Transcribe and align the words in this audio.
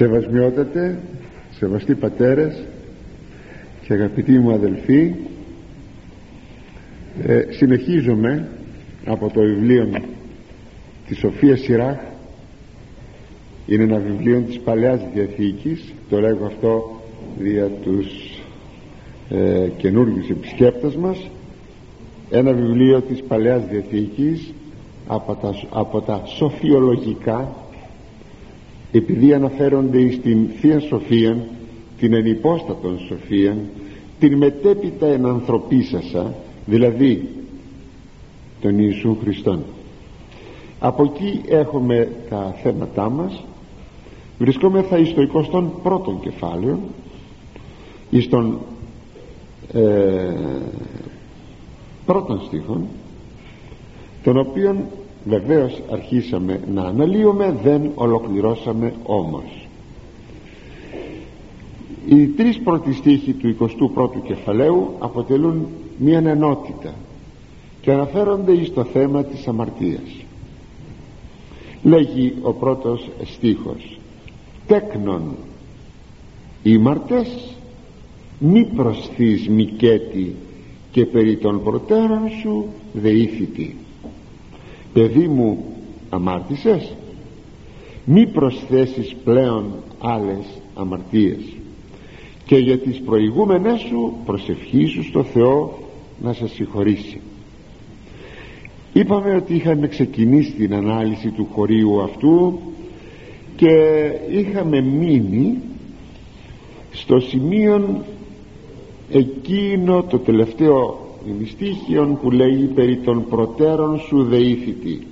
Σεβασμιότατε, 0.00 0.98
σεβαστοί 1.50 1.94
πατέρες 1.94 2.64
και 3.82 3.92
αγαπητοί 3.92 4.38
μου 4.38 4.52
αδελφοί 4.52 5.14
ε, 7.26 7.44
συνεχίζομαι 7.50 8.48
από 9.04 9.30
το 9.30 9.40
βιβλίο 9.40 9.90
της 11.06 11.18
Σοφίας 11.18 11.60
Σιράχ. 11.60 11.98
Είναι 13.66 13.82
ένα 13.82 13.98
βιβλίο 13.98 14.40
της 14.40 14.58
Παλαιάς 14.58 15.00
Διαθήκης. 15.14 15.92
Το 16.10 16.20
λέγω 16.20 16.46
αυτό 16.46 17.00
δια 17.38 17.66
τους 17.82 18.06
ε, 19.30 19.68
καινούργιους 19.76 20.30
επισκέπτες 20.30 20.96
μας. 20.96 21.30
Ένα 22.30 22.52
βιβλίο 22.52 23.00
της 23.00 23.22
Παλαιάς 23.22 23.66
Διαθήκης 23.66 24.52
από 25.06 25.34
τα, 25.34 25.54
από 25.70 26.00
τα 26.00 26.22
σοφιολογικά 26.24 27.54
επειδή 28.92 29.32
αναφέρονται 29.34 30.10
στην 30.10 30.48
Θεία 30.60 30.80
Σοφία 30.80 31.36
την 31.98 32.14
ενυπόστατον 32.14 32.98
Σοφία 32.98 33.56
την 34.18 34.36
μετέπειτα 34.36 35.06
ενανθρωπίσασα 35.06 36.34
δηλαδή 36.66 37.28
τον 38.60 38.78
Ιησού 38.78 39.16
Χριστόν. 39.22 39.62
Από 40.78 41.02
εκεί 41.02 41.40
έχουμε 41.48 42.08
τα 42.30 42.54
θέματά 42.62 43.10
μας. 43.10 43.44
Βρισκόμεθα 44.38 44.98
εις 44.98 45.14
το 45.14 45.28
21ο 45.82 46.20
κεφάλαιο 46.20 46.78
εις 48.10 48.28
τον 48.28 48.58
ε, 49.72 50.34
πρώτον 52.06 52.40
στίχον 52.46 52.86
τον 54.22 54.38
οποίον 54.38 54.84
βεβαίως 55.24 55.82
αρχίσαμε 55.90 56.60
να 56.72 56.82
αναλύουμε 56.82 57.56
δεν 57.62 57.90
ολοκληρώσαμε 57.94 58.94
όμως. 59.02 59.68
Οι 62.08 62.26
τρεις 62.26 62.58
πρώτοι 62.58 62.92
στίχοι 62.92 63.32
του 63.32 63.56
21ου 63.60 64.22
κεφαλαίου 64.24 64.94
αποτελούν 64.98 65.66
μια 65.98 66.18
ενότητα 66.18 66.94
και 67.80 67.92
αναφέρονται 67.92 68.52
εις 68.52 68.72
το 68.72 68.84
θέμα 68.84 69.24
της 69.24 69.48
αμαρτίας. 69.48 70.24
Λέγει 71.82 72.34
ο 72.42 72.52
πρώτος 72.52 73.08
στίχος 73.24 73.98
τέκνον 74.66 75.36
ήμαρτες 76.62 77.54
μη 78.38 78.64
προσθείς 78.64 79.48
μικέτη 79.48 80.34
και 80.90 81.06
περί 81.06 81.36
των 81.36 81.62
προτέρων 81.62 82.28
σου 82.42 82.66
δεήθητη 82.92 83.76
παιδί 84.92 85.28
μου 85.28 85.64
αμάρτησες; 86.08 86.94
Μη 88.04 88.26
προσθέσεις 88.26 89.16
πλέον 89.24 89.72
άλλες 89.98 90.46
αμαρτίες. 90.74 91.40
Και 92.46 92.56
για 92.56 92.78
τις 92.78 93.00
προηγούμενες 93.00 93.80
σου 93.80 94.12
προσευχήσου 94.24 95.02
στο 95.04 95.22
Θεό 95.22 95.78
να 96.22 96.32
σε 96.32 96.48
συγχωρήσει. 96.48 97.20
Είπαμε 98.92 99.34
ότι 99.34 99.54
είχαμε 99.54 99.88
ξεκινήσει 99.88 100.52
την 100.52 100.74
ανάλυση 100.74 101.28
του 101.28 101.48
χωρίου 101.52 102.02
αυτού 102.02 102.58
και 103.56 103.68
είχαμε 104.30 104.80
μείνει 104.80 105.58
στο 106.90 107.20
σημείο 107.20 108.04
εκείνο 109.10 110.02
το 110.02 110.18
τελευταίο 110.18 111.09
ημιστήχιον 111.36 112.18
που 112.20 112.30
λέει 112.30 112.70
περί 112.74 112.96
των 112.96 113.24
προτέρων 113.28 113.98
σου 113.98 114.22
δεήθητη. 114.22 115.06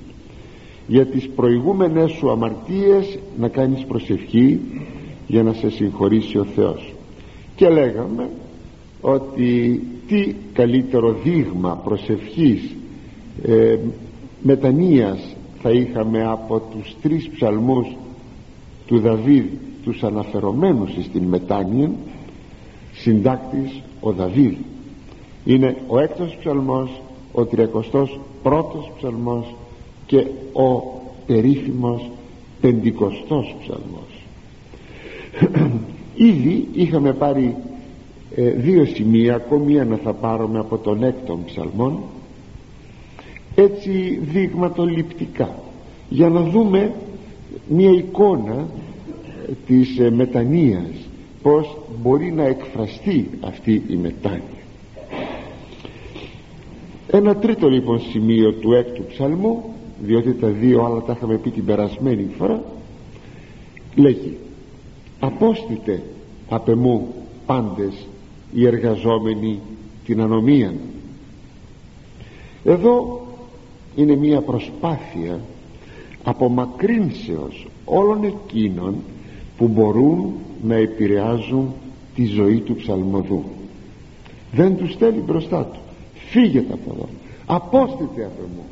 Για 0.87 1.07
τις 1.07 1.29
προηγούμενες 1.29 2.11
σου 2.11 2.31
αμαρτίες 2.31 3.19
να 3.39 3.49
κάνεις 3.49 3.85
προσευχή 3.85 4.61
για 5.27 5.43
να 5.43 5.53
σε 5.53 5.71
συγχωρήσει 5.71 6.39
ο 6.39 6.45
Θεός. 6.45 6.95
Και 7.57 7.69
λέγαμε 7.69 8.29
ότι 9.01 9.83
τι 10.07 10.35
καλύτερο 10.53 11.13
δείγμα 11.13 11.81
προσευχής 11.85 12.75
ε, 13.43 13.79
μετανοίας 14.43 15.37
θα 15.63 15.71
είχαμε 15.71 16.25
από 16.25 16.63
τους 16.71 16.97
τρεις 17.03 17.29
ψαλμούς 17.29 17.97
του 18.87 18.99
Δαβίδ 18.99 19.45
τους 19.85 20.03
αναφερομένους 20.03 20.91
στην 21.05 21.23
μετάνοια 21.23 21.91
συντάκτης 22.93 23.83
ο 24.01 24.13
Δαβίδ 24.13 24.55
είναι 25.49 25.77
ο 25.87 25.99
έκτος 25.99 26.37
ψαλμός 26.41 27.01
ο 27.33 27.45
τριακοστός 27.45 28.21
πρώτος 28.43 28.93
ψαλμός 28.97 29.55
και 30.07 30.27
ο 30.53 30.83
περίφημος 31.27 32.11
πεντηκοστός 32.61 33.57
ψαλμός. 33.61 34.27
Ήδη 36.31 36.69
είχαμε 36.73 37.13
πάρει 37.13 37.57
ε, 38.35 38.51
δύο 38.51 38.85
σημεία 38.85 39.35
ακόμη 39.35 39.75
ένα 39.75 39.97
θα 39.97 40.13
πάρουμε 40.13 40.59
από 40.59 40.79
τον 40.79 41.03
έκτον 41.03 41.45
ψαλμόν. 41.45 41.99
Έτσι 43.55 44.21
δείγματοληπτικά 44.33 45.59
για 46.09 46.29
να 46.29 46.41
δούμε 46.41 46.93
μια 47.69 47.91
εικόνα 47.91 48.67
ε, 49.49 49.53
της 49.67 49.99
ε, 49.99 50.11
μετανοίας 50.11 51.09
πως 51.43 51.77
μπορεί 52.03 52.33
να 52.33 52.47
εκφραστεί 52.47 53.31
αυτή 53.41 53.83
η 53.89 53.95
μετάνοια 53.95 54.58
ένα 57.11 57.37
τρίτο 57.37 57.69
λοιπόν 57.69 58.01
σημείο 58.01 58.53
του 58.53 58.73
έκτου 58.73 59.05
ψαλμού 59.05 59.65
διότι 60.01 60.35
τα 60.35 60.49
δύο 60.49 60.85
άλλα 60.85 61.03
τα 61.03 61.13
είχαμε 61.17 61.37
πει 61.37 61.51
την 61.51 61.65
περασμένη 61.65 62.27
φορά 62.39 62.63
λέγει 63.95 64.37
απόστητε 65.21 66.03
απ' 66.49 66.69
εμού 66.69 67.15
πάντες 67.47 68.07
οι 68.53 68.67
εργαζόμενοι 68.67 69.61
την 70.05 70.21
ανομία 70.21 70.75
εδώ 72.65 73.27
είναι 73.97 74.17
μια 74.17 74.41
προσπάθεια 74.41 75.41
απομακρύνσεως 76.23 77.67
όλων 77.85 78.25
εκείνων 78.25 78.95
που 79.57 79.69
μπορούν 79.69 80.33
να 80.63 80.75
επηρεάζουν 80.75 81.73
τη 82.15 82.25
ζωή 82.25 82.59
του 82.59 82.75
ψαλμοδού. 82.75 83.45
Δεν 84.53 84.77
τους 84.77 84.93
στέλνει 84.93 85.21
μπροστά 85.21 85.65
του 85.65 85.79
φύγετε 86.31 86.73
από 86.73 86.93
εδώ. 86.95 87.09
Απόστητε 87.47 88.25
από 88.25 88.43
μου. 88.57 88.65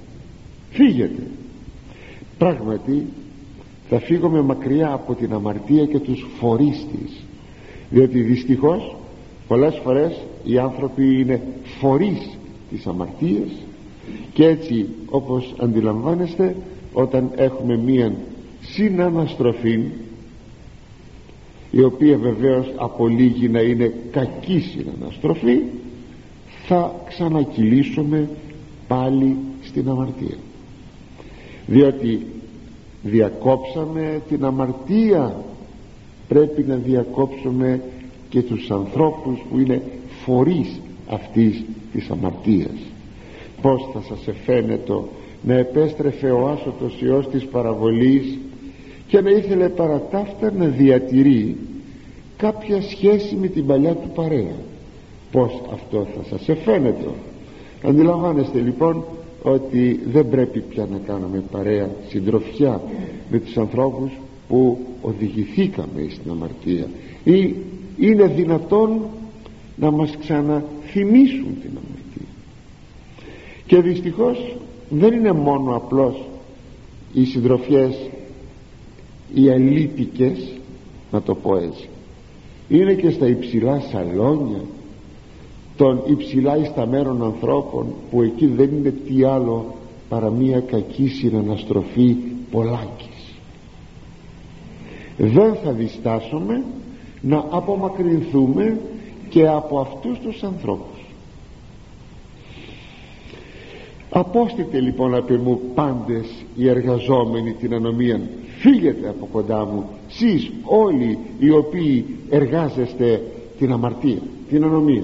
Φύγετε. 0.70 1.22
Πράγματι 2.38 3.06
θα 3.88 4.00
φύγουμε 4.00 4.42
μακριά 4.42 4.92
από 4.92 5.14
την 5.14 5.32
αμαρτία 5.32 5.86
και 5.86 5.98
τους 5.98 6.26
φορείς 6.38 6.86
της 6.92 7.24
διότι 7.90 8.20
δυστυχώς 8.20 8.96
πολλές 9.48 9.80
φορές 9.82 10.20
οι 10.44 10.58
άνθρωποι 10.58 11.20
είναι 11.20 11.42
φορείς 11.80 12.38
της 12.70 12.86
αμαρτίας 12.86 13.50
και 14.32 14.44
έτσι 14.44 14.86
όπως 15.10 15.54
αντιλαμβάνεστε 15.58 16.56
όταν 16.92 17.30
έχουμε 17.36 17.76
μία 17.76 18.12
συναναστροφή 18.60 19.80
η 21.70 21.82
οποία 21.82 22.16
βεβαίως 22.16 22.72
απολύγει 22.76 23.48
να 23.48 23.60
είναι 23.60 23.92
κακή 24.10 24.60
συναναστροφή 24.60 25.58
θα 26.66 26.94
ξανακυλήσουμε 27.08 28.28
πάλι 28.88 29.36
στην 29.62 29.88
αμαρτία. 29.88 30.36
Διότι 31.66 32.26
διακόψαμε 33.02 34.20
την 34.28 34.44
αμαρτία. 34.44 35.44
Πρέπει 36.28 36.62
να 36.62 36.74
διακόψουμε 36.74 37.80
και 38.28 38.42
τους 38.42 38.70
ανθρώπους 38.70 39.38
που 39.50 39.58
είναι 39.58 39.82
φορείς 40.24 40.80
αυτής 41.08 41.64
της 41.92 42.10
αμαρτίας. 42.10 42.76
Πως 43.62 43.88
θα 43.92 44.02
σας 44.08 44.26
εφαίνεται 44.26 44.92
να 45.42 45.54
επέστρεφε 45.54 46.30
ο 46.30 46.48
άσωτος 46.48 47.00
Υιός 47.00 47.28
της 47.28 47.44
παραβολής 47.44 48.38
και 49.08 49.20
να 49.20 49.30
ήθελε 49.30 49.68
παρατάφτα 49.68 50.52
να 50.52 50.66
διατηρεί 50.66 51.56
κάποια 52.36 52.82
σχέση 52.82 53.34
με 53.34 53.46
την 53.46 53.66
παλιά 53.66 53.94
του 53.94 54.10
παρέα 54.14 54.56
πως 55.36 55.60
αυτό 55.72 56.06
θα 56.16 56.24
σας 56.36 56.48
εφαίνεται. 56.48 57.08
Αντιλαμβάνεστε 57.82 58.58
λοιπόν 58.58 59.04
ότι 59.42 60.00
δεν 60.12 60.28
πρέπει 60.28 60.60
πια 60.60 60.86
να 60.90 60.98
κάνουμε 61.06 61.42
παρέα 61.50 61.90
συντροφιά 62.08 62.80
με 63.30 63.38
τους 63.38 63.56
ανθρώπους 63.56 64.10
που 64.48 64.78
οδηγηθήκαμε 65.02 66.06
στην 66.10 66.30
αμαρτία 66.30 66.86
ή 67.24 67.54
είναι 67.98 68.26
δυνατόν 68.26 69.00
να 69.76 69.90
μας 69.90 70.16
ξαναθυμίσουν 70.20 71.56
την 71.60 71.70
αμαρτία. 71.70 72.32
Και 73.66 73.80
δυστυχώς 73.80 74.56
δεν 74.88 75.12
είναι 75.12 75.32
μόνο 75.32 75.76
απλώς 75.76 76.24
οι 77.12 77.24
συντροφιές 77.24 77.96
οι 79.34 79.50
αλήτικες 79.50 80.52
να 81.12 81.22
το 81.22 81.34
πω 81.34 81.56
έτσι. 81.56 81.88
Είναι 82.68 82.94
και 82.94 83.10
στα 83.10 83.26
υψηλά 83.26 83.80
σαλόνια 83.80 84.60
των 85.76 86.02
υψηλά 86.06 86.56
ισταμένων 86.56 87.22
ανθρώπων 87.24 87.86
που 88.10 88.22
εκεί 88.22 88.46
δεν 88.46 88.70
είναι 88.76 88.90
τι 88.90 89.24
άλλο 89.24 89.74
παρά 90.08 90.30
μία 90.30 90.60
κακή 90.60 91.06
συναναστροφή 91.08 92.16
πολλάκης 92.50 93.16
δεν 95.16 95.54
θα 95.54 95.72
διστάσουμε 95.72 96.64
να 97.20 97.44
απομακρυνθούμε 97.50 98.80
και 99.28 99.46
από 99.46 99.80
αυτούς 99.80 100.18
τους 100.18 100.42
ανθρώπους. 100.42 101.04
Απόστητε 104.10 104.80
λοιπόν 104.80 105.14
απ' 105.14 105.30
μου 105.30 105.60
πάντες 105.74 106.44
οι 106.56 106.68
εργαζόμενοι 106.68 107.52
την 107.52 107.74
ανομία. 107.74 108.20
Φύγετε 108.58 109.08
από 109.08 109.28
κοντά 109.32 109.64
μου 109.64 109.88
σεις 110.08 110.50
όλοι 110.64 111.18
οι 111.38 111.50
οποίοι 111.50 112.04
εργάζεστε 112.30 113.22
την 113.58 113.72
αμαρτία 113.72 114.18
την 114.48 114.64
ανομία 114.64 115.02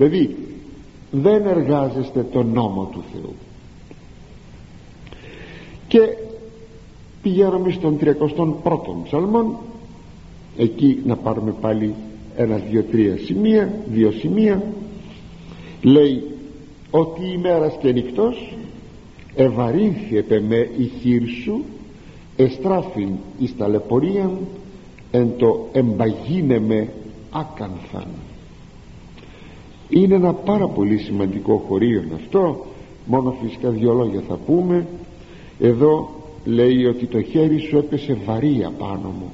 δηλαδή 0.00 0.36
δεν 1.10 1.46
εργάζεστε 1.46 2.22
τον 2.22 2.52
νόμο 2.52 2.88
του 2.92 3.04
Θεού. 3.12 3.34
Και 5.88 6.00
πηγαίνουμε 7.22 7.70
στον 7.70 7.98
31ο 8.00 9.02
ψαλμόν. 9.04 9.56
Εκεί 10.56 11.02
να 11.06 11.16
πάρουμε 11.16 11.54
πάλι 11.60 11.94
ένα 12.36 12.56
δύο 12.56 12.82
τρία 12.82 13.18
σημεία 13.24 13.74
δύο 13.86 14.10
σημεία. 14.10 14.62
Λέει 15.82 16.22
ότι 16.90 17.32
ημέρας 17.32 17.76
και 17.80 17.92
νυχτός 17.92 18.54
ευαρύνθιεται 19.34 20.40
με 20.40 20.70
η 20.78 20.90
χείρ 21.00 21.22
σου 21.42 21.64
εστράφην 22.36 23.10
εις 23.38 23.56
ταλαιπωρίαν 23.56 24.38
εν 25.10 25.32
το 25.36 25.68
εμπαγίνε 25.72 26.60
με 26.60 26.88
άκανθαν 27.30 28.06
είναι 29.90 30.14
ένα 30.14 30.32
πάρα 30.32 30.66
πολύ 30.68 30.98
σημαντικό 30.98 31.64
χωρίο 31.68 32.04
αυτό. 32.14 32.66
Μόνο 33.06 33.36
φυσικά 33.42 33.68
δυο 33.68 33.92
λόγια 33.92 34.22
θα 34.28 34.38
πούμε. 34.46 34.86
Εδώ 35.60 36.10
λέει 36.44 36.84
ότι 36.84 37.06
το 37.06 37.22
χέρι 37.22 37.58
σου 37.58 37.76
έπεσε 37.76 38.16
βαρύ 38.26 38.64
απάνω 38.64 39.14
μου. 39.18 39.30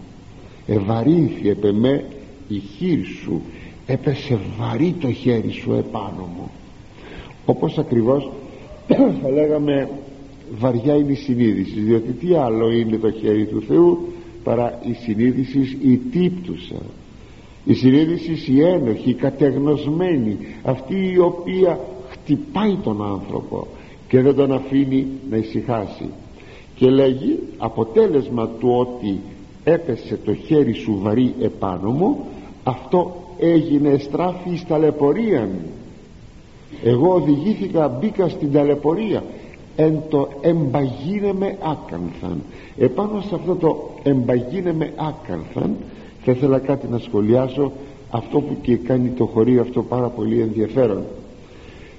Ευαρύνθη 0.66 1.56
με 1.72 2.04
η 2.48 2.58
χείρ 2.58 3.04
σου. 3.04 3.40
Έπεσε 3.86 4.38
βαρύ 4.58 4.94
το 5.00 5.12
χέρι 5.12 5.50
σου 5.50 5.72
επάνω 5.72 6.28
μου. 6.36 6.50
Όπως 7.46 7.78
ακριβώς 7.78 8.30
θα 9.22 9.30
λέγαμε 9.30 9.88
βαριά 10.58 10.94
είναι 10.94 11.12
η 11.12 11.14
συνείδησης. 11.14 11.84
Διότι 11.84 12.12
τι 12.12 12.34
άλλο 12.34 12.70
είναι 12.70 12.96
το 12.96 13.10
χέρι 13.10 13.46
του 13.46 13.62
Θεού 13.68 14.08
παρά 14.44 14.80
η 14.82 14.92
συνείδησης 14.92 15.76
η 15.82 15.96
τύπτουσα 15.96 16.82
η 17.66 17.74
συνείδηση 17.74 18.52
η 18.52 18.62
ένοχη 18.62 19.10
η 19.10 19.14
κατεγνωσμένη 19.14 20.38
αυτή 20.62 21.12
η 21.12 21.18
οποία 21.18 21.80
χτυπάει 22.08 22.76
τον 22.82 23.04
άνθρωπο 23.04 23.66
και 24.08 24.20
δεν 24.20 24.34
τον 24.34 24.52
αφήνει 24.52 25.06
να 25.30 25.36
ησυχάσει. 25.36 26.08
Και 26.74 26.90
λέγει 26.90 27.38
αποτέλεσμα 27.58 28.48
του 28.48 28.68
ότι 28.78 29.20
έπεσε 29.64 30.18
το 30.24 30.34
χέρι 30.34 30.72
σου 30.72 30.98
βαρύ 31.02 31.34
επάνω 31.40 31.90
μου 31.90 32.24
αυτό 32.64 33.16
έγινε 33.38 33.98
στράφη 33.98 34.56
στα 34.56 34.78
λεπορία 34.78 35.48
εγώ 36.84 37.14
οδηγήθηκα 37.14 37.88
μπήκα 37.88 38.28
στην 38.28 38.52
ταλαιπωρία. 38.52 39.22
Εν 39.76 40.02
το 40.08 40.28
εμπαγίνε 40.40 41.32
με 41.32 41.58
άκανθαν. 41.62 42.42
Επάνω 42.78 43.20
σε 43.20 43.34
αυτό 43.34 43.54
το 43.54 43.90
εμπαγίνε 44.02 44.72
με 44.72 44.92
άκανθαν 44.96 45.76
θα 46.26 46.32
ήθελα 46.32 46.58
κάτι 46.58 46.86
να 46.90 46.98
σχολιάσω 46.98 47.72
αυτό 48.10 48.40
που 48.40 48.56
και 48.62 48.76
κάνει 48.76 49.08
το 49.08 49.24
χωρίο 49.24 49.60
αυτό 49.60 49.82
πάρα 49.82 50.08
πολύ 50.08 50.40
ενδιαφέρον. 50.40 51.02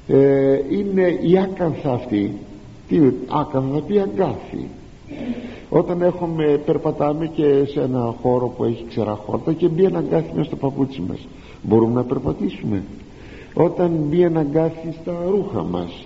Ε, 0.08 0.60
είναι 0.70 1.20
η 1.22 1.38
άκανθα 1.38 1.92
αυτή. 1.92 2.34
Τι 2.88 2.96
είναι 2.96 3.14
άκανθα 3.28 3.74
θα 3.74 3.82
πει 3.82 4.00
αγκάθι. 4.00 4.68
Όταν 5.70 6.02
έχουμε 6.02 6.62
περπατάμε 6.66 7.28
και 7.28 7.66
σε 7.66 7.82
ένα 7.82 8.16
χώρο 8.22 8.48
που 8.48 8.64
έχει 8.64 8.86
ξερά 8.90 9.20
και 9.58 9.68
μπει 9.68 9.84
ένα 9.84 9.98
αγκάθι 9.98 10.32
μέσα 10.34 10.48
στο 10.48 10.56
παπούτσι 10.56 11.02
μας. 11.08 11.28
Μπορούμε 11.62 11.94
να 11.94 12.04
περπατήσουμε. 12.04 12.84
Όταν 13.54 13.92
μπει 14.10 14.22
ένα 14.22 14.40
αγκάθι 14.40 14.96
στα 15.02 15.14
ρούχα 15.30 15.64
μας 15.64 16.06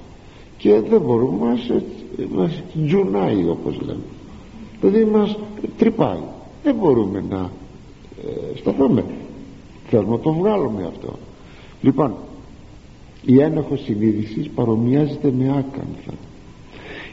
και 0.57 0.81
δεν 0.89 1.01
μπορούμε 1.01 1.45
μας, 1.45 1.71
μας 2.29 2.63
τζουνάει 2.85 3.47
όπως 3.49 3.79
λέμε. 3.85 4.03
Δηλαδή 4.81 5.05
μας 5.05 5.37
τρυπάει. 5.77 6.21
Δεν 6.63 6.75
μπορούμε 6.75 7.23
να 7.29 7.37
ε, 7.37 7.60
σταθούμε 8.55 9.03
θέλουμε 9.91 10.11
να 10.11 10.19
το 10.19 10.33
βγάλουμε 10.33 10.85
αυτό. 10.87 11.19
Λοιπόν 11.81 12.13
η 13.25 13.41
ένοχος 13.41 13.83
συνείδησης 13.83 14.49
παρομοιάζεται 14.49 15.31
με 15.37 15.43
άκανθα. 15.49 16.13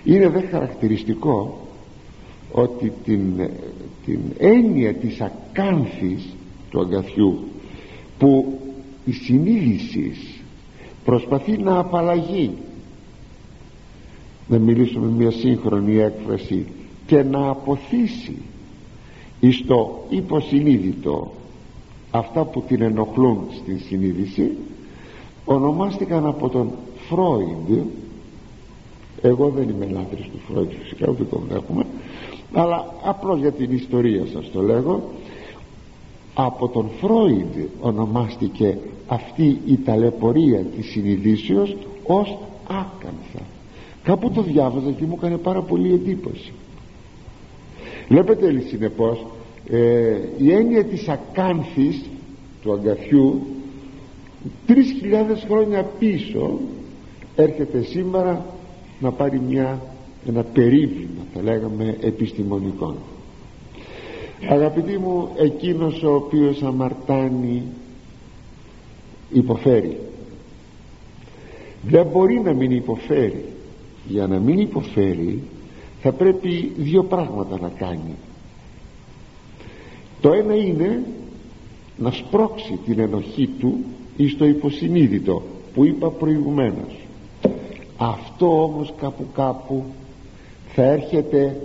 Είναι 0.05 0.29
δε 0.29 0.41
χαρακτηριστικό 0.41 1.59
ότι 2.53 2.93
την, 3.05 3.51
την 4.05 4.21
έννοια 4.39 4.95
της 4.95 5.21
ακάνθης 5.21 6.27
του 6.71 6.81
αγκαθιού 6.81 7.39
που 8.19 8.59
η 9.05 9.13
συνείδησης 9.13 10.41
προσπαθεί 11.05 11.57
να 11.57 11.79
απαλλαγεί 11.79 12.51
να 14.49 14.59
μιλήσουμε 14.59 15.07
μια 15.07 15.31
σύγχρονη 15.31 15.97
έκφραση 15.97 16.67
και 17.07 17.23
να 17.23 17.49
αποθήσει 17.49 18.37
εις 19.41 19.65
το 19.67 20.05
υποσυνείδητο. 20.09 21.31
Αυτά 22.11 22.45
που 22.45 22.63
την 22.69 22.83
ενοχλούν 22.83 23.39
στην 23.63 23.81
συνείδηση 23.81 24.51
ονομάστηκαν 25.45 26.27
από 26.27 26.49
τον 26.49 26.71
Φρόιντ. 27.09 27.87
Εγώ 29.23 29.49
δεν 29.49 29.69
είμαι 29.69 29.87
λάτρης 29.87 30.27
του 30.27 30.39
Φρόιντ 30.49 30.71
φυσικά 30.71 31.11
ούτε 31.11 31.25
τον 31.25 31.43
έχουμε 31.53 31.87
αλλά 32.53 32.95
απλώς 33.05 33.39
για 33.39 33.53
την 33.53 33.73
ιστορία 33.73 34.27
σας 34.33 34.51
το 34.51 34.63
λέγω. 34.63 35.03
Από 36.35 36.69
τον 36.69 36.91
Φρόιντ 37.01 37.55
ονομάστηκε 37.81 38.79
αυτή 39.07 39.61
η 39.67 39.77
ταλαιπωρία 39.85 40.61
της 40.61 40.91
συνειδήσεως 40.91 41.77
ως 42.07 42.39
άκανθα. 42.69 43.47
Κάπου 44.03 44.31
το 44.31 44.43
διάβαζα 44.43 44.91
και 44.91 45.05
μου 45.05 45.15
έκανε 45.17 45.37
πάρα 45.37 45.63
πολύ 45.63 45.93
εντύπωση 45.93 46.53
βλέπετε 48.09 48.63
συνεπώς 48.69 49.27
ε, 49.71 50.17
η 50.39 50.53
έννοια 50.53 50.85
της 50.85 51.09
ακάνθης 51.09 52.05
του 52.63 52.73
αγκαθιού 52.73 53.47
τρεις 54.67 54.93
χιλιάδες 54.99 55.45
χρόνια 55.49 55.83
πίσω 55.99 56.59
έρχεται 57.37 57.83
σήμερα 57.83 58.47
να 59.01 59.13
πάρει 59.13 59.41
μια, 59.49 59.83
ένα 60.29 60.43
περίβλημα 60.43 61.23
θα 61.35 61.43
λέγαμε 61.43 61.97
επιστημονικό. 62.01 62.97
Αγαπητοί 64.49 64.99
μου 64.99 65.29
εκείνος 65.37 66.03
ο 66.03 66.15
οποίος 66.15 66.63
αμαρτάνει 66.63 67.63
υποφέρει. 69.33 69.99
Δεν 71.83 72.07
μπορεί 72.07 72.41
να 72.41 72.53
μην 72.53 72.71
υποφέρει. 72.71 73.45
Για 74.09 74.27
να 74.27 74.39
μην 74.39 74.59
υποφέρει 74.59 75.43
θα 76.09 76.15
πρέπει 76.15 76.73
δύο 76.77 77.03
πράγματα 77.05 77.59
να 77.61 77.69
κάνει. 77.69 78.15
Το 80.21 80.33
ένα 80.33 80.55
είναι 80.55 81.03
να 81.97 82.11
σπρώξει 82.11 82.79
την 82.85 82.99
ενοχή 82.99 83.47
του 83.47 83.79
εις 84.17 84.37
το 84.37 84.45
υποσυνείδητο 84.45 85.43
που 85.75 85.85
είπα 85.85 86.11
προηγουμένως. 86.11 87.07
Αυτό 87.97 88.63
όμως 88.63 88.93
κάπου 89.01 89.27
κάπου 89.35 89.85
θα 90.75 90.83
έρχεται 90.83 91.61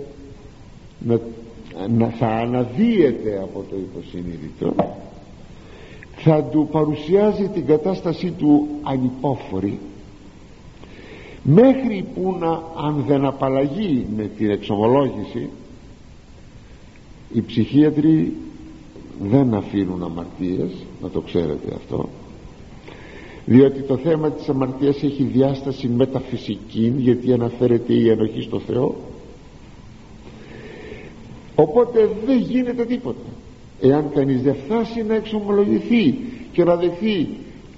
να, 1.00 1.19
να 1.97 2.07
θα 2.07 2.27
αναδύεται 2.27 3.39
από 3.43 3.65
το 3.69 3.75
υποσυνείδητο 3.75 4.73
θα 6.15 6.43
του 6.43 6.67
παρουσιάζει 6.71 7.47
την 7.47 7.65
κατάστασή 7.65 8.31
του 8.31 8.67
ανυπόφορη 8.83 9.79
μέχρι 11.43 12.05
που 12.15 12.35
να 12.39 12.63
αν 12.88 13.03
δεν 13.07 13.25
απαλλαγεί 13.25 14.05
με 14.15 14.23
την 14.38 14.50
εξομολόγηση 14.50 15.50
οι 17.33 17.41
ψυχίατροι 17.41 18.33
δεν 19.21 19.53
αφήνουν 19.53 20.03
αμαρτίες 20.03 20.71
να 21.01 21.09
το 21.09 21.21
ξέρετε 21.21 21.73
αυτό 21.75 22.09
διότι 23.45 23.81
το 23.81 23.97
θέμα 23.97 24.31
της 24.31 24.50
αμαρτίας 24.50 25.03
έχει 25.03 25.23
διάσταση 25.23 25.88
μεταφυσικής 25.88 26.93
γιατί 26.97 27.33
αναφέρεται 27.33 27.93
η 27.93 28.09
ενοχή 28.09 28.41
στο 28.41 28.59
Θεό. 28.59 28.95
Οπότε 31.55 32.09
δεν 32.25 32.38
γίνεται 32.38 32.85
τίποτα. 32.85 33.29
Εάν 33.81 34.09
κανείς 34.13 34.41
δεν 34.41 34.55
φτάσει 34.65 35.03
να 35.03 35.15
εξομολογηθεί 35.15 36.15
και 36.51 36.63
να 36.63 36.75
δεχθεί 36.75 37.27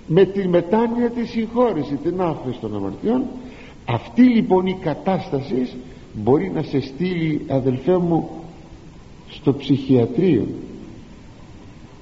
με 0.07 0.25
τη 0.25 0.47
μετάνοια 0.47 1.09
της 1.09 1.29
συγχώρηση 1.29 1.95
την 1.95 2.21
άφεση 2.21 2.59
των 2.59 2.75
αμαρτιών 2.75 3.23
αυτή 3.85 4.21
λοιπόν 4.21 4.65
η 4.65 4.77
κατάσταση 4.81 5.67
μπορεί 6.13 6.51
να 6.55 6.61
σε 6.61 6.79
στείλει 6.79 7.41
αδελφέ 7.47 7.97
μου 7.97 8.29
στο 9.29 9.53
ψυχιατρίο. 9.53 10.47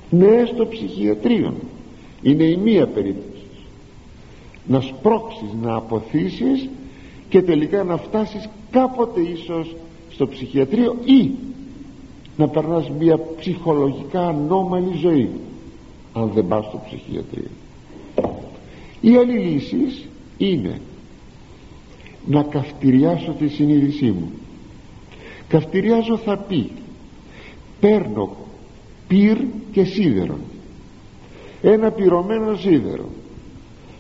Ναι 0.09 0.45
στο 0.45 0.67
ψυχιατρίο. 0.67 1.53
Είναι 2.21 2.43
η 2.43 2.57
μία 2.57 2.87
περίπτωση. 2.87 3.43
Να 4.67 4.81
σπρώξεις 4.81 5.49
να 5.61 5.75
αποθήσεις 5.75 6.69
και 7.29 7.41
τελικά 7.41 7.83
να 7.83 7.97
φτάσεις 7.97 8.49
κάποτε 8.71 9.21
ίσως 9.21 9.75
στο 10.09 10.27
ψυχιατρίο 10.27 10.95
ή 11.05 11.31
να 12.37 12.47
περνάς 12.47 12.89
μια 12.99 13.19
ψυχολογικά 13.37 14.27
ανώμαλη 14.27 14.97
ζωή 14.97 15.29
αν 16.13 16.31
δεν 16.33 16.47
πας 16.47 16.65
στο 16.65 16.81
ψυχιατρίο. 16.85 17.49
Η 19.01 19.15
άλλη 19.15 19.37
λύση 19.37 20.05
είναι 20.37 20.81
να 22.25 22.43
καυτηριάσω 22.43 23.31
τη 23.31 23.47
συνείδησή 23.47 24.05
μου. 24.05 24.31
Καυτηριάζω 25.47 26.17
θα 26.17 26.37
πει 26.37 26.69
παίρνω 27.79 28.35
πυρ 29.07 29.37
και 29.71 29.83
σίδερο 29.83 30.37
ένα 31.63 31.91
πυρωμένο 31.91 32.55
σίδερο. 32.55 33.09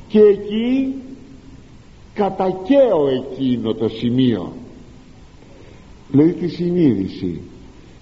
Και 0.07 0.19
εκεί 0.19 0.93
κατακαίω 2.13 3.07
εκείνο 3.07 3.73
το 3.73 3.89
σημείο. 3.89 4.53
Δηλαδή 6.11 6.33
τη 6.33 6.47
συνείδηση. 6.47 7.41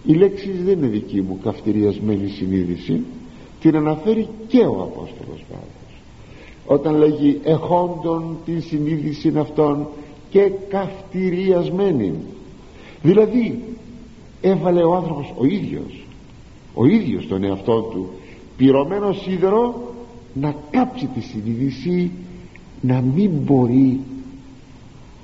Η 0.05 0.13
λέξη 0.13 0.51
δεν 0.51 0.77
είναι 0.77 0.87
δική 0.87 1.21
μου 1.21 1.39
καυτηριασμένη 1.43 2.27
συνείδηση. 2.29 3.01
Την 3.61 3.75
αναφέρει 3.75 4.27
και 4.47 4.59
ο 4.59 4.81
Απόστολος 4.81 5.45
Παύλος. 5.49 6.01
Όταν 6.65 6.95
λέγει 6.95 7.39
εχόντων 7.43 8.37
την 8.45 8.61
συνείδηση 8.61 9.33
αυτών 9.37 9.87
και 10.31 10.51
καυτηριασμένη. 10.69 12.13
Δηλαδή 13.01 13.63
έβαλε 14.41 14.83
ο 14.83 14.95
άνθρωπος 14.95 15.33
ο 15.37 15.45
ίδιος 15.45 16.01
ο 16.73 16.85
ίδιος 16.85 17.27
τον 17.27 17.43
εαυτό 17.43 17.81
του 17.81 18.09
πυρωμένο 18.57 19.13
σίδερο 19.13 19.93
να 20.33 20.55
κάψει 20.71 21.05
τη 21.05 21.21
συνείδηση 21.21 22.11
να 22.81 23.01
μην 23.01 23.31
μπορεί 23.31 23.99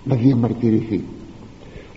να 0.03 0.15
διαμαρτυρηθεί. 0.15 1.03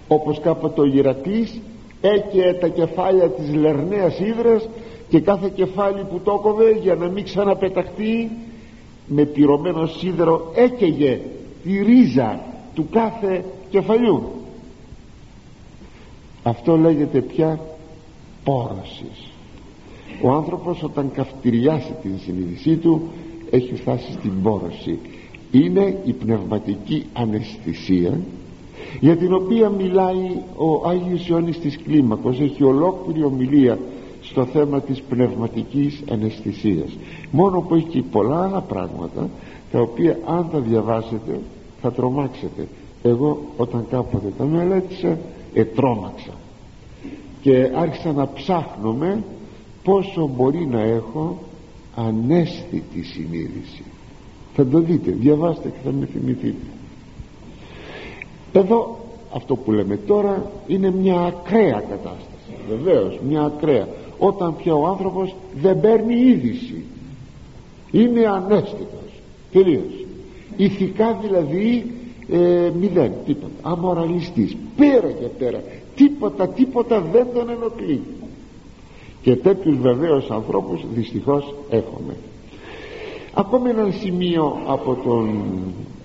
Όπως 0.08 0.40
κάποτε 0.40 0.80
ο 0.80 0.86
Γερακλής 0.86 1.60
έκαιε 2.00 2.52
τα 2.52 2.68
κεφάλια 2.68 3.28
της 3.28 3.54
λερναίας 3.54 4.18
ύδρας 4.18 4.68
και 5.08 5.20
κάθε 5.20 5.50
κεφάλι 5.54 6.04
που 6.10 6.20
το 6.24 6.36
έκοβε 6.38 6.78
για 6.82 6.94
να 6.94 7.08
μην 7.08 7.24
ξαναπεταχτεί 7.24 8.30
με 9.06 9.24
πυρωμένο 9.24 9.86
σίδερο 9.86 10.52
έκαιγε 10.54 11.20
τη 11.62 11.82
ρίζα 11.82 12.40
του 12.74 12.86
κάθε 12.90 13.44
κεφαλιού. 13.70 14.22
Αυτό 16.42 16.76
λέγεται 16.76 17.20
πια 17.20 17.60
πόρωσης. 18.44 19.30
Ο 20.22 20.30
άνθρωπος 20.30 20.82
όταν 20.82 21.10
καυτηριάσει 21.14 21.94
την 22.02 22.18
συνείδησή 22.18 22.76
του 22.76 23.02
έχει 23.50 23.74
φτάσει 23.74 24.12
στην 24.12 24.42
πόρωση. 24.42 24.98
Είναι 25.50 25.98
η 26.04 26.12
πνευματική 26.12 27.06
αναισθησία 27.12 28.20
για 29.00 29.16
την 29.16 29.34
οποία 29.34 29.68
μιλάει 29.68 30.42
ο 30.56 30.88
Άγιος 30.88 31.26
Ιωάννης 31.28 31.58
της 31.58 31.78
Κλίμακος. 31.78 32.40
Έχει 32.40 32.64
ολόκληρη 32.64 33.24
ομιλία 33.24 33.78
στο 34.22 34.44
θέμα 34.44 34.80
της 34.80 35.02
πνευματικής 35.02 36.02
αναισθησίας. 36.10 36.96
Μόνο 37.30 37.60
που 37.60 37.74
έχει 37.74 37.86
και 37.86 38.02
πολλά 38.02 38.42
άλλα 38.42 38.60
πράγματα 38.60 39.28
τα 39.72 39.80
οποία 39.80 40.18
αν 40.26 40.48
τα 40.52 40.58
διαβάσετε 40.58 41.40
θα 41.82 41.92
τρομάξετε. 41.92 42.68
Εγώ 43.02 43.42
όταν 43.56 43.86
κάποτε 43.90 44.32
τα 44.38 44.44
μελέτησα 44.44 45.18
ετρώμαξα 45.54 46.32
και 47.40 47.70
άρχισα 47.74 48.12
να 48.12 48.28
ψάχνουμε 48.34 49.24
πόσο 49.82 50.30
μπορεί 50.36 50.66
να 50.66 50.80
έχω 50.80 51.38
ανέστητη 51.96 53.02
συνείδηση. 53.02 53.82
Θα 54.54 54.66
το 54.66 54.78
δείτε 54.78 55.10
διαβάστε 55.10 55.68
και 55.68 55.78
θα 55.84 55.92
με 55.92 56.06
θυμηθείτε. 56.06 56.66
Εδώ 58.52 58.98
αυτό 59.34 59.56
που 59.56 59.72
λέμε 59.72 59.96
τώρα 59.96 60.50
είναι 60.66 60.90
μια 60.90 61.20
ακραία 61.20 61.82
κατάσταση. 61.88 62.54
Βεβαίως 62.68 63.20
μια 63.28 63.42
ακραία. 63.42 63.88
Όταν 64.18 64.56
πια 64.56 64.74
ο 64.74 64.86
άνθρωπος 64.86 65.34
δεν 65.60 65.80
παίρνει 65.80 66.14
είδηση. 66.14 66.84
Είναι 67.90 68.26
ανέστητος 68.26 69.20
τελείως 69.52 70.04
ηθικά 70.64 71.18
δηλαδή 71.22 71.94
ε, 72.30 72.70
μηδέν. 72.80 73.12
Τίποτα. 73.26 73.52
Αμοραλιστής. 73.62 74.56
Πέρα 74.76 75.10
και 75.10 75.26
πέρα. 75.38 75.62
Τίποτα 75.94 76.48
τίποτα 76.48 77.00
δεν 77.00 77.26
τον 77.34 77.48
ενοχλεί. 77.50 78.02
Και 79.22 79.36
τέτοιους 79.36 79.78
βεβαίως 79.78 80.30
ανθρώπους 80.30 80.84
δυστυχώς 80.94 81.54
έχουμε. 81.70 82.16
Ακόμη 83.34 83.70
ένα 83.70 83.90
σημείο 83.90 84.56
από 84.66 84.94
τον 84.94 85.40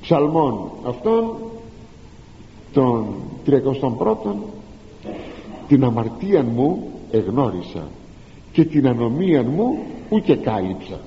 ψαλμόν 0.02 0.70
αυτόν 0.86 1.36
τον 2.74 3.06
31 3.46 4.34
την 5.68 5.84
αμαρτία 5.84 6.44
μου 6.44 6.92
εγνώρισα 7.12 7.88
και 8.52 8.66
την 8.66 8.88
ανομία 8.88 9.44
μου 9.44 9.78
ούτε 10.10 10.36
κάλυψα. 10.36 11.00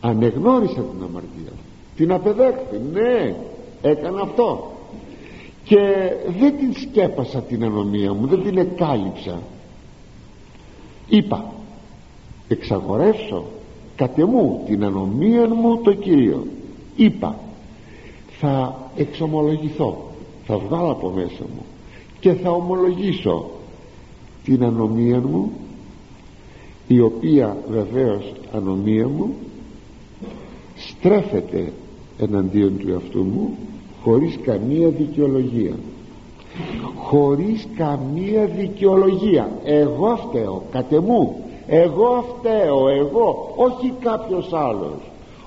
Ανεγνώρισα 0.00 0.80
την 0.80 1.02
αμαρτία 1.02 1.52
την 2.00 2.12
απεδέχθη 2.12 2.80
ναι 2.92 3.34
έκανα 3.82 4.20
αυτό. 4.20 4.70
Και 5.64 5.76
δεν 6.38 6.56
την 6.58 6.74
σκέπασα 6.74 7.42
την 7.42 7.64
ανομία 7.64 8.12
μου 8.12 8.26
δεν 8.26 8.42
την 8.42 8.58
εκάλυψα. 8.58 9.38
Είπα 11.08 11.52
εξαγορεύσω 12.48 13.44
κατεμού 13.96 14.62
την 14.66 14.84
ανομία 14.84 15.48
μου 15.48 15.80
το 15.82 15.94
Κυρίο 15.94 16.46
είπα 16.96 17.38
θα 18.38 18.76
εξομολογηθώ 18.96 20.10
θα 20.46 20.58
βγάλω 20.58 20.90
από 20.90 21.08
μέσα 21.08 21.42
μου 21.54 21.64
και 22.20 22.32
θα 22.32 22.50
ομολογήσω 22.50 23.50
την 24.44 24.64
ανομία 24.64 25.20
μου 25.20 25.52
η 26.86 27.00
οποία 27.00 27.56
βεβαίως 27.70 28.32
ανομία 28.52 29.08
μου 29.08 29.34
στρέφεται 30.76 31.72
εναντίον 32.20 32.78
του 32.78 32.90
εαυτού 32.90 33.24
μου 33.24 33.56
χωρίς 34.02 34.38
καμία 34.44 34.88
δικαιολογία. 34.88 35.74
Χωρίς 36.96 37.66
καμία 37.76 38.46
δικαιολογία. 38.46 39.50
Εγώ 39.64 40.16
φταίω 40.16 40.62
κατεμού 40.70 41.44
εγώ 41.72 42.24
φταίω 42.38 42.88
εγώ 42.88 43.54
όχι 43.56 43.92
κάποιος 44.00 44.52
άλλος. 44.52 44.98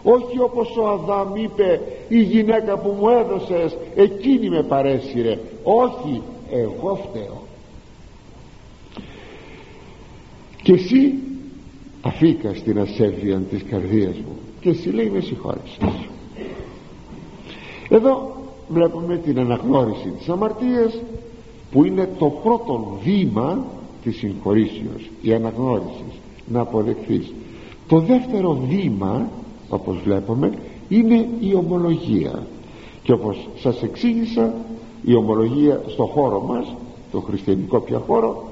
Όχι 0.04 0.40
όπως 0.40 0.78
ο 0.78 0.88
Αδάμ 0.88 1.36
είπε 1.36 1.82
η 2.08 2.22
γυναίκα 2.22 2.78
που 2.78 2.96
μου 3.00 3.10
έδωσες 3.10 3.78
εκείνη 3.96 4.50
με 4.50 4.64
παρέσυρε 4.64 5.40
όχι 5.64 6.22
εγώ 6.52 7.00
φταίω. 7.10 7.42
Και 10.64 10.74
εσύ 10.74 11.14
αφήκα 12.02 12.54
στην 12.54 12.80
ασέβεια 12.80 13.40
της 13.40 13.64
καρδίας 13.70 14.16
μου. 14.16 14.38
Και 14.60 14.70
εσύ 14.70 14.90
λέει 14.90 15.10
με 15.10 15.20
συγχώρησες 15.20 15.78
εδώ 17.96 18.32
βλέπουμε 18.70 19.18
την 19.18 19.40
αναγνώριση 19.40 20.10
της 20.18 20.30
αμαρτίας 20.30 21.00
που 21.72 21.84
είναι 21.84 22.10
το 22.18 22.26
πρώτο 22.26 22.98
βήμα 23.04 23.66
της 24.04 24.18
συγχωρήσεως 24.18 25.10
η 25.22 25.34
αναγνώριση 25.34 26.04
να 26.48 26.60
αποδεχθείς. 26.60 27.34
Το 27.88 28.00
δεύτερο 28.00 28.60
βήμα 28.70 29.30
όπως 29.70 29.98
βλέπουμε 30.04 30.52
είναι 30.90 31.28
η 31.40 31.56
ομολογία. 31.56 32.48
Και 33.04 33.12
όπως 33.12 33.50
σας 33.58 33.84
εξήγησα 33.84 34.54
η 35.06 35.16
ομολογία 35.16 35.82
στο 35.88 36.06
χώρο 36.06 36.42
μας 36.42 36.76
το 37.12 37.20
χριστιανικό 37.20 37.80
πια 37.80 38.00
χώρο 38.08 38.44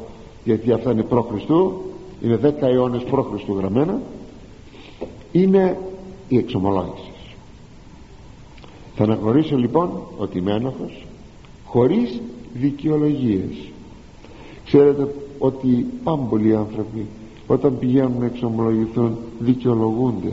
γιατί 0.44 0.72
αυτά 0.72 0.92
είναι 0.92 1.04
προ 1.04 1.22
Χριστού 1.22 1.82
είναι 2.22 2.40
10 2.44 2.52
αιώνες 2.60 3.04
προ 3.04 3.24
Χριστού 3.24 3.54
γραμμένα 3.54 4.02
είναι 5.32 5.78
η 6.28 6.38
εξομολόγηση 6.38 7.11
θα 8.96 9.04
αναγνωρίσω 9.04 9.58
λοιπόν 9.58 9.90
ότι 10.18 10.38
είμαι 10.38 10.52
ένοχος 10.52 11.06
χωρίς 11.66 12.22
δικαιολογίες. 12.54 13.72
Ξέρετε 14.66 15.16
ότι 15.40 15.86
πάμπολοι 16.04 16.56
άνθρωποι 16.56 17.06
όταν 17.48 17.80
πηγαίνουν 17.80 18.20
να 18.20 18.26
εξομολογηθούν 18.26 19.18
δικαιολογούνται. 19.40 20.32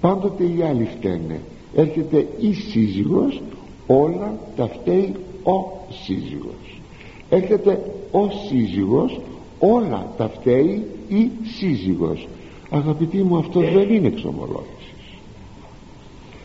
Πάντοτε 0.00 0.44
οι 0.44 0.62
άλλοι 0.62 0.88
φταίνε. 0.98 1.40
Έρχεται 1.74 2.28
η 2.40 2.52
σύζυγος 2.52 3.42
όλα 3.86 4.38
τα 4.56 4.68
φταίει 4.68 5.14
ο 5.42 5.64
σύζυγος. 5.90 6.80
Έρχεται 7.28 7.92
ο 8.10 8.30
σύζυγος 8.48 9.20
όλα 9.58 10.12
τα 10.16 10.28
φταίει 10.28 10.86
η 11.08 11.30
σύζυγος. 11.56 12.28
Αγαπητοί 12.70 13.22
μου 13.22 13.36
αυτό 13.36 13.60
δεν 13.60 13.94
είναι 13.94 14.06
εξομολόγηση 14.06 14.75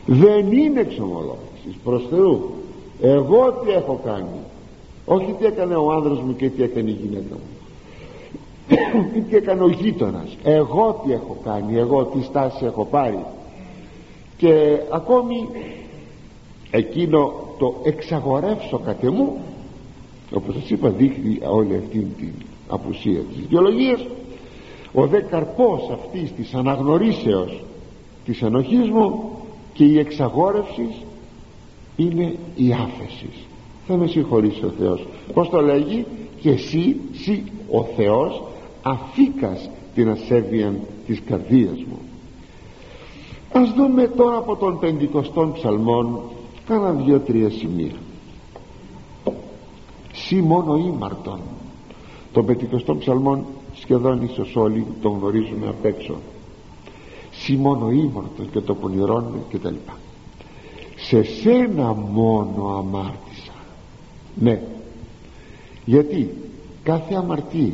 δεν 0.05 0.51
είναι 0.51 0.79
εξομολόγησης 0.79 1.75
προς 1.83 2.07
Θεού. 2.09 2.49
Εγώ 3.01 3.51
τι 3.51 3.71
έχω 3.71 3.99
κάνει. 4.05 4.39
Όχι 5.05 5.35
τι 5.39 5.45
έκανε 5.45 5.75
ο 5.75 5.91
άνδρας 5.91 6.19
μου 6.19 6.35
και 6.35 6.49
τι 6.49 6.63
έκανε 6.63 6.89
η 6.89 6.97
γυναίκα 7.01 7.33
μου. 7.33 7.49
Ή 9.17 9.19
τι 9.21 9.35
έκανε 9.35 9.63
ο 9.63 9.69
γείτονας. 9.69 10.37
εγώ 10.43 11.01
τι 11.05 11.11
έχω 11.11 11.37
κάνει 11.43 11.77
εγώ 11.77 12.03
τι 12.03 12.23
στάση 12.23 12.65
έχω 12.65 12.85
πάρει. 12.85 13.25
Και 14.37 14.79
ακόμη 14.91 15.47
εκείνο 16.71 17.33
το 17.57 17.75
εξαγορεύσω 17.83 18.79
κατ' 18.85 19.03
εμού. 19.03 19.37
Όπως 20.33 20.55
σας 20.55 20.69
είπα 20.69 20.89
δείχνει 20.89 21.39
όλη 21.49 21.75
αυτή 21.75 22.07
την 22.17 22.31
απουσία 22.67 23.19
της 23.19 23.37
δικαιολογίας. 23.37 24.05
Ο 24.93 25.07
δε 25.07 25.21
καρπός 25.21 25.89
αυτής 25.93 26.33
της 26.33 26.53
αναγνωρίσεως 26.53 27.63
της 28.25 28.41
ενοχής 28.41 28.89
μου 28.89 29.30
και 29.81 29.87
η 29.87 29.99
εξαγόρευση 29.99 30.87
είναι 31.95 32.35
η 32.55 32.73
άφεση. 32.73 33.29
Θα 33.87 33.97
με 33.97 34.07
συγχωρήσει 34.07 34.65
ο 34.65 34.73
Θεός. 34.79 35.07
Πως 35.33 35.49
το 35.49 35.61
λέγει; 35.61 36.05
Και 36.41 36.49
εσύ, 36.49 36.95
εσύ 37.13 37.43
ο 37.71 37.83
Θεός 37.83 38.43
αφήκας 38.81 39.69
την 39.95 40.09
ασέβεια 40.09 40.73
της 41.05 41.21
καρδίας 41.25 41.77
μου. 41.77 41.99
Ας 43.51 43.73
δούμε 43.73 44.07
τώρα 44.07 44.37
από 44.37 44.55
τον 44.55 44.79
πεντηκοστών 44.79 45.53
ψαλμών 45.53 46.19
κάνα 46.67 46.91
δύο-τρία 46.91 47.49
σημεία. 47.49 47.95
Σύ 50.13 50.35
μόνο 50.35 50.75
ήμαρτον. 50.75 51.39
Των 52.33 52.45
πεντηκοστών 52.45 52.99
ψαλμών 52.99 53.45
σχεδόν 53.73 54.21
ίσως 54.21 54.55
όλοι 54.55 54.85
το 55.01 55.09
γνωρίζουμε 55.09 55.67
απ' 55.67 55.85
έξω 55.85 56.15
σύ 57.43 57.55
μόνο 57.55 57.89
ήμαρτον 57.89 58.49
και 58.51 58.59
το 58.59 58.75
πονηρώνουμε 58.75 59.37
και 59.49 59.57
τα 59.57 59.69
λοιπά. 59.69 59.97
Σε 60.95 61.23
σένα 61.23 61.93
μόνο 61.93 62.77
αμάρτησα. 62.77 63.53
Ναι. 64.35 64.61
Γιατί 65.85 66.35
κάθε 66.83 67.15
αμαρτία 67.15 67.73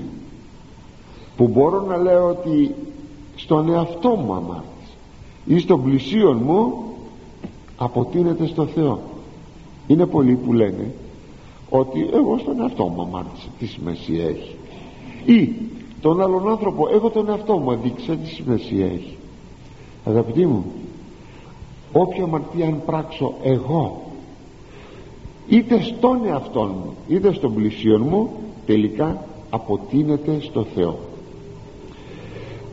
που 1.38 1.48
μπορώ 1.48 1.82
να 1.82 1.98
λέω 1.98 2.30
ότι 2.30 2.76
στον 3.36 3.70
εαυτό 3.70 4.10
μου 4.10 4.34
αμάρτησα 4.34 4.96
ή 5.46 5.60
στον 5.60 5.84
πλησίον 5.84 6.42
μου 6.46 6.84
αποτείνεται 7.78 8.48
στο 8.48 8.66
Θεό. 8.66 9.02
Είναι 9.88 10.06
πολλοί 10.06 10.36
που 10.36 10.54
λένε 10.54 10.94
ότι 11.70 12.10
εγώ 12.14 12.38
στον 12.38 12.60
εαυτό 12.62 12.88
μου 12.88 13.02
αμάρτησα. 13.02 13.48
Τι 13.60 13.66
σημασία 13.66 14.26
έχει. 14.26 14.56
Ή 15.26 15.54
τον 16.02 16.22
άλλον 16.22 16.50
άνθρωπο 16.50 16.88
εγώ 16.92 17.10
τον 17.10 17.30
εαυτό 17.30 17.58
μου 17.58 17.72
αδείξα. 17.72 18.16
Τι 18.16 18.28
σημασία 18.28 18.86
έχει 18.86 19.17
αγαπητοί 20.08 20.46
μου 20.46 20.66
όποια 21.92 22.24
αμαρτία 22.24 22.68
αν 22.68 22.82
πράξω 22.86 23.34
εγώ 23.44 24.02
είτε 25.48 25.82
στον 25.82 26.26
εαυτό 26.26 26.64
μου 26.64 26.94
είτε 27.08 27.34
στον 27.34 27.54
πλησίον 27.54 28.02
μου 28.02 28.30
τελικά 28.66 29.26
αποτείνεται 29.50 30.40
στο 30.42 30.64
Θεό. 30.76 31.00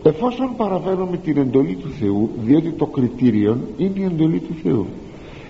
Εφόσον 0.03 0.57
παραβαίνουμε 0.57 1.17
την 1.17 1.37
εντολή 1.37 1.75
του 1.75 1.89
Θεού 1.89 2.31
διότι 2.39 2.71
το 2.71 2.87
κριτήριο 2.87 3.59
είναι 3.77 3.99
η 3.99 4.05
εντολή 4.05 4.39
του 4.39 4.55
Θεού. 4.63 4.87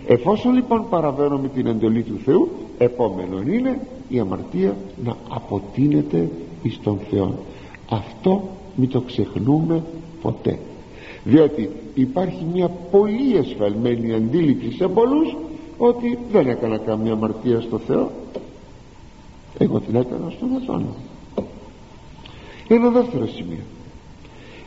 Εφόσον 0.06 0.54
λοιπόν 0.54 0.86
παραβαίνουμε 0.90 1.48
την 1.48 1.66
εντολή 1.66 2.02
του 2.02 2.18
Θεού 2.24 2.48
επόμενο 2.78 3.40
είναι 3.40 3.80
η 4.08 4.18
αμαρτία 4.18 4.76
να 5.04 5.16
αποτείνεται 5.28 6.30
εις 6.62 6.80
τον 6.82 6.98
Θεό 7.10 7.34
αυτό 7.88 8.42
μην 8.76 8.88
το 8.88 9.00
ξεχνούμε 9.00 9.82
ποτέ 10.22 10.58
διότι 11.24 11.70
υπάρχει 11.94 12.44
μια 12.52 12.68
πολύ 12.68 13.36
εσφαλμένη 13.36 14.12
αντίληψη 14.12 14.72
σε 14.72 14.88
πολλούς 14.88 15.36
ότι 15.78 16.18
δεν 16.30 16.48
έκανα 16.48 16.78
καμία 16.78 17.12
αμαρτία 17.12 17.60
στο 17.60 17.78
Θεό. 17.78 18.10
Εγώ 19.58 19.80
την 19.80 19.94
έκανα 19.94 20.30
στον 20.30 20.48
Αθώνα. 20.56 20.94
Ένα 22.68 22.90
δεύτερο 22.90 23.26
σημείο. 23.26 23.64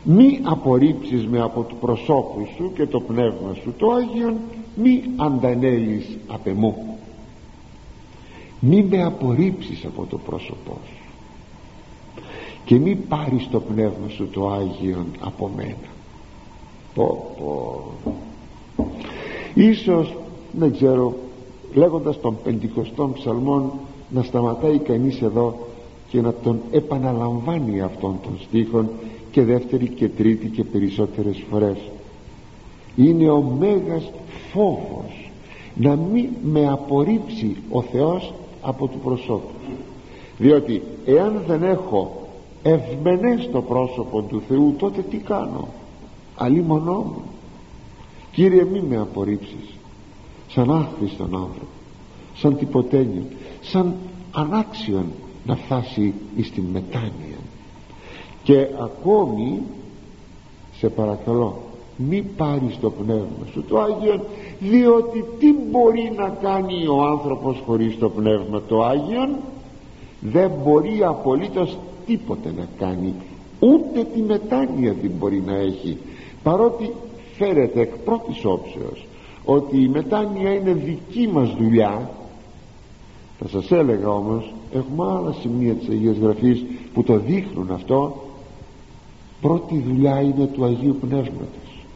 Μη 0.02 0.40
απορρίψεις 0.42 1.26
με 1.26 1.40
από 1.40 1.62
του 1.62 1.76
προσώπου 1.76 2.46
σου 2.56 2.72
και 2.74 2.86
το 2.86 3.00
πνεύμα 3.00 3.54
σου 3.62 3.74
το 3.78 3.90
Άγιον 3.90 4.36
μη 4.76 5.02
αντανέλεις 5.16 6.18
απ' 6.28 6.46
εμού. 6.46 6.98
Μη 8.60 8.82
με 8.82 9.04
απορρίψεις 9.04 9.84
από 9.84 10.06
το 10.10 10.18
πρόσωπό 10.18 10.78
σου 10.86 11.02
και 12.64 12.78
μη 12.78 12.94
πάρεις 12.94 13.48
το 13.50 13.60
πνεύμα 13.60 14.08
σου 14.08 14.28
το 14.28 14.48
Άγιον 14.48 15.06
από 15.20 15.50
μένα 15.56 15.96
πω 16.94 17.34
πω. 17.38 17.82
Ίσως 19.54 20.16
δεν 20.52 20.72
ξέρω 20.72 21.14
λέγοντας 21.74 22.20
τον 22.20 22.36
πεντηκοστών 22.44 23.12
ψαλμών 23.12 23.72
να 24.10 24.22
σταματάει 24.22 24.78
κανείς 24.78 25.22
εδώ 25.22 25.54
και 26.08 26.20
να 26.20 26.32
τον 26.32 26.60
επαναλαμβάνει 26.70 27.80
αυτόν 27.80 28.18
τον 28.22 28.38
στίχον 28.40 28.88
και 29.30 29.42
δεύτερη 29.42 29.88
και 29.88 30.08
τρίτη 30.08 30.48
και 30.48 30.64
περισσότερες 30.64 31.44
φορές. 31.50 31.78
Είναι 32.96 33.30
ο 33.30 33.40
μέγας 33.40 34.10
φόβος 34.52 35.30
να 35.74 35.96
μην 35.96 36.28
με 36.42 36.68
απορρίψει 36.68 37.56
ο 37.70 37.82
Θεός 37.82 38.32
από 38.62 38.86
του 38.86 38.98
προσώπου. 38.98 39.54
Διότι 40.38 40.82
εάν 41.06 41.42
δεν 41.46 41.62
έχω 41.62 42.26
ευμενές 42.62 43.48
το 43.52 43.62
πρόσωπο 43.62 44.22
του 44.22 44.42
Θεού 44.48 44.74
τότε 44.78 45.02
τι 45.02 45.16
κάνω; 45.16 45.68
Αλλή 46.38 46.62
μονό 46.62 46.92
μου. 46.92 47.22
Κύριε 48.32 48.64
μη 48.64 48.80
με 48.80 48.96
απορρίψεις. 48.96 49.74
Σαν 50.48 50.70
άχρηστον 50.70 51.34
άνθρωπο 51.34 51.66
σαν 52.40 52.56
τυποτένιο 52.56 53.22
σαν 53.60 53.94
ανάξιον 54.32 55.04
να 55.46 55.56
φτάσει 55.56 56.14
στην 56.42 56.64
μετάνοια. 56.72 57.38
Και 58.42 58.68
ακόμη 58.82 59.62
σε 60.72 60.88
παρακαλώ 60.88 61.62
μη 61.96 62.22
πάρεις 62.36 62.78
το 62.80 62.90
πνεύμα 62.90 63.46
σου 63.52 63.64
το 63.68 63.80
Άγιον 63.80 64.20
διότι 64.58 65.24
τι 65.38 65.54
μπορεί 65.70 66.12
να 66.16 66.28
κάνει 66.28 66.86
ο 66.86 67.02
άνθρωπος 67.02 67.62
χωρίς 67.66 67.98
το 67.98 68.08
πνεύμα 68.08 68.62
το 68.68 68.82
Άγιον 68.82 69.36
δεν 70.20 70.50
μπορεί 70.64 71.04
απολύτως 71.04 71.78
τίποτε 72.06 72.52
να 72.56 72.68
κάνει. 72.78 73.14
Ούτε 73.60 74.04
τη 74.14 74.20
μετάνοια 74.20 74.94
δεν 75.02 75.10
μπορεί 75.18 75.42
να 75.46 75.56
έχει 75.56 75.98
παρότι 76.42 76.92
φέρεται 77.36 77.80
εκ 77.80 77.96
πρώτης 77.96 78.44
όψεως 78.44 79.06
ότι 79.44 79.82
η 79.82 79.88
μετάνοια 79.88 80.54
είναι 80.54 80.72
δική 80.72 81.28
μας 81.32 81.54
δουλειά 81.54 82.10
θα 83.38 83.48
σας 83.48 83.70
έλεγα 83.70 84.08
όμως 84.08 84.52
έχουμε 84.72 85.04
άλλα 85.04 85.32
σημεία 85.32 85.74
της 85.74 85.88
Αγίας 85.88 86.16
Γραφής 86.16 86.64
που 86.94 87.02
το 87.02 87.18
δείχνουν 87.18 87.70
αυτό 87.70 88.16
πρώτη 89.40 89.84
δουλειά 89.86 90.20
είναι 90.20 90.46
του 90.46 90.64
Αγίου 90.64 90.96
Πνεύματος. 91.00 91.86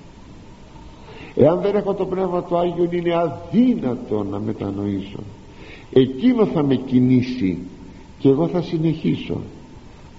Εάν 1.35 1.61
δεν 1.61 1.77
έχω 1.77 1.95
το 1.95 2.07
Πνεύμα 2.07 2.43
του 2.43 2.57
Άγιο 2.57 2.89
είναι 2.91 3.15
αδύνατο 3.15 4.27
να 4.31 4.39
μετανοήσω. 4.39 5.19
Εκείνο 5.93 6.47
θα 6.47 6.63
με 6.63 6.75
κινήσει 6.75 7.59
και 8.19 8.29
εγώ 8.29 8.49
θα 8.49 8.63
συνεχίσω. 8.63 9.41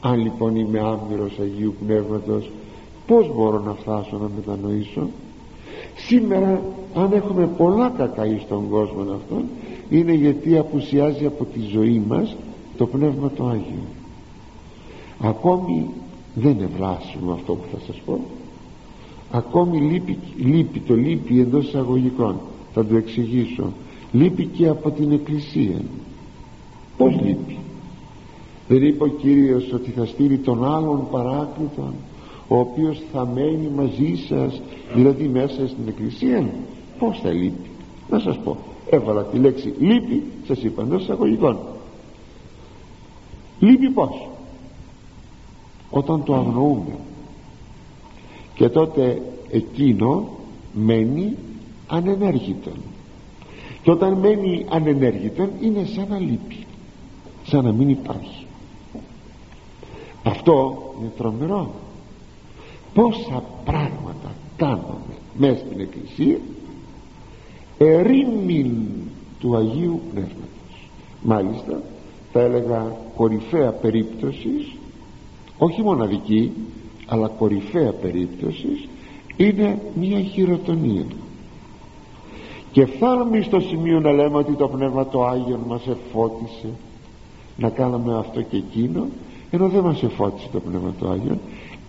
Αν 0.01 0.19
λοιπόν 0.19 0.55
είμαι 0.55 0.79
άμυρος 0.79 1.39
Αγίου 1.39 1.75
Πνεύματος 1.85 2.51
πως 3.07 3.31
μπορώ 3.35 3.59
να 3.59 3.73
φτάσω 3.73 4.17
να 4.17 4.29
μετανοήσω; 4.35 5.07
Σήμερα 5.95 6.61
αν 6.95 7.11
έχουμε 7.11 7.49
πολλά 7.57 7.89
κακά 7.97 8.23
στον 8.45 8.69
κόσμο 8.69 9.01
αυτόν 9.01 9.43
είναι 9.89 10.13
γιατί 10.13 10.57
απουσιάζει 10.57 11.25
από 11.25 11.45
τη 11.45 11.59
ζωή 11.59 12.03
μας 12.07 12.35
το 12.77 12.85
Πνεύμα 12.85 13.29
το 13.29 13.47
Άγιο. 13.47 13.83
Ακόμη 15.19 15.89
δεν 16.35 16.51
είναι 16.51 16.69
βλάσιμο 16.77 17.31
αυτό 17.31 17.53
που 17.53 17.63
θα 17.71 17.77
σας 17.85 18.01
πω. 18.05 18.19
Ακόμη 19.31 19.79
λείπει, 19.79 20.17
λείπει 20.37 20.79
το 20.79 20.95
λείπει 20.95 21.39
εντός 21.39 21.67
εισαγωγικών. 21.67 22.35
Θα 22.73 22.85
το 22.85 22.95
εξηγήσω. 22.95 23.73
Λείπει 24.11 24.45
και 24.45 24.67
από 24.67 24.91
την 24.91 25.11
Εκκλησία. 25.11 25.81
Πως 26.97 27.19
λείπει; 27.21 27.57
Δεν 28.67 28.83
είπε 28.83 29.03
ο 29.03 29.07
Κύριος 29.07 29.73
ότι 29.73 29.91
θα 29.91 30.05
στείλει 30.05 30.37
τον 30.37 30.65
άλλον 30.65 31.07
παράκλητον; 31.11 31.93
Ο 32.47 32.59
οποίος 32.59 33.01
θα 33.11 33.25
μένει 33.25 33.69
μαζί 33.75 34.15
σας 34.27 34.61
δηλαδή 34.93 35.27
μέσα 35.27 35.67
στην 35.67 35.87
Εκκλησία 35.87 36.49
πως 36.99 37.19
θα 37.23 37.31
λείπει; 37.31 37.69
Να 38.09 38.19
σας 38.19 38.37
πω 38.43 38.57
έβαλα 38.89 39.23
τη 39.23 39.37
λέξη 39.37 39.73
λείπει 39.79 40.23
σας 40.47 40.63
είπα 40.63 40.81
εντός 40.81 41.01
εισαγωγικών. 41.01 41.57
Λείπει 43.59 43.89
πως 43.89 44.29
όταν 45.89 46.23
το 46.23 46.35
αγνοούμε. 46.35 46.95
Και 48.53 48.69
τότε 48.69 49.21
εκείνο 49.49 50.29
μένει 50.73 51.37
ανενέργητον. 51.87 52.77
Και 53.83 53.91
όταν 53.91 54.13
μένει 54.13 54.65
ανενέργητον 54.69 55.49
είναι 55.61 55.85
σαν 55.85 56.07
να 56.09 56.19
λείπει. 56.19 56.65
Σαν 57.45 57.63
να 57.63 57.71
μην 57.71 57.89
υπάρχει. 57.89 58.45
Αυτό 60.23 60.77
είναι 60.99 61.11
τρομερό 61.17 61.71
πόσα 62.93 63.43
πράγματα 63.65 64.31
κάνουμε 64.57 65.13
μέσα 65.37 65.57
στην 65.65 65.79
εκκλησία 65.79 66.37
ερήμην 67.77 68.75
του 69.39 69.55
Αγίου 69.55 70.01
Πνεύματος. 70.11 70.89
Μάλιστα 71.21 71.81
θα 72.31 72.39
έλεγα 72.39 72.95
κορυφαία 73.15 73.71
περίπτωσης 73.71 74.75
όχι 75.57 75.81
μοναδική 75.81 76.51
αλλά 77.07 77.27
κορυφαία 77.27 77.91
περίπτωσης 77.91 78.87
είναι 79.37 79.81
μια 79.95 80.21
χειροτονία. 80.21 81.05
Και 82.71 82.85
φτάνουμε 82.85 83.41
στο 83.41 83.59
σημείο 83.59 83.99
να 83.99 84.11
λέμε 84.11 84.37
ότι 84.37 84.53
το 84.53 84.67
Πνεύμα 84.67 85.07
το 85.07 85.25
Άγιο 85.25 85.59
μας 85.67 85.87
εφώτισε. 85.87 86.69
Να 87.57 87.69
κάνουμε 87.69 88.17
αυτό 88.17 88.41
και 88.41 88.57
εκείνο 88.57 89.07
ενώ 89.51 89.67
δεν 89.67 89.83
μας 89.83 90.03
εφώτισε 90.03 90.47
το 90.51 90.59
Πνεύμα 90.59 90.93
του 90.99 91.09
Άγιο 91.09 91.37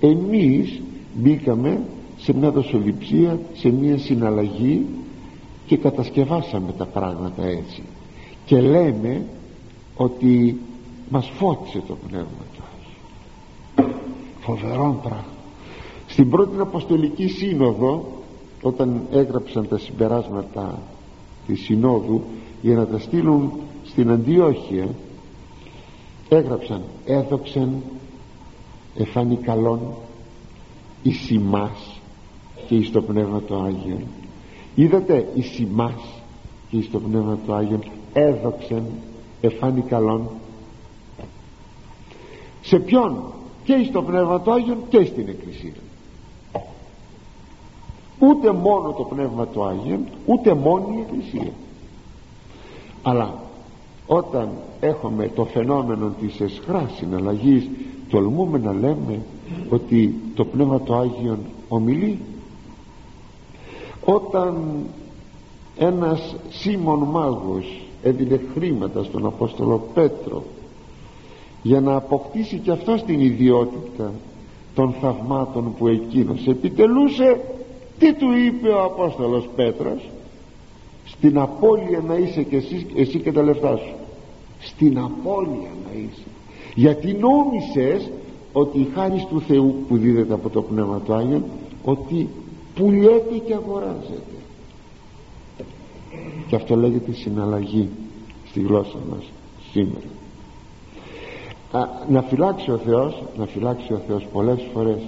εμείς 0.07 0.81
μπήκαμε 1.15 1.81
σε 2.17 2.35
μια 2.35 2.51
δοσοληψία 2.51 3.41
σε 3.55 3.71
μια 3.71 3.99
συναλλαγή 3.99 4.87
και 5.67 5.77
κατασκευάσαμε 5.77 6.73
τα 6.79 6.87
πράγματα 6.87 7.43
έτσι. 7.43 7.83
Και 8.45 8.61
λέμε 8.61 9.27
ότι 9.97 10.61
μας 11.09 11.31
φώτισε 11.37 11.83
το 11.87 11.97
Πνεύμα 12.09 12.45
του 12.55 12.63
Άγιο 12.63 12.95
φοβερό 14.41 15.01
πράγμα. 15.03 15.25
Στην 16.07 16.31
πρώτη 16.31 16.61
Αποστολική 16.61 17.29
Σύνοδο 17.29 18.05
όταν 18.63 19.01
έγραψαν 19.13 19.69
τα 19.69 19.79
συμπεράσματα 19.79 20.79
της 21.47 21.61
Συνόδου 21.61 22.23
για 22.63 22.75
να 22.75 22.87
τα 22.87 22.99
στείλουν 22.99 23.53
στην 23.85 24.11
Αντιόχεια 24.11 24.89
έγραψαν 26.29 26.83
έδοξαν 27.07 27.83
εφάνει 28.97 29.37
καλόν 29.37 29.81
εις 31.03 31.31
ημάς 31.31 32.01
και 32.67 32.75
εις 32.75 32.91
το 32.91 33.03
Πνεύμα 33.03 33.41
του 33.41 33.63
Άγιο 33.63 34.01
είδατε 34.75 35.33
εις 35.35 35.59
ημάς 35.59 36.23
και 36.71 36.77
εις 36.77 36.91
το 36.91 37.01
Πνεύμα 37.01 37.39
του 37.47 37.55
Άγιο 37.55 37.79
έδοξαν 38.13 38.85
εφάνει 39.41 39.81
καλόν. 39.81 40.29
Σε 42.63 42.79
ποιον; 42.79 43.23
Και 43.65 43.73
εις 43.73 43.91
το 43.91 44.03
Πνεύμα 44.03 44.41
του 44.41 44.53
Άγιο 44.53 44.77
και 44.89 45.05
στην 45.05 45.29
Εκκλησία. 45.29 45.73
Ούτε 48.19 48.53
μόνο 48.53 48.93
το 48.93 49.03
Πνεύμα 49.03 49.47
του 49.47 49.65
Άγιο 49.65 49.99
ούτε 50.27 50.55
μόνο 50.55 50.87
η 50.97 51.01
Εκκλησία. 51.01 51.53
Αλλά 53.03 53.35
όταν 54.07 54.49
έχουμε 54.81 55.29
το 55.29 55.45
φαινόμενο 55.45 56.15
της 56.21 56.41
εσχράς 56.41 56.93
συναλλαγής 56.97 57.69
τολμούμε 58.09 58.59
να 58.59 58.73
λέμε 58.73 59.21
ότι 59.71 60.15
το 60.35 60.45
Πνεύμα 60.45 60.81
του 60.81 60.95
Άγιον 60.95 61.39
ομιλεί. 61.69 62.19
Όταν 64.05 64.77
ένας 65.79 66.37
Σίμων 66.51 66.99
Μάγος 66.99 67.83
έδινε 68.03 68.41
χρήματα 68.55 69.03
στον 69.03 69.27
Απόστολο 69.27 69.89
Πέτρο 69.95 70.43
για 71.63 71.81
να 71.81 71.95
αποκτήσει 71.95 72.59
και 72.59 72.71
αυτό 72.71 72.95
την 73.07 73.21
ιδιότητα 73.21 74.13
των 74.75 74.95
θαυμάτων 75.01 75.75
που 75.79 75.89
εκείνος 75.89 76.47
επιτελούσε 76.47 77.41
τι 77.99 78.15
του 78.15 78.33
είπε 78.47 78.69
ο 78.69 78.83
Απόστολος 78.83 79.49
Πέτρος; 79.57 80.11
Στην 81.07 81.39
απώλεια 81.39 82.03
να 82.07 82.15
είσαι 82.15 82.43
και 82.43 82.57
εσύ, 82.57 82.87
εσύ 82.95 83.19
και 83.19 83.33
τα 83.33 83.43
λεφτά 83.43 83.77
σου 83.77 83.95
στην 84.59 84.99
απώλεια 84.99 85.71
να 85.85 85.99
είσαι 85.99 86.29
γιατί 86.75 87.13
νόμισες 87.13 88.11
ότι 88.53 88.79
η 88.79 88.89
χάρη 88.95 89.27
του 89.31 89.41
Θεού 89.41 89.85
που 89.89 89.97
δίδεται 89.97 90.35
από 90.35 90.49
το 90.49 90.63
Πνεύμα 90.63 91.01
του 91.01 91.15
Άγιον 91.15 91.45
ότι 91.85 92.29
πουλιέται 92.75 93.39
και 93.47 93.55
αγοράζεται. 93.55 94.23
Και 96.47 96.57
αυτό 96.57 96.77
λέγεται 96.77 97.13
συναλλαγή 97.13 97.89
στη 98.49 98.61
γλώσσα 98.61 98.99
μας 99.11 99.25
σήμερα. 99.73 100.07
Α, 101.73 101.89
να 102.09 102.23
φυλάξει 102.23 102.71
ο 102.71 102.77
Θεός 102.77 103.23
να 103.37 103.47
φυλάξει 103.47 103.93
ο 103.93 104.01
Θεός 104.07 104.27
πολλές 104.33 104.67
φορές 104.73 104.99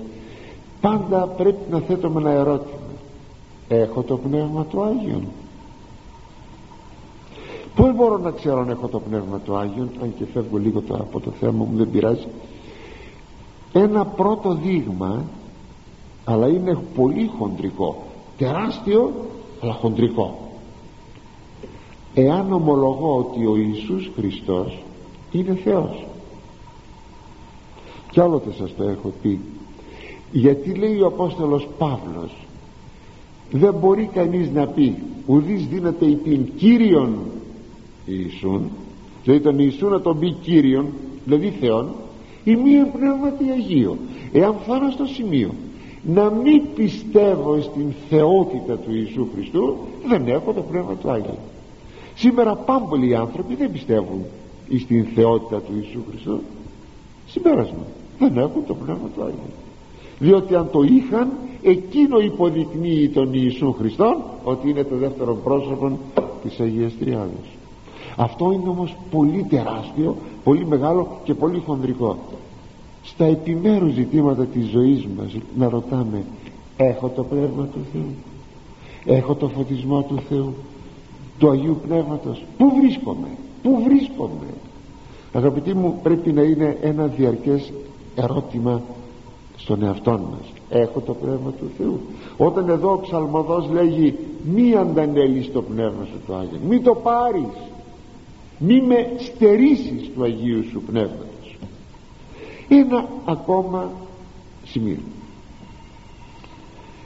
πάντα 0.81 1.27
πρέπει 1.27 1.71
να 1.71 1.81
θέτουμε 1.81 2.21
ένα 2.21 2.31
ερώτημα. 2.31 2.79
Έχω 3.69 4.03
το 4.03 4.17
Πνεύμα 4.17 4.65
του 4.65 4.83
Άγιον 4.83 5.23
Πώς 7.77 7.95
μπορώ 7.95 8.19
να 8.19 8.31
ξέρω 8.31 8.61
αν 8.61 8.69
έχω 8.69 8.89
το 8.89 9.01
Πνεύμα 9.01 9.39
του 9.39 9.57
Άγιον 9.57 9.91
αν 10.03 10.15
και 10.19 10.25
φεύγω 10.33 10.57
λίγο 10.57 10.83
από 10.89 11.21
το 11.21 11.31
θέμα 11.31 11.65
μου 11.65 11.77
δεν 11.77 11.91
πειράζει. 11.91 12.27
Ένα 13.73 14.07
πρώτο 14.07 14.55
δείγμα 14.55 15.25
αλλά 16.25 16.49
είναι 16.49 16.79
πολύ 16.95 17.31
χοντρικό. 17.39 18.03
Τεράστιο 18.39 19.13
αλλά 19.63 19.73
χοντρικό. 19.73 20.39
Εάν 22.15 22.53
ομολογώ 22.53 23.17
ότι 23.17 23.47
ο 23.47 23.57
Ιησούς 23.57 24.11
Χριστός 24.17 24.83
είναι 25.33 25.55
Θεός. 25.55 26.07
Κι 28.11 28.21
άλλοτε 28.21 28.53
σας 28.53 28.75
το 28.75 28.85
έχω 28.85 29.13
πει. 29.23 29.41
Γιατί 30.33 30.75
λέει 30.75 31.01
ο 31.01 31.07
Απόστολος 31.07 31.69
Παύλος 31.79 32.47
δεν 33.51 33.75
μπορεί 33.75 34.11
κανείς 34.13 34.51
να 34.51 34.67
πει 34.67 34.97
ουδείς 35.27 35.67
δίνεται 35.67 36.07
υπήν 36.07 36.55
Κύριον 36.57 37.17
Ιησούν. 38.07 38.71
Δηλαδή 39.25 39.43
τον 39.43 39.59
Ιησού 39.59 39.89
να 39.89 40.01
τον 40.01 40.19
πει 40.19 40.31
Κύριον 40.31 40.87
δηλαδή 41.25 41.53
Θεόν 41.61 41.89
ή 42.45 42.57
μία 42.57 42.87
πνεύματι 42.87 43.51
Αγίο 43.51 43.97
εάν 44.33 44.55
φτάνω 44.63 44.91
στο 44.91 45.07
σημείο 45.07 45.51
να 46.03 46.31
μην 46.31 46.63
πιστεύω 46.75 47.61
στην 47.61 47.93
θεότητα 48.09 48.77
του 48.77 48.95
Ιησού 48.95 49.27
Χριστού 49.35 49.77
δεν 50.07 50.29
έχω 50.29 50.53
το 50.53 50.61
πνεύμα 50.61 50.95
του 50.95 51.11
Άγιου. 51.11 51.39
Σήμερα 52.15 52.55
πάμπολοι 52.55 53.17
άνθρωποι 53.17 53.55
δεν 53.55 53.73
πιστεύουν 53.73 54.25
στην 54.79 55.05
θεότητα 55.15 55.61
του 55.61 55.73
Ιησού 55.77 56.01
Χριστού. 56.11 56.41
Συμπέρασμα 57.27 57.87
δεν 58.19 58.37
έχουν 58.37 58.67
το 58.67 58.75
πνεύμα 58.75 59.09
του 59.15 59.23
Άγιου. 59.23 59.53
Διότι 60.19 60.55
αν 60.55 60.71
το 60.71 60.83
είχαν 60.83 61.33
εκείνο 61.63 62.19
υποδεικνύει 62.19 63.09
τον 63.09 63.31
Ιησού 63.33 63.73
Χριστό 63.73 64.23
ότι 64.45 64.69
είναι 64.71 64.85
το 64.85 64.97
δεύτερο 64.97 65.35
πρόσωπο 65.35 65.99
της 66.43 66.61
Αγίας 66.61 66.93
Τριάδας 66.99 67.56
αυτό 68.17 68.53
είναι 68.53 68.69
όμως 68.69 68.97
πολύ 69.11 69.47
τεράστιο 69.49 70.17
πολύ 70.45 70.67
μεγάλο 70.67 71.09
και 71.25 71.35
πολύ 71.35 71.63
χονδρικό. 71.67 72.17
Στα 73.03 73.25
επιμέρους 73.25 73.93
ζητήματα 73.93 74.45
της 74.45 74.67
ζωής 74.67 75.07
μας 75.17 75.37
να 75.57 75.69
ρωτάμε 75.69 76.25
έχω 76.77 77.09
το 77.09 77.23
Πνεύμα 77.23 77.65
του 77.65 77.79
Θεού; 77.93 78.15
Έχω 79.05 79.35
το 79.35 79.49
φωτισμό 79.49 80.03
του 80.03 80.19
Θεού; 80.29 80.55
Του 81.39 81.51
Αγίου 81.51 81.81
Πνεύματος; 81.87 82.45
Πού 82.59 82.73
βρίσκομαι; 82.81 83.29
Πού 83.63 83.83
βρίσκομαι; 83.85 84.47
Αγαπητοί 85.33 85.75
μου 85.75 86.01
πρέπει 86.03 86.33
να 86.33 86.43
είναι 86.43 86.77
ένα 86.81 87.07
διαρκές 87.07 87.73
ερώτημα 88.15 88.83
στον 89.57 89.83
εαυτό 89.83 90.11
μας. 90.11 90.53
Έχω 90.69 91.01
το 91.01 91.15
Πνεύμα 91.15 91.51
του 91.51 91.71
Θεού; 91.79 92.01
Όταν 92.37 92.69
εδώ 92.69 92.93
ο 92.93 93.01
ψαλμοδός 93.01 93.69
λέγει 93.73 94.15
μη 94.55 94.77
αντανέλεις 94.77 95.53
το 95.53 95.63
Πνεύμα 95.63 96.05
σου 96.05 96.21
το 96.27 96.35
Άγιο 96.35 96.59
μη 96.69 96.81
το 96.81 96.95
πάρεις 96.95 97.66
μη 98.59 98.81
με 98.81 99.11
στερήσεις 99.19 100.11
του 100.15 100.23
Αγίου 100.23 100.65
σου 100.71 100.83
Πνεύματος. 100.87 101.57
Ένα 102.69 103.09
ακόμα 103.25 103.93
σημείο. 104.65 104.99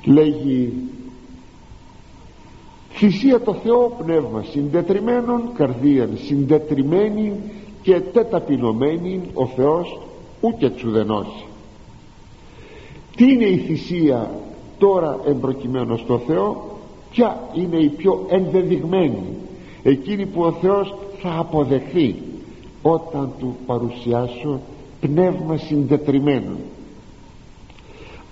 Λέγει 0.05 0.73
θυσία 2.93 3.41
το 3.41 3.55
Θεό 3.55 3.97
πνεύμα 4.03 4.43
συντετριμένων 4.43 5.43
καρδίαν 5.55 6.19
συντετριμένη 6.27 7.33
και 7.83 8.01
τεταπεινωμένη 8.01 9.21
ο 9.35 9.47
Θεός 9.47 9.99
ούτε 10.41 10.71
τσουδενώσει 10.71 11.45
τι 13.17 13.33
είναι 13.33 13.45
η 13.45 13.57
θυσία 13.57 14.31
τώρα 14.79 15.21
εμπροκειμένο 15.27 15.97
στο 15.97 16.19
Θεό 16.19 16.79
ποια 17.11 17.41
είναι 17.55 17.77
η 17.77 17.89
πιο 17.89 18.27
ενδεδειγμένη 18.29 19.23
εκείνη 19.83 20.27
που 20.27 20.43
ο 20.43 20.53
Θεός 20.53 20.95
θα 21.23 21.39
αποδεχθεί 21.39 22.15
όταν 22.83 23.33
του 23.39 23.57
παρουσιάσω 23.67 24.61
πνεύμα 25.01 25.57
συντετριμένο. 25.57 26.57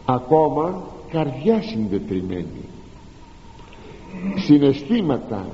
Ακόμα 0.04 0.82
καρδιά 1.10 1.62
συντετριμένη. 1.62 2.64
Συναισθήματα 4.36 5.46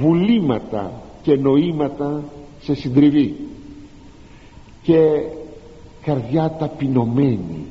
βουλήματα 0.00 0.92
και 1.22 1.36
νοήματα 1.36 2.24
σε 2.60 2.74
συντριβή. 2.74 3.36
Και 4.82 5.22
καρδιά 6.02 6.56
ταπεινωμένη. 6.58 7.66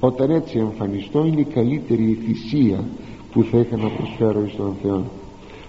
Όταν 0.00 0.30
έτσι 0.30 0.58
εμφανιστώ 0.58 1.24
είναι 1.24 1.40
η 1.40 1.44
καλύτερη 1.44 2.18
θυσία 2.26 2.84
που 3.32 3.42
θα 3.42 3.58
είχα 3.58 3.76
να 3.76 3.88
προσφέρω 3.88 4.48
στον 4.48 4.76
Θεό. 4.82 5.04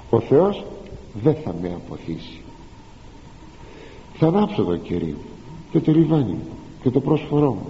Ο 0.09 0.19
Θεός 0.19 0.65
δεν 1.23 1.35
θα 1.43 1.55
με 1.61 1.71
αποθήσει 1.75 2.42
θα 4.23 4.29
ανάψω 4.29 4.63
το 4.63 4.77
κερί 4.77 5.15
και 5.71 5.79
το 5.79 5.91
λιβάνι 5.91 6.31
μου 6.31 6.47
και 6.81 6.89
το 6.89 6.99
πρόσφορό 6.99 7.51
μου. 7.51 7.67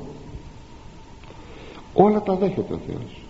Όλα 1.94 2.22
τα 2.22 2.36
δέχεται 2.36 2.74
ο 2.74 2.80
Θεός. 2.88 3.22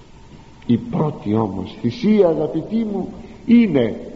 Η 0.65 0.77
πρώτη 0.77 1.35
όμως 1.35 1.75
θυσία 1.81 2.27
αγαπητή 2.27 2.75
μου 2.75 3.13
είναι 3.45 4.11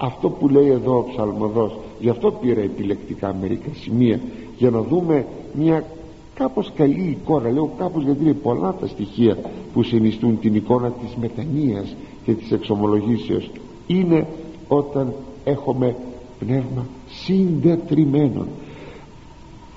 αυτό 0.00 0.30
που 0.30 0.48
λέει 0.48 0.68
εδώ 0.68 0.96
ο 0.98 1.04
ψαλμοδός. 1.12 1.78
Γι' 2.00 2.08
αυτό 2.08 2.32
πήρα 2.32 2.60
επιλεκτικά 2.60 3.36
μερικά 3.40 3.70
σημεία 3.74 4.20
για 4.58 4.70
να 4.70 4.82
δούμε 4.82 5.26
μια 5.52 5.84
κάπως 6.34 6.72
καλή 6.74 7.18
εικόνα. 7.20 7.50
Λέω 7.50 7.70
κάπως 7.78 8.04
γιατί 8.04 8.22
είναι 8.22 8.32
πολλά 8.32 8.74
τα 8.80 8.86
στοιχεία 8.86 9.38
που 9.72 9.82
συνιστούν 9.82 10.40
την 10.40 10.54
εικόνα 10.54 10.90
της 10.90 11.14
μετανοίας 11.20 11.94
και 12.24 12.32
της 12.32 12.52
εξομολογήσεως. 12.52 13.50
Είναι 13.86 14.26
όταν 14.68 15.14
έχουμε 15.44 15.96
πνεύμα 16.38 16.86
συντετριμένων 17.24 18.46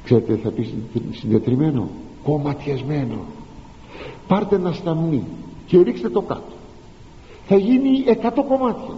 ξέρετε 0.04 0.36
θα 0.36 0.50
πει 0.50 0.74
συντετριμένο 1.12 1.90
κομματιασμένο. 2.24 3.18
Πάρτε 4.28 4.56
ένα 4.56 4.72
σταμνί 4.72 5.24
και 5.66 5.82
ρίξτε 5.82 6.10
το 6.10 6.22
κάτω. 6.22 6.54
Θα 7.48 7.56
γίνει 7.56 8.04
εκατό 8.06 8.44
κομμάτια. 8.44 8.96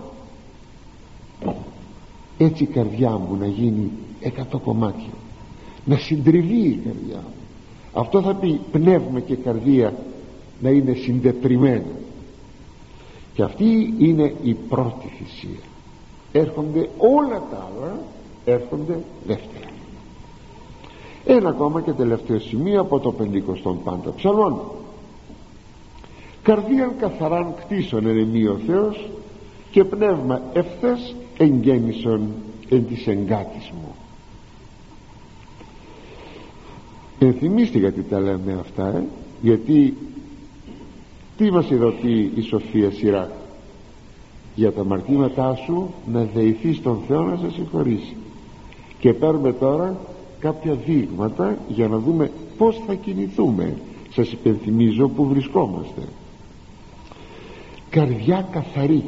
Έτσι 2.37 2.63
η 2.63 2.67
καρδιά 2.67 3.09
μου 3.09 3.37
να 3.39 3.47
γίνει 3.47 3.91
εκατό 4.19 4.59
κομμάτια. 4.59 5.13
Να 5.85 5.97
συντριβεί 5.97 6.67
η 6.67 6.81
καρδιά 6.83 7.15
μου. 7.15 7.33
Αυτό 7.93 8.21
θα 8.21 8.35
πει 8.35 8.59
πνεύμα 8.71 9.19
και 9.19 9.35
καρδία 9.35 9.93
να 10.61 10.69
είναι 10.69 10.93
συντετριμένα. 10.93 11.95
Και 13.33 13.43
αυτή 13.43 13.93
είναι 13.97 14.35
η 14.43 14.53
πρώτη 14.53 15.07
θυσία. 15.17 15.63
Έρχονται 16.31 16.89
όλα 16.97 17.43
τα 17.51 17.69
άλλα 17.69 17.99
έρχονται 18.45 18.99
δεύτερα. 19.25 19.65
Ένα 21.25 21.49
ακόμα 21.49 21.81
και 21.81 21.91
τελευταίο 21.91 22.39
σημείο 22.39 22.81
από 22.81 22.99
το 22.99 23.13
50 23.19 23.41
πάντα 23.83 24.13
ψαλών 24.15 24.61
καρδίαν 26.43 26.91
καθαράν 26.99 27.53
κτίσον 27.55 28.07
ενεμή 28.07 28.45
ο 28.45 28.59
Θεός 28.67 29.09
και 29.71 29.83
πνεύμα 29.83 30.41
ευθές 30.53 31.15
εγγέννησον 31.37 32.29
εν 32.69 32.87
της 32.87 33.07
εγκάτης 33.07 33.71
μου. 33.71 33.95
Ενθυμίστε 37.19 37.77
γιατί 37.77 38.03
τα 38.03 38.19
λέμε 38.19 38.57
αυτά 38.59 38.87
ε; 38.87 39.03
γιατί 39.41 39.97
τι 41.37 41.51
μας 41.51 41.69
ειδοποιεί 41.69 42.31
η 42.35 42.41
Σοφία 42.41 42.91
Σειρά; 42.91 43.31
Για 44.55 44.71
τα 44.71 44.83
μαρτήματά 44.83 45.55
σου 45.55 45.93
να 46.11 46.23
δεηθείς 46.23 46.81
τον 46.81 46.99
Θεό 47.07 47.23
να 47.23 47.35
σε 47.35 47.51
συγχωρήσει 47.51 48.15
και 49.05 49.13
παίρνουμε 49.13 49.53
τώρα 49.53 49.97
κάποια 50.39 50.73
δείγματα 50.73 51.57
για 51.67 51.87
να 51.87 51.97
δούμε 51.97 52.31
πως 52.57 52.81
θα 52.87 52.93
κινηθούμε. 52.93 53.77
Σας 54.09 54.31
υπενθυμίζω 54.31 55.07
που 55.07 55.25
βρισκόμαστε. 55.25 56.01
Καρδιά 57.89 58.47
καθαρή. 58.51 59.03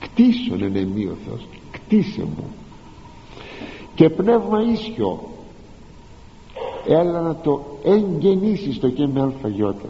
Κτίσον 0.00 0.62
ενεμή 0.62 1.04
ο 1.04 1.16
Θεός 1.26 1.46
κτίσε 1.70 2.20
μου. 2.22 2.44
Και 3.94 4.10
πνεύμα 4.10 4.62
ίσιο. 4.72 5.20
Έλα 6.86 7.20
να 7.20 7.36
το 7.36 7.78
εγγενήσεις 7.84 8.78
το 8.78 8.88
και 8.88 9.06
με 9.06 9.20
αλφαγιώτα. 9.20 9.88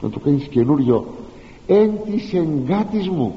Να 0.00 0.10
το 0.10 0.18
κάνεις 0.18 0.44
καινούριο. 0.44 1.06
Εν 1.66 1.90
της 2.04 2.32
εγκάτης 2.32 3.08
μου. 3.08 3.34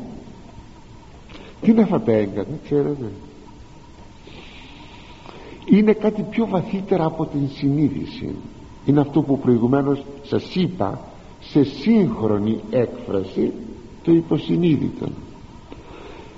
Τι 1.62 1.72
είναι 1.72 1.82
αυτά 1.82 2.02
τα 2.02 2.12
έγκατα 2.12 2.52
ξέρετε; 2.64 3.12
Είναι 5.70 5.94
κάτι 5.94 6.22
πιο 6.30 6.48
βαθύτερα 6.48 7.06
από 7.06 7.26
την 7.26 7.50
συνείδηση. 7.56 8.36
Είναι 8.86 9.00
αυτό 9.00 9.22
που 9.22 9.40
προηγουμένως 9.40 10.04
σας 10.24 10.56
είπα 10.56 11.00
σε 11.40 11.64
σύγχρονη 11.64 12.60
έκφραση 12.70 13.52
το 14.04 14.12
υποσυνείδητο. 14.12 15.06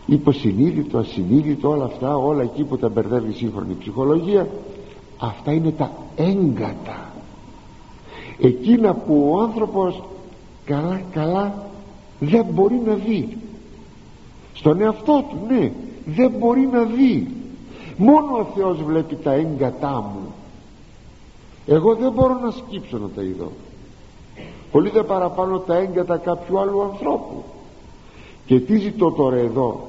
Υποσυνείδητο, 0.06 0.98
ασυνείδητο 0.98 1.70
όλα 1.70 1.86
αυτά 1.86 2.18
όλα 2.18 2.42
εκεί 2.42 2.64
που 2.64 2.78
τα 2.78 2.90
μπερδεύει 2.90 3.30
η 3.30 3.34
σύγχρονη 3.34 3.76
ψυχολογία 3.80 4.48
αυτά 5.18 5.52
είναι 5.52 5.72
τα 5.72 5.92
έγκατα. 6.16 7.12
Εκείνα 8.40 8.94
που 8.94 9.32
ο 9.34 9.42
άνθρωπος 9.42 10.04
καλά 10.66 11.02
καλά 11.12 11.68
δεν 12.20 12.46
μπορεί 12.54 12.82
να 12.86 12.94
δει. 12.94 13.38
Στον 14.54 14.82
εαυτό 14.82 15.26
του 15.30 15.38
ναι 15.48 15.72
δεν 16.06 16.32
μπορεί 16.40 16.70
να 16.72 16.84
δει 16.84 17.28
μόνο 18.00 18.38
ο 18.38 18.46
Θεός 18.56 18.84
βλέπει 18.84 19.16
τα 19.16 19.32
έγκατά 19.32 20.02
μου. 20.14 20.34
Εγώ 21.66 21.96
δεν 21.96 22.12
μπορώ 22.12 22.40
να 22.40 22.52
σκύψω 22.52 22.98
να 22.98 23.08
τα 23.08 23.22
είδω. 23.22 23.52
Πολύ 24.72 24.90
δεν 24.90 25.06
παραπάνω 25.06 25.60
τα 25.60 25.76
έγκατα 25.76 26.18
κάποιου 26.18 26.60
άλλου 26.60 26.82
ανθρώπου. 26.82 27.44
Και 28.46 28.60
τι 28.60 28.78
ζητώ 28.78 29.12
τώρα 29.12 29.38
εδώ; 29.38 29.88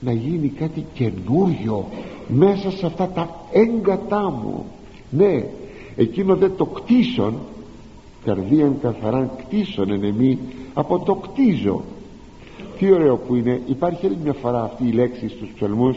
Να 0.00 0.12
γίνει 0.12 0.48
κάτι 0.48 0.86
καινούριο 0.94 1.84
μέσα 2.28 2.70
σε 2.70 2.86
αυτά 2.86 3.08
τα 3.08 3.28
έγκατά 3.52 4.30
μου. 4.30 4.64
Ναι 5.10 5.44
εκείνο 5.96 6.36
δεν 6.36 6.52
το 6.56 6.66
κτίσον 6.66 7.34
καρδίαν 8.24 8.78
καθαράν 8.82 9.30
κτίσον 9.36 9.90
εν 9.90 10.04
εμή 10.04 10.38
από 10.74 10.98
το 10.98 11.14
κτίζω. 11.14 11.82
Τι 12.78 12.92
ωραίο 12.92 13.16
που 13.16 13.34
είναι. 13.34 13.60
Υπάρχει 13.66 14.06
άλλη 14.06 14.18
μια 14.22 14.32
φορά 14.32 14.62
αυτή 14.62 14.86
η 14.86 14.92
λέξη 14.92 15.28
στους 15.28 15.48
ψαλμούς 15.54 15.96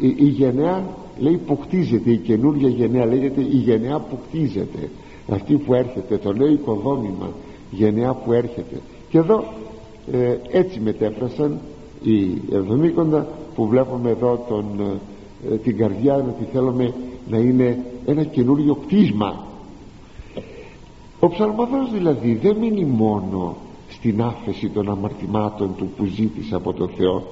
η, 0.00 0.14
η 0.16 0.26
γενναία 0.26 0.84
λέει 1.18 1.40
που 1.46 1.58
κτίζεται 1.58 2.10
η 2.10 2.16
καινούργια 2.16 2.68
γενναία 2.68 3.06
λέγεται 3.06 3.40
η 3.40 3.56
γενναία 3.56 3.98
που 3.98 4.18
κτίζεται 4.28 4.90
αυτή 5.28 5.54
που 5.54 5.74
έρχεται 5.74 6.16
το 6.16 6.32
νέο 6.32 6.46
οικοδόμημα 6.46 7.28
γενναία 7.70 8.12
που 8.12 8.32
έρχεται. 8.32 8.80
Και 9.08 9.18
εδώ 9.18 9.44
ε, 10.12 10.36
έτσι 10.50 10.80
μετέφρασαν 10.80 11.58
οι 12.02 12.42
Εβδομήκοντα 12.52 13.28
που 13.54 13.66
βλέπουμε 13.66 14.10
εδώ 14.10 14.44
τον, 14.48 14.64
ε, 15.50 15.56
την 15.56 15.76
καρδιά 15.76 16.14
ότι 16.14 16.48
θέλουμε 16.52 16.94
να 17.30 17.36
είναι 17.36 17.84
ένα 18.06 18.24
καινούριο 18.24 18.74
κτίσμα. 18.74 19.44
Ο 21.20 21.28
ψαλμοδός 21.28 21.92
δηλαδή 21.92 22.38
δεν 22.42 22.56
μείνει 22.56 22.84
μόνο 22.84 23.56
στην 23.88 24.22
άφεση 24.22 24.68
των 24.68 24.90
αμαρτημάτων 24.90 25.74
του 25.76 25.88
που 25.96 26.04
ζήτησε 26.04 26.54
από 26.54 26.72
τον 26.72 26.88
Θεό 26.96 27.22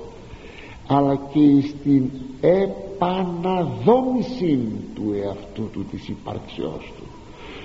αλλά 0.86 1.18
και 1.32 1.60
στην 1.68 2.10
επαναδόμηση 2.40 4.58
του 4.94 5.14
εαυτού 5.24 5.68
του 5.72 5.84
της 5.90 6.08
υπάρξεώς 6.08 6.92
του. 6.96 7.04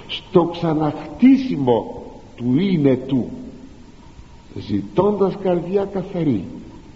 Στο 0.08 0.46
ξαναχτίσιμο 0.46 2.04
του 2.36 2.60
είναι 2.60 2.96
του 2.96 3.30
ζητώντας 4.56 5.38
καρδιά 5.42 5.86
καθαρή 5.86 6.46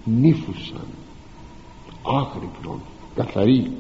νύφουσαν 0.04 0.86
άγρυπνον 2.04 2.80
καθαρή. 3.16 3.72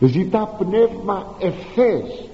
Ζητά 0.00 0.56
πνεύμα 0.58 1.34
ευθές. 1.38 2.28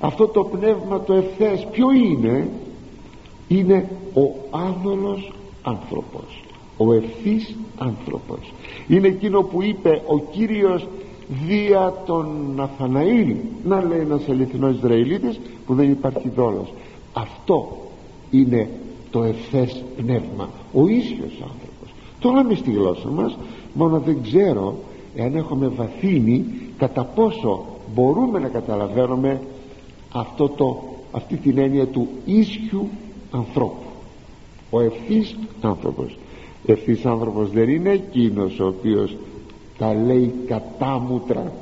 Αυτό 0.00 0.26
το 0.26 0.44
πνεύμα 0.44 1.00
το 1.00 1.14
ευθές 1.14 1.66
ποιο 1.70 1.92
είναι; 1.92 2.50
Είναι 3.48 3.88
ο 4.14 4.34
άνολος 4.50 5.32
άνθρωπος 5.62 6.42
ο 6.78 6.92
ευθύς 6.92 7.54
άνθρωπος. 7.78 8.52
Είναι 8.88 9.06
εκείνο 9.08 9.42
που 9.42 9.62
είπε 9.62 10.02
ο 10.06 10.18
Κύριος 10.18 10.86
δια 11.46 12.02
τον 12.06 12.54
Αθαναήλ. 12.60 13.34
Να 13.64 13.84
λέει 13.84 14.00
ένας 14.00 14.28
αληθινός 14.28 14.76
Ισραηλίτης 14.76 15.40
που 15.66 15.74
δεν 15.74 15.90
υπάρχει 15.90 16.28
δόλος. 16.28 16.72
Αυτό 17.12 17.76
είναι 18.30 18.68
το 19.10 19.22
ευθές 19.22 19.84
πνεύμα. 19.96 20.48
Ο 20.72 20.88
ίσιος 20.88 21.32
άνθρωπος. 21.32 21.94
Το 22.20 22.30
λέμε 22.30 22.54
στη 22.54 22.70
γλώσσα 22.70 23.08
μας. 23.08 23.38
Μόνο 23.74 23.98
δεν 23.98 24.22
ξέρω 24.22 24.74
εάν 25.14 25.36
έχουμε 25.36 25.68
βαθύνει 25.68 26.44
κατά 26.78 27.04
πόσο 27.04 27.64
μπορούμε 27.94 28.38
να 28.38 28.48
καταλαβαίνουμε 28.48 29.40
αυτό 30.12 30.48
το, 30.48 30.82
αυτή 31.12 31.36
την 31.36 31.58
έννοια 31.58 31.86
του 31.86 32.08
ίσιου 32.24 32.88
ανθρώπου. 33.30 33.86
Ο 34.70 34.80
ευθύς 34.80 35.36
άνθρωπος 35.60 36.18
ευθύς 36.72 37.06
άνθρωπος 37.06 37.50
δεν 37.50 37.68
είναι 37.68 37.90
εκείνος 37.90 38.60
ο 38.60 38.66
οποίος 38.66 39.16
τα 39.78 39.94
λέει 39.94 40.34
κατάμουτρα 40.46 41.52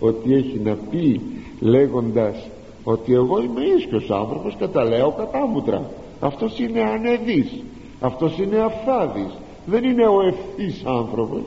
ότι 0.00 0.34
έχει 0.34 0.60
να 0.64 0.74
πει 0.90 1.20
λέγοντας 1.60 2.48
ότι 2.84 3.12
εγώ 3.12 3.42
είμαι 3.42 3.60
ίσιος 3.60 4.10
άνθρωπος 4.10 4.54
και 4.54 4.66
τα 4.66 4.84
λέω 4.84 5.10
κατάμουτρα 5.10 5.90
αυτός 6.20 6.58
είναι 6.58 6.80
ανεδής 6.80 7.62
αυτός 8.00 8.38
είναι 8.38 8.58
αφθάδης 8.58 9.32
δεν 9.66 9.84
είναι 9.84 10.06
ο 10.06 10.20
ευθύς 10.20 10.84
άνθρωπος. 10.84 11.42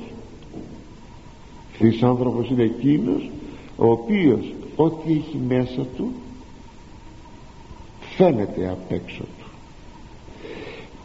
Ευθύς 1.71 2.03
άνθρωπος 2.03 2.49
είναι 2.49 2.63
εκείνος 2.63 3.29
ο 3.77 3.91
οποίος 3.91 4.53
ό,τι 4.75 5.11
έχει 5.11 5.37
μέσα 5.47 5.85
του 5.95 6.11
φαίνεται 8.15 8.69
απ' 8.69 8.91
έξω 8.91 9.23
του. 9.23 9.47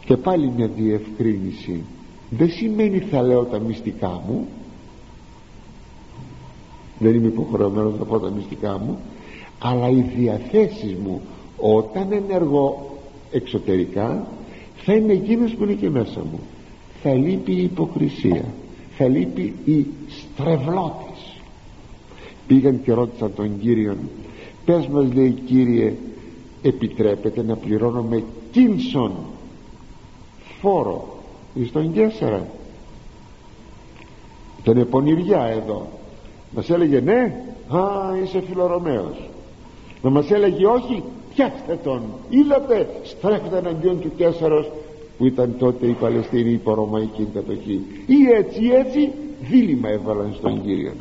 Και 0.05 0.17
πάλι 0.17 0.51
μια 0.55 0.67
διευκρίνηση 0.67 1.83
δεν 2.29 2.49
σημαίνει 2.49 2.99
θα 2.99 3.21
λέω 3.21 3.43
τα 3.43 3.59
μυστικά 3.59 4.21
μου. 4.27 4.47
Δεν 6.99 7.13
είμαι 7.13 7.27
υποχρεωμένος 7.27 7.99
να 7.99 8.05
πω 8.05 8.19
τα 8.19 8.29
μυστικά 8.29 8.77
μου. 8.77 8.99
Αλλά 9.59 9.89
οι 9.89 10.01
διαθέσεις 10.01 10.95
μου 11.03 11.21
όταν 11.57 12.11
ενεργώ 12.11 12.97
εξωτερικά 13.31 14.27
θα 14.75 14.93
είναι 14.93 15.13
εκείνες 15.13 15.51
που 15.51 15.63
είναι 15.63 15.73
και 15.73 15.89
μέσα 15.89 16.19
μου. 16.19 16.39
Θα 17.01 17.13
λείπει 17.13 17.51
η 17.51 17.63
υποκρισία. 17.63 18.45
Θα 18.97 19.07
λείπει 19.07 19.53
η 19.65 19.85
στρεβλώτης 20.07 21.09
πήγαν 22.49 22.81
και 22.83 22.91
ρώτησαν 22.93 23.33
τον 23.35 23.59
Κύριο 23.59 23.97
πες 24.65 24.87
μας 24.87 25.13
λέει 25.13 25.31
Κύριε 25.31 25.93
επιτρέπεται 26.61 27.43
να 27.43 27.55
πληρώνουμε 27.55 28.23
κίνσον 28.51 29.11
φόρο 30.61 31.18
εις 31.59 31.71
τον 31.71 31.91
Γέσσερα 31.93 32.47
τον 34.63 34.77
επονηριά 34.77 35.43
εδώ. 35.43 35.87
Μας 36.55 36.69
έλεγε 36.69 36.99
ναι 36.99 37.43
α 37.67 37.81
είσαι 38.23 38.41
φιλορωμαίος 38.41 39.29
να 40.01 40.09
μας 40.09 40.31
έλεγε 40.31 40.65
όχι 40.65 41.03
πιάστε 41.33 41.79
τον 41.83 42.01
είδατε 42.29 42.89
στρέφεται 43.03 43.57
εναντίον 43.57 43.99
του 43.99 44.11
Κέσαρος 44.15 44.71
που 45.17 45.25
ήταν 45.25 45.55
τότε 45.59 45.87
η 45.87 45.91
Παλαιστίνη 45.91 46.51
υπό 46.51 46.73
Ρωμαϊκή 46.73 47.27
κατοχή. 47.33 47.81
Ή 48.05 48.15
έτσι 48.37 48.65
έτσι 48.73 49.11
δίλημα 49.49 49.89
έβαλαν 49.89 50.33
στον 50.37 50.63
Κύριο. 50.63 50.91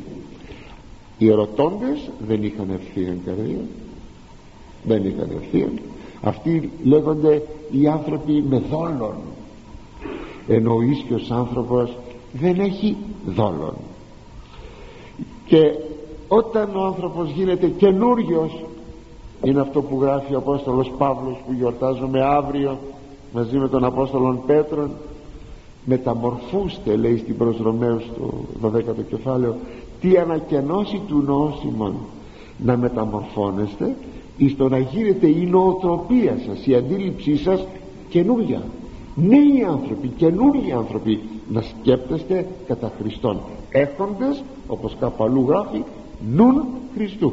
Οι 1.18 1.30
ερωτώντες 1.30 2.10
δεν 2.26 2.42
είχαν 2.42 2.70
ευθεία 2.70 3.16
καρδία. 3.24 3.60
Δεν 4.84 5.04
είχαν 5.04 5.28
ευθεία. 5.42 5.68
Αυτοί 6.22 6.70
λέγονται 6.84 7.42
οι 7.70 7.86
άνθρωποι 7.86 8.44
με 8.48 8.62
δόλων 8.70 9.14
ενώ 10.48 10.74
ο 10.74 10.82
ίσιος 10.82 11.30
άνθρωπος 11.30 11.96
δεν 12.32 12.60
έχει 12.60 12.96
δόλων 13.26 13.74
και 15.46 15.74
όταν 16.28 16.76
ο 16.76 16.84
άνθρωπος 16.84 17.30
γίνεται 17.30 17.66
καινούριος 17.66 18.64
είναι 19.42 19.60
αυτό 19.60 19.82
που 19.82 19.98
γράφει 20.00 20.34
ο 20.34 20.38
Απόστολος 20.38 20.92
Παύλος 20.98 21.36
που 21.46 21.52
γιορτάζουμε 21.52 22.24
αύριο 22.24 22.78
μαζί 23.32 23.56
με 23.56 23.68
τον 23.68 23.84
Απόστολον 23.84 24.40
Πέτρον. 24.46 24.90
Μεταμορφούστε 25.84 26.96
λέει 26.96 27.16
στην 27.16 27.36
προς 27.36 27.56
Ρωμαίους 27.62 28.04
το 28.16 28.34
12ο 28.68 29.04
κεφάλαιο 29.08 29.56
τι 30.00 30.16
ανακαινώσει 30.16 31.00
του 31.08 31.22
νόσημων 31.26 31.94
να 32.58 32.76
μεταμορφώνεστε 32.76 33.96
εις 34.36 34.56
το 34.56 34.68
να 34.68 34.78
γίνετε 34.78 35.26
η 35.26 35.46
νοοτροπία 35.50 36.38
σας 36.46 36.66
η 36.66 36.74
αντίληψή 36.74 37.36
σας 37.36 37.66
καινούρια 38.08 38.62
νέοι 39.20 39.64
άνθρωποι 39.68 40.08
καινούργιοι 40.08 40.72
άνθρωποι 40.72 41.20
να 41.48 41.60
σκέπτεστε 41.60 42.46
κατά 42.66 42.92
Χριστόν 43.00 43.40
έχοντες 43.70 44.42
όπως 44.66 44.96
κάπου 45.00 45.24
αλλού 45.24 45.44
γράφει 45.48 45.84
νουν 46.34 46.64
Χριστού 46.94 47.32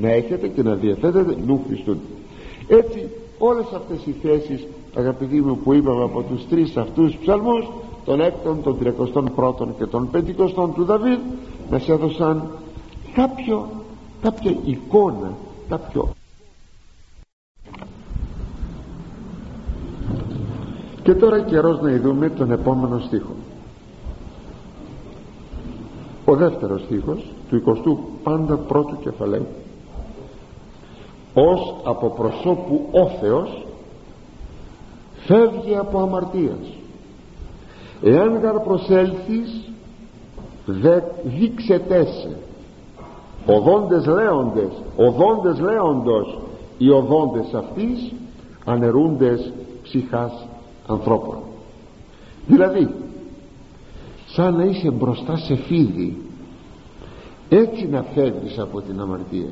να 0.00 0.10
έχετε 0.10 0.48
και 0.48 0.62
να 0.62 0.74
διαθέτετε 0.74 1.36
νου 1.46 1.64
Χριστού 1.66 1.96
έτσι 2.68 3.08
όλες 3.38 3.66
αυτές 3.74 4.06
οι 4.06 4.14
θέσεις 4.22 4.66
αγαπητοί 4.94 5.40
μου 5.40 5.56
που 5.56 5.72
είπαμε 5.72 6.02
από 6.02 6.22
τους 6.22 6.48
τρεις 6.48 6.76
αυτούς 6.76 7.16
ψαλμούς 7.16 7.68
τον 8.04 8.20
έκτον, 8.20 8.62
τον 8.62 8.78
τριακοστόν 8.78 9.32
πρώτον 9.34 9.74
και 9.78 9.86
τον 9.86 10.10
πεντηκοστόν 10.10 10.74
του 10.74 10.84
Δαβίδ 10.84 11.18
μας 11.70 11.88
έδωσαν 11.88 12.48
κάποιο, 13.14 13.68
κάποια 14.22 14.56
εικόνα 14.64 15.32
κάποιο 15.68 16.08
και 21.04 21.14
τώρα 21.14 21.40
καιρός 21.40 21.80
να 21.80 21.90
ειδούμε 21.90 22.30
τον 22.30 22.50
επόμενο 22.50 22.98
στίχο. 22.98 23.34
Ο 26.24 26.36
δεύτερος 26.36 26.82
στίχος 26.82 27.26
του 27.48 27.62
20ου 27.66 27.96
πάντα 28.22 28.56
πρώτου 28.56 28.98
κεφαλαίου. 28.98 29.46
Ως 31.34 31.74
από 31.84 32.08
προσώπου 32.08 32.88
όθεος 32.90 33.66
φεύγει 35.26 35.76
από 35.76 35.98
αμαρτίας. 35.98 36.72
Εάν 38.02 38.38
γαρ 38.38 38.58
προσέλθεις 38.58 39.70
δε 40.66 41.00
δείξετέσαι 41.24 42.36
οδόντες 43.46 44.06
λέοντες 44.06 44.72
οδόντες 44.96 45.60
λέοντος 45.60 46.38
οι 46.78 46.90
οδόντες 46.90 47.54
αυτής 47.54 48.12
ανερούντες 48.64 49.52
ψυχάς 49.82 50.46
ανθρώπων 50.86 51.38
δηλαδή 52.46 52.88
σαν 54.26 54.56
να 54.56 54.64
είσαι 54.64 54.90
μπροστά 54.90 55.36
σε 55.36 55.56
φίδι 55.56 56.16
έτσι 57.48 57.88
να 57.88 58.02
φεύγεις 58.02 58.58
από 58.58 58.80
την 58.80 59.00
αμαρτία. 59.00 59.48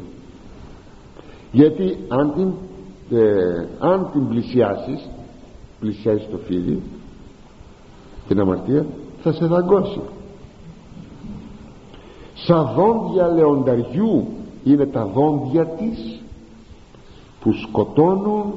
Γιατί 1.53 1.99
αν 2.09 2.33
την, 2.35 2.53
ε, 3.19 3.67
αν 3.79 4.09
την 4.13 4.29
πλησιάσεις 4.29 5.09
πλησιάσεις 5.81 6.29
το 6.31 6.37
φίδι 6.37 6.83
την 8.29 8.41
αμαρτία 8.41 8.87
θα 9.23 9.33
σε 9.33 9.47
δαγκώσει. 9.47 10.01
Σαν 12.35 12.71
δόντια 12.75 13.27
λεονταριού 13.27 14.27
είναι 14.65 14.87
τα 14.87 15.05
δόντια 15.05 15.67
της 15.67 16.21
που 17.41 17.53
σκοτώνουν 17.53 18.53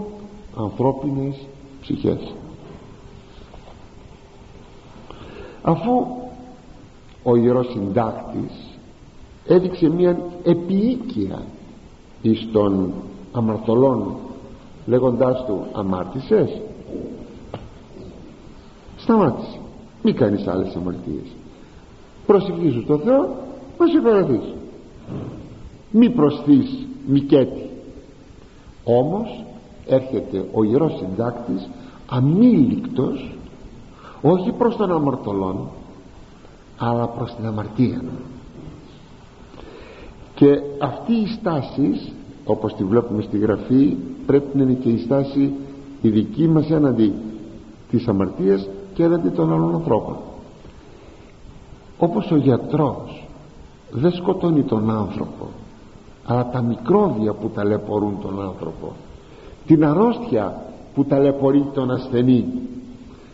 ανθρώπινες 0.57 1.35
ψυχές 1.81 2.33
αφού 5.65 6.05
ο 7.23 7.35
Ιερός 7.35 7.67
Συντάκτης 7.71 8.79
έδειξε 9.47 9.89
μια 9.89 10.17
επίοικια 10.43 11.41
εις 12.21 12.47
των 12.51 12.93
αμαρτωλών 13.31 14.15
λέγοντάς 14.85 15.45
του 15.45 15.65
αμάρτησες; 15.71 16.61
Σταμάτησε. 18.97 19.59
Μη 20.03 20.13
κάνεις 20.13 20.47
άλλες 20.47 20.75
αμαρτίες. 20.75 21.27
Προσευχήσου 22.25 22.81
στο 22.81 22.97
Θεό 22.97 23.35
να 23.77 23.87
σε 23.87 24.39
μη 25.91 26.09
προσθείς 26.09 26.87
μικέτη 27.07 27.69
όμως 28.83 29.43
έρχεται 29.87 30.45
ο 30.53 30.63
Ιερός 30.63 30.97
Συντάκτης 30.97 31.69
αμήλικτος 32.09 33.35
όχι 34.27 34.51
προς 34.51 34.75
τον 34.75 34.91
αμαρτωλόν 34.91 35.67
αλλά 36.77 37.07
προς 37.07 37.35
την 37.35 37.45
αμαρτία. 37.45 38.01
Και 40.35 40.59
αυτή 40.81 41.13
η 41.13 41.27
στάση 41.27 42.13
όπως 42.45 42.73
τη 42.73 42.83
βλέπουμε 42.83 43.21
στη 43.21 43.37
γραφή 43.37 43.97
πρέπει 44.25 44.57
να 44.57 44.63
είναι 44.63 44.73
και 44.73 44.89
η 44.89 44.97
στάση 44.97 45.53
η 46.01 46.09
δική 46.09 46.47
μας 46.47 46.69
έναντι 46.69 47.13
της 47.89 48.07
αμαρτίας 48.07 48.67
και 48.93 49.03
έναντι 49.03 49.29
των 49.29 49.53
άλλων 49.53 49.75
ανθρώπων. 49.75 50.15
Όπως 51.97 52.31
ο 52.31 52.35
γιατρός 52.35 53.27
δεν 53.91 54.11
σκοτώνει 54.11 54.63
τον 54.63 54.89
άνθρωπο 54.89 55.47
αλλά 56.25 56.49
τα 56.49 56.61
μικρόβια 56.61 57.33
που 57.33 57.49
ταλαιπωρούν 57.49 58.17
τον 58.21 58.41
άνθρωπο 58.41 58.93
την 59.65 59.85
αρρώστια 59.85 60.65
που 60.93 61.05
ταλαιπωρεί 61.05 61.65
τον 61.73 61.91
ασθενή 61.91 62.45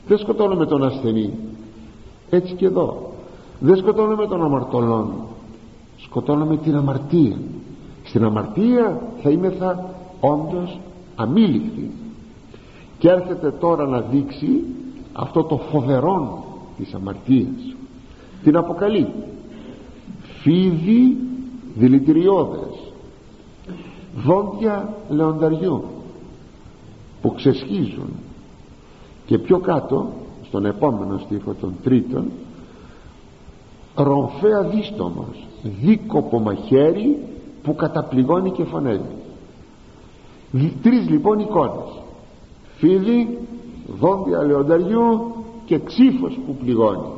δεν 0.08 0.18
σκοτώνουμε 0.18 0.66
τον 0.66 0.84
ασθενή. 0.84 1.34
Έτσι 2.30 2.54
και 2.54 2.66
εδώ. 2.66 3.14
Δεν 3.60 3.78
σκοτώνουμε 3.78 4.28
τον 4.28 4.44
αμαρτωλόν. 4.44 5.14
Σκοτώνουμε 5.98 6.58
την 6.58 6.76
αμαρτία. 6.76 7.38
Στην 8.04 8.24
αμαρτία 8.24 9.02
θα 9.22 9.30
θα 9.60 9.94
όντως 10.20 10.80
αμήλικτοι 11.16 11.92
και 12.98 13.10
έρχεται 13.10 13.52
τώρα 13.52 13.88
να 13.88 14.00
δείξει 14.00 14.64
αυτό 15.14 15.44
το 15.44 15.58
φοβερό 15.58 16.46
της 16.78 16.94
αμαρτίας. 16.94 17.76
Την 18.44 18.58
αποκαλεί. 18.58 19.08
Φίδι 20.42 21.18
δηλητηριώδες. 21.76 22.92
Δόντια 24.16 24.94
λεονταριού 25.10 25.84
που 27.22 27.34
ξεσχίζουν 27.34 28.10
και 29.32 29.38
πιο 29.38 29.60
κάτω 29.60 30.10
στον 30.44 30.65
επόμενο 30.65 31.17
στίχο 31.17 31.54
των 31.54 31.74
τρίτων 31.84 32.32
ρομφέα 33.96 34.63
δίστομος 34.63 35.48
δίκοπο 35.82 36.39
μαχαίρι 36.39 37.17
που 37.63 37.76
καταπληγώνει 37.76 38.52
και 38.52 38.63
φωνεύει 38.63 39.15
τρεις 40.82 41.10
λοιπόν 41.10 41.39
εικόνες. 41.39 42.02
Φίδι 42.78 43.38
δόντια 44.00 44.44
λεονταριού 44.44 45.34
και 45.65 45.80
ξύφος 45.80 46.39
που 46.46 46.56
πληγώνει. 46.56 47.12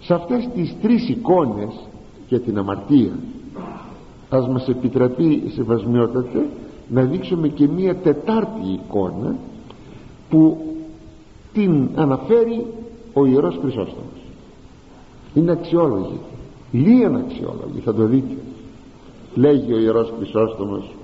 Σε 0.00 0.14
αυτές 0.14 0.48
τις 0.54 0.76
τρεις 0.82 1.08
εικόνες 1.08 1.88
για 2.28 2.40
την 2.40 2.58
αμαρτία 2.58 3.18
ας 4.28 4.48
μας 4.48 4.68
επιτραπεί 4.68 5.50
σεβασμιότατε 5.54 6.48
να 6.88 7.02
δείξουμε 7.02 7.48
και 7.48 7.68
μία 7.68 7.96
τετάρτη 7.96 8.68
εικόνα 8.72 9.36
που 10.30 10.67
την 11.58 11.88
αναφέρει 11.94 12.66
ο 13.12 13.26
Ιερός 13.26 13.58
Χρυσόστομος. 13.60 14.20
Είναι 15.34 15.52
αξιόλογη. 15.52 16.20
Λίγαν 16.72 17.16
αξιόλογη 17.16 17.80
θα 17.84 17.94
το 17.94 18.04
δείτε. 18.04 18.36
Λέγει 19.34 19.72
ο 19.72 19.78
Ιερός 19.78 20.12
Χρυσόστομος 20.16 20.94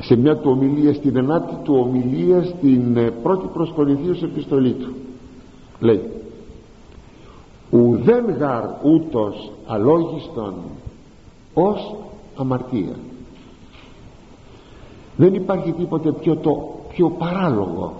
σε 0.00 0.16
μια 0.16 0.36
του 0.36 0.50
ομιλία 0.50 0.94
στην 0.94 1.16
ενάτη 1.16 1.54
του 1.62 1.74
ομιλία 1.86 2.42
στην 2.42 2.96
ε, 2.96 3.10
πρώτη 3.10 3.46
προς 3.52 3.74
επιστολή 4.22 4.72
του. 4.72 4.92
Λέει 5.80 6.02
ουδέν 7.70 8.36
γαρ 8.38 8.64
ούτως 8.82 9.52
αλόγιστον 9.66 10.54
ως 11.54 11.94
αμαρτία 12.36 12.96
δεν 15.16 15.34
υπάρχει 15.34 15.72
τίποτε 15.72 16.12
πιο, 16.12 16.36
το, 16.36 16.74
πιο 16.94 17.10
παράλογο 17.10 17.92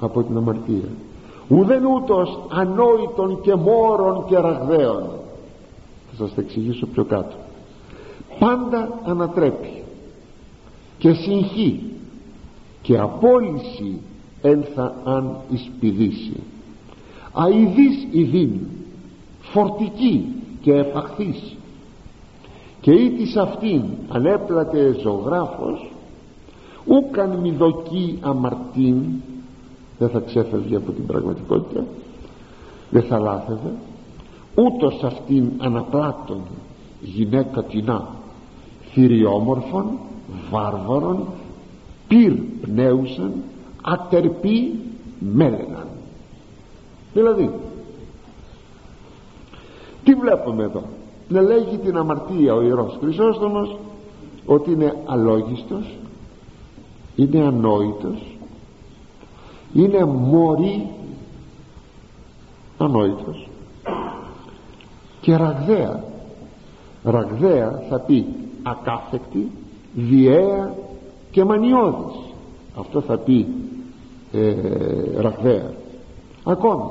από 0.00 0.22
την 0.22 0.36
αμαρτία. 0.36 0.88
Ουδέν 1.48 1.84
ούτως 1.84 2.38
ανόητον 2.48 3.40
και 3.40 3.54
μόρων 3.54 4.24
και 4.26 4.36
ραγδαίων. 4.36 5.02
Θα 6.10 6.16
σας 6.16 6.34
τα 6.34 6.40
εξηγήσω 6.40 6.86
πιο 6.86 7.04
κάτω. 7.04 7.36
Πάντα 8.38 8.98
ανατρέπει 9.04 9.82
και 10.98 11.12
συγχύ 11.12 11.82
και 12.82 12.98
απόλυση 12.98 14.00
ένθα 14.42 14.94
αν 15.04 15.36
εισπηδήσει. 15.50 16.40
Αηδής 17.32 18.06
ειδήν 18.10 18.50
φορτική 19.40 20.26
και 20.60 20.74
επαχθής 20.74 21.56
και 22.80 22.92
ή 22.92 23.10
της 23.10 23.36
αυτήν 23.36 23.82
ανέπλατε 24.08 24.96
ζωγράφος 25.00 25.92
ούκαν 26.88 27.30
μη 27.30 27.50
δοκεί 27.50 28.18
αμαρτήν 28.20 29.02
δεν 29.98 30.08
θα 30.08 30.18
ξέφευγε 30.20 30.76
από 30.76 30.92
την 30.92 31.06
πραγματικότητα. 31.06 31.84
Δεν 32.90 33.02
θα 33.02 33.18
λάθευε. 33.18 33.72
Ούτως 34.54 35.02
αυτήν 35.04 35.50
αναπλάτων 35.58 36.40
γυναίκα 37.00 37.62
τεινά 37.62 38.08
θηριόμορφων 38.92 39.98
βάρβαρων 40.50 41.26
πυρ 42.08 42.32
πνέουσαν 42.60 43.32
ατερπή 43.82 44.72
μέλεναν 45.18 45.86
δηλαδή 47.12 47.50
τι 50.04 50.14
βλέπουμε 50.14 50.62
εδώ; 50.62 50.82
Να 51.28 51.42
λέγει 51.42 51.76
την 51.76 51.96
αμαρτία 51.96 52.54
ο 52.54 52.62
Ιερός 52.62 52.98
Χρυσόστομος 53.00 53.76
ότι 54.46 54.70
είναι 54.70 54.96
αλόγιστος 55.06 55.98
είναι 57.18 57.40
ανόητος. 57.40 58.36
Είναι 59.74 60.04
μωρή. 60.04 60.88
Ανόητος. 62.78 63.48
Και 65.20 65.36
ραγδαία. 65.36 66.04
Ραγδαία 67.02 67.82
θα 67.88 67.98
πει 68.00 68.26
ακάθεκτη 68.62 69.50
διαία 69.94 70.74
και 71.30 71.44
μανιώδης. 71.44 72.16
Αυτό 72.78 73.00
θα 73.00 73.18
πει 73.18 73.46
ε, 74.32 74.54
ραγδαία. 75.16 75.70
Ακόμη. 76.44 76.90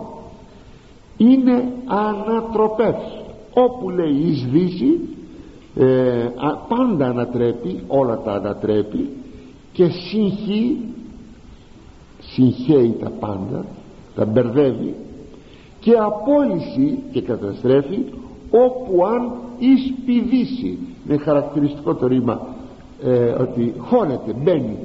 Είναι 1.18 1.72
ανατροπές. 1.86 2.96
Όπου 3.54 3.90
λέει 3.90 4.14
εις 4.14 4.46
δύση 4.46 5.00
ε, 5.76 6.30
πάντα 6.68 7.08
ανατρέπει 7.08 7.84
όλα 7.88 8.22
τα 8.22 8.32
ανατρέπει 8.32 9.17
και 9.78 9.90
συγχύει 9.90 10.78
συγχαίει 12.20 12.98
τα 13.00 13.10
πάντα 13.10 13.66
τα 14.16 14.26
μπερδεύει 14.26 14.96
και 15.80 15.92
απόλυση 15.92 17.00
και 17.12 17.22
καταστρέφει 17.22 17.98
όπου 18.52 19.06
αν 19.06 19.32
εισπηδήσει. 19.60 20.78
Είναι 21.08 21.18
χαρακτηριστικό 21.18 21.96
το 21.96 22.08
ρήμα 22.08 22.48
ε, 23.04 23.30
ότι 23.30 23.74
χώνεται, 23.78 24.34
μπαίνει. 24.34 24.78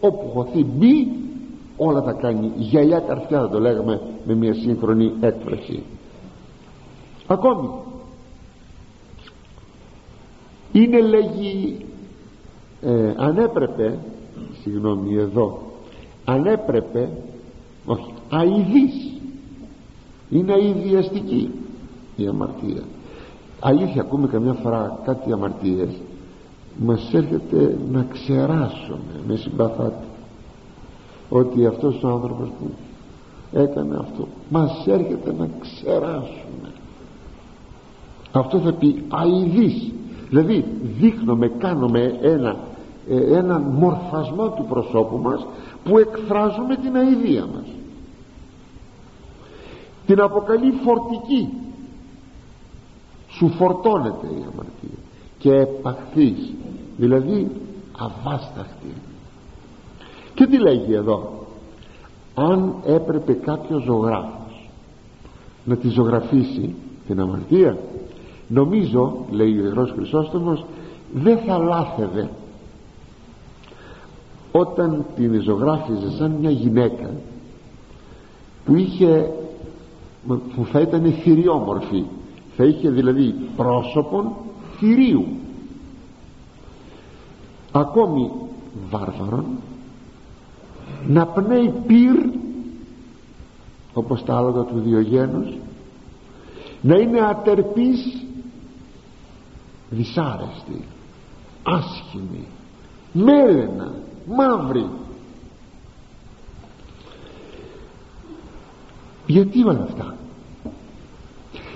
Όπου 0.00 0.28
χωθεί 0.28 0.64
μπει 0.64 1.08
όλα 1.76 2.02
τα 2.02 2.12
κάνει. 2.12 2.52
Γυαλιά 2.56 2.98
καρφιά 2.98 3.40
θα 3.40 3.48
το 3.48 3.60
λέγαμε 3.60 4.00
με 4.26 4.34
μια 4.34 4.54
σύγχρονη 4.54 5.12
έκφραση. 5.20 5.82
Ακόμη. 7.26 7.68
Είναι 10.72 11.00
λέγει 11.00 11.86
ε, 12.86 13.14
αν 13.16 13.36
έπρεπε 13.36 13.98
συγγνώμη 14.62 15.14
εδώ 15.14 15.60
αν 16.24 16.46
έπρεπε 16.46 17.08
όχι 17.86 18.12
αηδής. 18.30 19.12
Είναι 20.30 20.52
αηδιαστική 20.52 21.50
η 22.16 22.26
αμαρτία. 22.26 22.82
Αλήθεια 23.60 24.00
ακούμε 24.00 24.26
καμιά 24.26 24.52
φορά 24.52 25.00
κάτι 25.04 25.32
αμαρτίες. 25.32 25.88
Μας 26.78 27.10
έρχεται 27.12 27.78
να 27.92 28.06
ξεράσουμε 28.12 29.20
με 29.26 29.36
συμπαθάτη 29.36 30.06
ότι 31.28 31.66
αυτός 31.66 32.02
ο 32.02 32.08
άνθρωπος 32.08 32.48
που 32.48 32.70
έκανε 33.52 33.96
αυτό 34.00 34.28
μας 34.48 34.86
έρχεται 34.86 35.34
να 35.38 35.48
ξεράσουμε. 35.60 36.72
Αυτό 38.32 38.58
θα 38.58 38.72
πει 38.72 39.04
αηδής. 39.08 39.92
Δηλαδή 40.28 40.64
δείχνουμε 40.98 41.48
κάνουμε 41.48 42.18
ένα 42.22 42.56
ε, 43.08 43.36
έναν 43.36 43.62
μορφασμό 43.62 44.48
του 44.48 44.64
προσώπου 44.68 45.18
μας 45.18 45.46
που 45.84 45.98
εκφράζουμε 45.98 46.76
την 46.76 46.96
αηδία 46.96 47.46
μας. 47.54 47.66
Την 50.06 50.20
αποκαλεί 50.20 50.72
φορτική. 50.84 51.48
Σου 53.28 53.48
φορτώνεται 53.48 54.26
η 54.26 54.44
αμαρτία 54.52 54.98
και 55.38 55.52
επαχθείς 55.52 56.52
δηλαδή 56.96 57.50
αβάσταχτη. 57.98 58.94
Και 60.34 60.46
τι 60.46 60.58
λέγει 60.58 60.94
εδώ; 60.94 61.46
Αν 62.34 62.74
έπρεπε 62.84 63.32
κάποιος 63.32 63.82
ζωγράφος 63.82 64.70
να 65.64 65.76
τη 65.76 65.88
ζωγραφίσει 65.88 66.74
την 67.06 67.20
αμαρτία 67.20 67.78
νομίζω 68.48 69.16
λέει 69.30 69.58
ο 69.58 69.64
Ιερός 69.64 69.92
Χρυσόστομος 69.92 70.64
δεν 71.12 71.38
θα 71.38 71.58
λάθευε 71.58 72.30
όταν 74.58 75.04
την 75.16 75.42
ζωγράφιζε 75.42 76.10
σαν 76.10 76.30
μια 76.30 76.50
γυναίκα 76.50 77.10
που 78.64 78.76
είχε 78.76 79.30
που 80.26 80.66
θα 80.72 80.80
ήταν 80.80 81.12
θηριόμορφη 81.12 82.04
θα 82.56 82.64
είχε 82.64 82.90
δηλαδή 82.90 83.34
πρόσωπον 83.56 84.32
θηρίου. 84.78 85.26
Ακόμη 87.72 88.30
βάρβαρον 88.90 89.44
να 91.06 91.26
πνέει 91.26 91.72
πυρ 91.86 92.16
όπως 93.92 94.24
τα 94.24 94.36
άλογα 94.36 94.62
του 94.62 94.80
Διογένους 94.80 95.48
να 96.80 96.96
είναι 96.96 97.20
ατερπής 97.20 98.24
δυσάρεστη 99.90 100.84
άσχημη 101.62 102.46
μέλενα 103.12 103.94
μαύρη. 104.26 104.86
Γιατί 109.26 109.64
όλα 109.64 109.82
αυτά; 109.82 110.16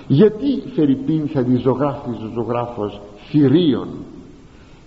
Γιατί 0.07 0.63
Φερρυπίν 0.73 1.27
θα 1.27 1.43
τη 1.43 1.55
ζωγράφιζε 1.55 2.25
ο 2.25 2.31
ζωγράφος 2.33 3.01
θηρίων; 3.29 3.87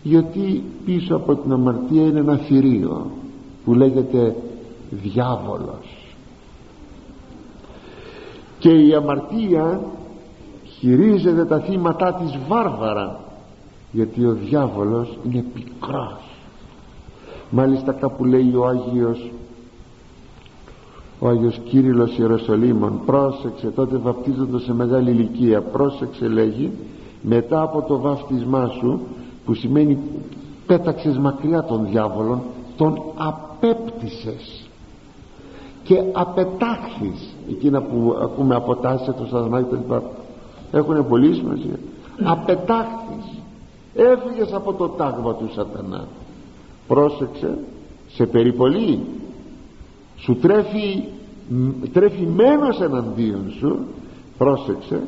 Γιατί 0.03 0.65
πίσω 0.85 1.17
από 1.17 1.35
την 1.35 1.53
αμαρτία 1.53 2.03
είναι 2.03 2.21
ένα 2.21 2.37
θηρίο 2.37 3.11
που 3.65 3.75
λέγεται 3.75 4.37
διάβολος 4.91 6.05
και 8.59 8.71
η 8.71 8.95
αμαρτία 8.95 9.81
χειρίζεται 10.79 11.45
τα 11.45 11.61
θύματα 11.61 12.15
της 12.15 12.39
βάρβαρα 12.49 13.21
γιατί 13.93 14.25
ο 14.25 14.33
διάβολος 14.33 15.19
είναι 15.27 15.45
πικρός 15.55 16.34
μάλιστα 17.51 17.93
κάπου 17.93 18.25
λέει 18.25 18.55
ο 18.55 18.67
Άγιος 18.67 19.31
ο 21.19 21.29
Άγιος 21.29 21.61
Κύριλλος 21.65 22.19
Ιεροσολύμων 22.19 23.01
πρόσεξε 23.07 23.67
τότε 23.67 23.97
βαπτίζοντας 23.97 24.63
σε 24.63 24.75
μεγάλη 24.75 25.11
ηλικία 25.11 25.63
πρόσεξε 25.63 26.29
λέγει 26.29 26.73
μετά 27.23 27.63
από 27.63 27.83
το 27.83 28.01
βάφτισμά 28.01 28.69
σου 28.81 29.01
που 29.45 29.55
σημαίνει 29.55 29.99
πέταξες 30.67 31.19
μακριά 31.19 31.65
τον 31.65 31.87
διάβολον 31.91 32.41
τον 32.77 33.03
απέπτυσες 33.15 34.65
και 35.85 36.03
απετάχθης. 36.13 37.35
Εκείνα 37.51 37.83
που 37.83 38.17
ακούμε 38.23 38.55
αποτάσσε 38.55 39.13
το 39.13 39.25
σατανά 39.25 39.63
και 39.63 39.75
τα 39.89 40.03
έχουν 40.73 41.09
πολύ 41.09 41.35
σημασία. 41.35 41.79
Απετάχθης. 42.25 43.39
Έφυγες 43.95 44.53
από 44.53 44.73
το 44.73 44.89
τάγμα 44.89 45.35
του 45.35 45.51
σατανά 45.55 46.05
πρόσεξε 46.87 47.59
σε 48.09 48.27
περιπολεί 48.27 48.99
σου 50.17 50.37
τρέφει 50.37 51.05
τρέφει 51.93 52.27
μένος 52.27 52.81
εναντίον 52.81 53.53
σου. 53.59 53.79
Πρόσεξε 54.39 55.03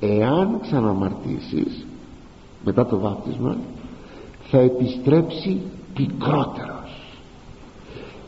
εάν 0.00 0.58
ξαναμαρτήσεις 0.60 1.86
μετά 2.64 2.86
το 2.86 2.98
βάπτισμα 2.98 3.56
θα 4.50 4.58
επιστρέψει 4.58 5.60
πικρότερος. 5.94 7.16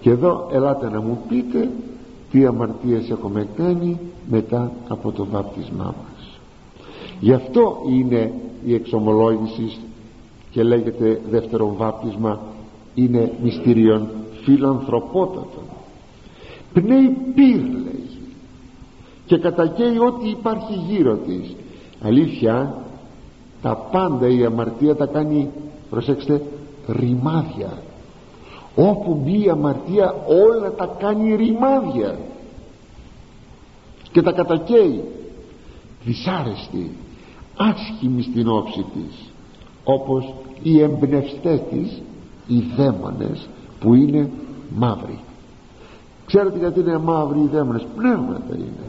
Και 0.00 0.10
εδώ 0.10 0.48
ελάτε 0.52 0.90
να 0.90 1.00
μου 1.00 1.22
πείτε 1.28 1.70
τι 2.30 2.46
αμαρτίες 2.46 3.10
έχουμε 3.10 3.48
κάνει 3.56 3.98
μετά 4.30 4.72
από 4.88 5.12
το 5.12 5.26
βάπτισμά 5.30 5.84
μας. 5.84 6.38
Γι' 7.20 7.32
αυτό 7.32 7.76
είναι 7.88 8.32
η 8.64 8.74
εξομολόγηση 8.74 9.76
και 10.50 10.62
λέγεται 10.62 11.20
δεύτερο 11.30 11.74
βάπτισμα 11.76 12.40
είναι 12.94 13.32
μυστηριον 13.42 14.08
φιλανθρωπότατο 14.42 15.70
πνέει 16.72 17.16
πυρ 17.34 17.56
λέει 17.56 18.10
και 19.26 19.38
κατακαίει 19.38 19.98
ό,τι 19.98 20.28
υπάρχει 20.28 20.74
γύρω 20.88 21.16
της. 21.16 21.56
Αλήθεια 22.02 22.74
τα 23.62 23.76
πάντα 23.76 24.28
η 24.28 24.44
αμαρτία 24.44 24.96
τα 24.96 25.06
κάνει 25.06 25.48
προσέξτε 25.90 26.42
ρημάδια. 26.88 27.82
Όπου 28.74 29.14
μπει 29.14 29.44
η 29.44 29.48
αμαρτία 29.48 30.14
όλα 30.26 30.72
τα 30.72 30.96
κάνει 30.98 31.36
ρημάδια. 31.36 32.18
Και 34.12 34.22
τα 34.22 34.32
κατακαίει. 34.32 35.04
Δυσάρεστη 36.04 36.90
άσχημη 37.56 38.22
στην 38.22 38.48
όψη 38.48 38.84
της 38.94 39.30
όπως 39.84 40.34
οι 40.62 40.82
εμπνευστές 40.82 41.60
της 41.70 42.02
οι 42.50 42.64
δαίμονες 42.76 43.48
που 43.80 43.94
είναι 43.94 44.30
μαύροι. 44.76 45.18
Ξέρετε 46.26 46.58
γιατί 46.58 46.80
είναι 46.80 46.98
μαύροι 46.98 47.40
οι 47.40 47.48
δαίμονες; 47.52 47.86
Πνεύματα 47.96 48.54
είναι. 48.54 48.86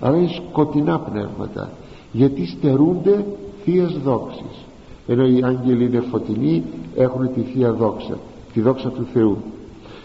Αλλά 0.00 0.16
είναι 0.16 0.30
σκοτεινά 0.48 0.98
πνεύματα. 0.98 1.70
Γιατί 2.12 2.46
στερούνται 2.46 3.24
θείας 3.64 3.92
δόξης. 3.92 4.64
Ενώ 5.06 5.26
οι 5.26 5.42
άγγελοι 5.44 5.84
είναι 5.84 6.00
φωτεινοί 6.00 6.64
έχουν 6.96 7.32
τη 7.34 7.40
θεία 7.40 7.72
δόξα 7.72 8.18
τη 8.52 8.60
δόξα 8.60 8.88
του 8.88 9.06
Θεού. 9.12 9.36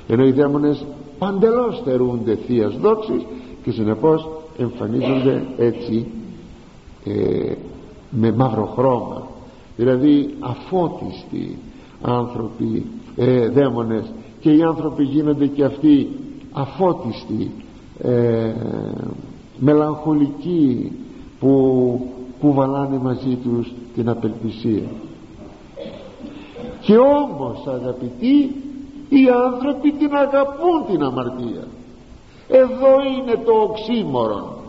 Ενώ 0.07 0.25
οι 0.25 0.31
δαίμονες 0.31 0.85
παντελώς 1.19 1.77
στερούνται 1.77 2.35
θείας 2.35 2.77
δόξης 2.77 3.25
και 3.63 3.71
συνεπώς 3.71 4.29
εμφανίζονται 4.57 5.43
έτσι 5.57 6.05
ε, 7.05 7.53
με 8.09 8.31
μαύρο 8.31 8.65
χρώμα. 8.65 9.27
Δηλαδή 9.77 10.33
αφώτιστοι 10.39 11.57
άνθρωποι 12.05 12.85
ε, 13.15 13.49
δαίμονες. 13.49 14.11
Και 14.39 14.51
οι 14.51 14.61
άνθρωποι 14.61 15.03
γίνονται 15.03 15.47
και 15.47 15.63
αυτοί 15.63 16.09
αφώτιστοι 16.51 17.51
ε, 17.99 18.53
μελαγχολικοί 19.57 20.91
που 21.39 21.51
κουβαλάνε 22.39 22.97
μαζί 22.97 23.35
τους 23.43 23.73
την 23.95 24.09
απελπισία. 24.09 24.89
Και 26.81 26.97
όμως 26.97 27.67
αγαπητοί 27.67 28.55
οι 29.09 29.25
άνθρωποι 29.45 29.91
την 29.91 30.15
αγαπούν 30.15 30.85
την 30.91 31.03
αμαρτία. 31.03 31.67
Εδώ 32.47 32.93
είναι 33.17 33.43
το 33.45 33.51
οξύμορο 33.51 34.63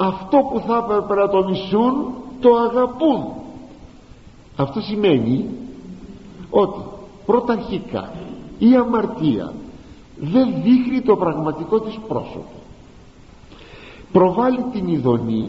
αυτό 0.00 0.38
που 0.38 0.60
θα 0.66 0.76
έπρεπε 0.76 1.14
να 1.14 1.28
το 1.28 1.48
μισούν 1.48 2.14
το 2.40 2.50
αγαπούν. 2.56 3.24
Αυτό 4.56 4.80
σημαίνει 4.80 5.48
ότι 6.50 6.80
πρωταρχικά 7.26 8.12
η 8.58 8.74
αμαρτία 8.74 9.52
δεν 10.20 10.48
δείχνει 10.62 11.00
το 11.00 11.16
πραγματικό 11.16 11.80
της 11.80 11.98
πρόσωπο. 12.08 12.60
Προβάλλει 14.12 14.64
την 14.72 14.88
ειδονή 14.88 15.48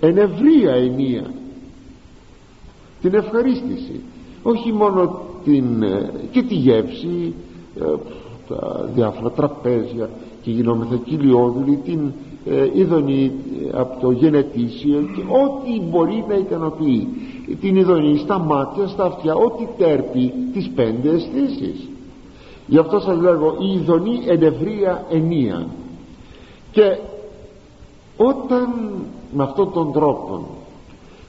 εν 0.00 0.16
ευρία 0.18 0.72
ενία 0.72 1.30
την 3.00 3.14
ευχαρίστηση. 3.14 4.00
Όχι 4.42 4.72
μόνο 4.72 5.20
την, 5.44 5.82
ε, 5.82 6.12
και 6.30 6.42
τη 6.42 6.54
γεύση 6.54 7.34
ε, 7.80 7.84
τα 8.48 8.90
διάφορα 8.94 9.30
τραπέζια 9.30 10.10
και 10.42 10.50
γινόμεθα 10.50 10.96
κοιλιόδουλοι 10.96 11.76
την 11.76 12.12
ε, 12.46 12.70
ειδονή 12.74 13.32
ε, 13.64 13.78
από 13.78 14.00
το 14.00 14.10
γενετήσιο 14.10 15.00
και 15.16 15.20
ό,τι 15.20 15.80
μπορεί 15.80 16.24
να 16.28 16.34
ικανοποιεί 16.34 17.08
την 17.60 17.76
ειδονή 17.76 18.18
στα 18.18 18.38
μάτια, 18.38 18.86
στα 18.86 19.04
αυτιά 19.04 19.34
ό,τι 19.34 19.66
τέρπει 19.78 20.32
τις 20.52 20.70
πέντε 20.74 21.10
αισθήσεις. 21.10 21.88
γι' 22.66 22.78
αυτό 22.78 23.00
σας 23.00 23.20
λέγω 23.20 23.56
η 23.60 23.72
ειδονή 23.74 24.20
εν 24.26 24.42
ευρία 24.42 25.04
ενία 25.10 25.66
και 26.70 26.98
όταν 28.16 28.68
με 29.32 29.42
αυτόν 29.42 29.72
τον 29.72 29.92
τρόπο 29.92 30.46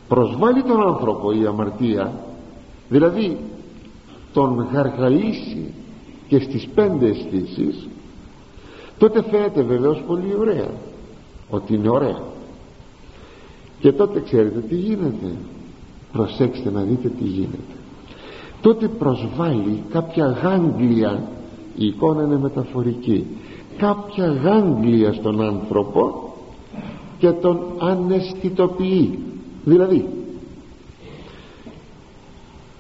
προσβάλλει 0.08 0.64
τον 0.64 0.88
άνθρωπο 0.88 1.32
η 1.32 1.46
αμαρτία 1.46 2.14
δηλαδή 2.90 3.38
τον 4.34 4.68
γαργαλίσει 4.74 5.74
και 6.28 6.40
στις 6.40 6.68
πέντε 6.76 7.08
αισθήσεις, 7.08 7.88
τότε 8.98 9.24
φαίνεται 9.24 9.62
βεβαίως 9.62 10.04
πολύ 10.08 10.36
ωραία 10.40 10.70
ότι 11.50 11.74
είναι 11.74 11.90
ωραία. 11.90 12.22
Και 13.80 13.92
τότε 13.92 14.20
ξέρετε 14.20 14.60
τι 14.60 14.76
γίνεται 14.76 15.36
προσέξτε 16.16 16.72
να 16.72 16.82
δείτε 16.82 17.08
τι 17.08 17.24
γίνεται 17.24 17.74
τότε 18.62 18.88
προσβάλλει 18.88 19.84
κάποια 19.90 20.26
γάγκλια 20.26 21.24
η 21.76 21.86
εικόνα 21.86 22.24
είναι 22.24 22.38
μεταφορική 22.38 23.26
κάποια 23.78 24.26
γάγκλια 24.26 25.14
στον 25.14 25.42
άνθρωπο 25.42 26.34
και 27.18 27.32
τον 27.32 27.60
αναισθητοποιεί 27.80 29.20
δηλαδή 29.64 30.08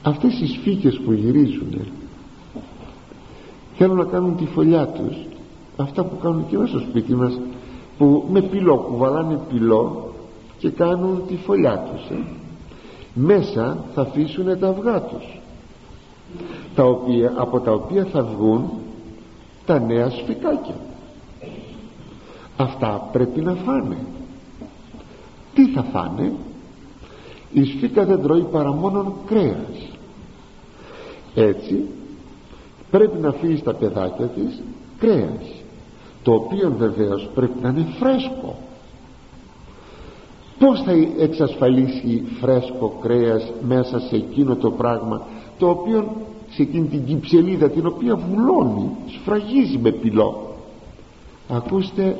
αυτές 0.01 0.39
οι 0.39 0.47
σφίγγες 0.47 0.99
που 1.05 1.11
γυρίζουν 1.11 1.79
θέλουν 3.77 3.97
να 3.97 4.05
κάνουν 4.05 4.37
τη 4.37 4.45
φωλιά 4.45 4.87
τους 4.87 5.15
αυτά 5.77 6.03
που 6.03 6.17
κάνουν 6.17 6.47
και 6.47 6.57
μέσα 6.57 6.69
στο 6.69 6.87
σπίτι 6.89 7.15
μας 7.15 7.39
που 7.97 8.25
με 8.31 8.41
πυλό 8.41 8.75
κουβαλάνε 8.77 9.39
πυλό 9.49 10.13
και 10.57 10.69
κάνουν 10.69 11.21
τη 11.27 11.35
φωλιά 11.35 11.79
τους 11.91 12.17
ε. 12.17 12.23
Μέσα 13.15 13.83
θα 13.93 14.01
αφήσουν 14.01 14.59
τα 14.59 14.67
αυγά 14.67 15.01
τους 15.01 15.39
τα 16.75 16.83
οποία, 16.83 17.33
από 17.35 17.59
τα 17.59 17.71
οποία 17.71 18.05
θα 18.05 18.23
βγουν 18.23 18.69
τα 19.65 19.79
νέα 19.79 20.09
σφικάκια 20.09 20.75
αυτά 22.57 23.09
πρέπει 23.11 23.41
να 23.41 23.53
φάνε. 23.53 23.97
Τι 25.53 25.67
θα 25.67 25.83
φάνε; 25.83 26.31
Η 27.51 27.63
σφίκα 27.63 28.05
δεν 28.05 28.21
τρώει 28.21 28.41
παρά 28.51 28.71
μόνο 28.73 29.15
κρέας. 29.25 29.89
Έτσι 31.35 31.83
πρέπει 32.91 33.17
να 33.17 33.31
φύγει 33.31 33.57
στα 33.57 33.73
παιδάκια 33.73 34.25
της 34.25 34.61
κρέας 34.99 35.63
το 36.23 36.33
οποίο 36.33 36.73
βεβαίως 36.77 37.29
πρέπει 37.35 37.59
να 37.61 37.69
είναι 37.69 37.87
φρέσκο 37.99 38.57
πως 40.65 40.81
θα 40.81 40.91
εξασφαλίσει 41.19 42.23
φρέσκο 42.39 42.97
κρέας 43.01 43.51
μέσα 43.67 43.99
σε 43.99 44.15
εκείνο 44.15 44.55
το 44.55 44.71
πράγμα 44.71 45.21
το 45.57 45.69
οποίο 45.69 46.15
σε 46.49 46.61
εκείνη 46.61 46.87
την 46.87 47.05
κυψελίδα 47.05 47.69
την 47.69 47.85
οποία 47.85 48.15
βουλώνει 48.15 48.89
σφραγίζει 49.07 49.77
με 49.77 49.91
πυλό. 49.91 50.55
Ακούστε 51.49 52.17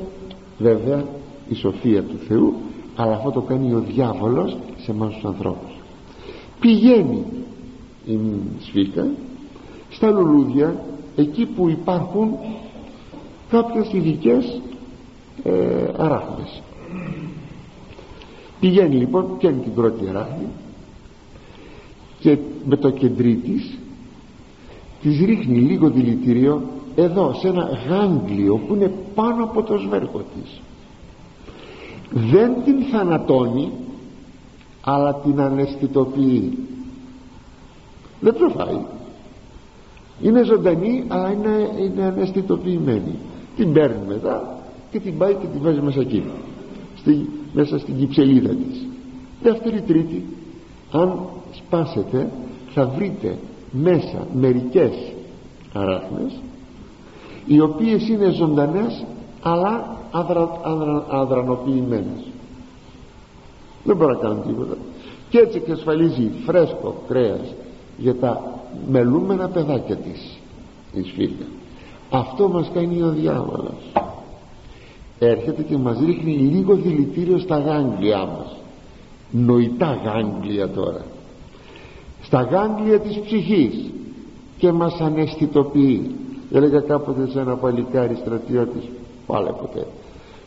βέβαια 0.58 1.04
η 1.48 1.54
σοφία 1.54 2.02
του 2.02 2.16
Θεού 2.28 2.54
αλλά 2.96 3.12
αυτό 3.12 3.30
το 3.30 3.40
κάνει 3.40 3.74
ο 3.74 3.84
διάβολος 3.88 4.56
σε 4.76 4.90
εμάς 4.90 5.14
τους 5.14 5.24
ανθρώπους. 5.24 5.70
Πηγαίνει 6.60 7.24
η 8.06 8.18
σφίκα 8.60 9.06
στα 9.90 10.10
λουλούδια 10.10 10.80
εκεί 11.16 11.46
που 11.46 11.68
υπάρχουν 11.68 12.30
κάποιες 13.50 13.92
ειδικές 13.92 14.60
ε, 15.42 15.52
αράχνες 15.96 16.62
πηγαίνει 18.60 18.94
λοιπόν 18.94 19.36
πιάνει 19.38 19.62
την 19.62 19.74
πρώτη 19.74 20.08
αράχνη 20.08 20.46
και 22.18 22.38
με 22.64 22.76
το 22.76 22.90
κεντρί 22.90 23.34
της 23.34 23.78
της 25.02 25.20
ρίχνει 25.24 25.58
λίγο 25.58 25.90
δηλητήριο 25.90 26.62
εδώ 26.94 27.34
σε 27.40 27.48
ένα 27.48 27.68
γάγκλιο 27.88 28.56
που 28.56 28.74
είναι 28.74 28.92
πάνω 29.14 29.44
από 29.44 29.62
το 29.62 29.76
σβέρκο 29.78 30.18
της. 30.18 30.60
Δεν 32.10 32.52
την 32.64 32.82
θανατώνει 32.82 33.70
αλλά 34.80 35.14
την 35.14 35.40
αναισθητοποιεί. 35.40 36.58
Δεν 38.20 38.34
προφάει 38.34 38.80
είναι 40.22 40.42
ζωντανή 40.42 41.04
αλλά 41.08 41.32
είναι, 41.32 41.70
είναι 41.80 42.02
αναισθητοποιημένη. 42.04 43.14
Την 43.56 43.72
παίρνει 43.72 44.06
μετά 44.08 44.58
και 44.90 45.00
την 45.00 45.18
πάει 45.18 45.34
και 45.34 45.46
την 45.46 45.60
βάζει 45.62 45.80
μέσα 45.80 46.00
εκεί 46.00 46.22
στη, 47.06 47.28
μέσα 47.52 47.78
στην 47.78 47.98
κυψελίδα 47.98 48.48
της. 48.48 48.86
Δεύτερη 49.42 49.80
τρίτη 49.80 50.24
αν 50.90 51.18
σπάσετε 51.52 52.30
θα 52.74 52.86
βρείτε 52.86 53.38
μέσα 53.70 54.26
μερικές 54.34 54.92
αράχνες 55.72 56.32
οι 57.46 57.60
οποίες 57.60 58.08
είναι 58.08 58.30
ζωντανές 58.30 59.04
αλλά 59.42 59.96
αδρα, 60.10 60.60
αδρα, 60.62 61.06
αδρανοποιημένες. 61.08 62.24
Δεν 63.84 63.96
μπορεί 63.96 64.12
να 64.12 64.18
κάνουν 64.18 64.42
τίποτα. 64.46 64.76
Και 65.28 65.38
έτσι 65.38 65.56
εξασφαλίζει 65.56 66.30
φρέσκο 66.44 67.02
κρέας 67.08 67.54
για 67.96 68.14
τα 68.14 68.60
μελούμενα 68.90 69.48
παιδάκια 69.48 69.96
της 69.96 70.38
η 70.92 71.02
σφίγγα 71.02 71.46
αυτό 72.10 72.48
μας 72.48 72.70
κάνει 72.74 73.02
ο 73.02 73.08
διάβολος 73.10 73.92
έρχεται 75.18 75.62
και 75.62 75.76
μας 75.76 75.98
ρίχνει 76.06 76.32
λίγο 76.32 76.74
δηλητήριο 76.74 77.38
στα 77.38 77.58
γάγκλια 77.58 78.18
μας. 78.18 78.56
Νοητά 79.30 79.98
γάγκλια 80.04 80.68
τώρα. 80.68 81.04
Στα 82.22 82.42
γάγκλια 82.42 83.00
της 83.00 83.18
ψυχής 83.18 83.90
και 84.58 84.72
μας 84.72 85.00
αναισθητοποιεί. 85.00 86.10
Έλεγα 86.52 86.80
κάποτε 86.80 87.28
σε 87.28 87.40
ένα 87.40 87.56
παλικάρι 87.56 88.14
στρατιώτης 88.14 88.88
πάλι 89.26 89.50
ποτέ. 89.60 89.86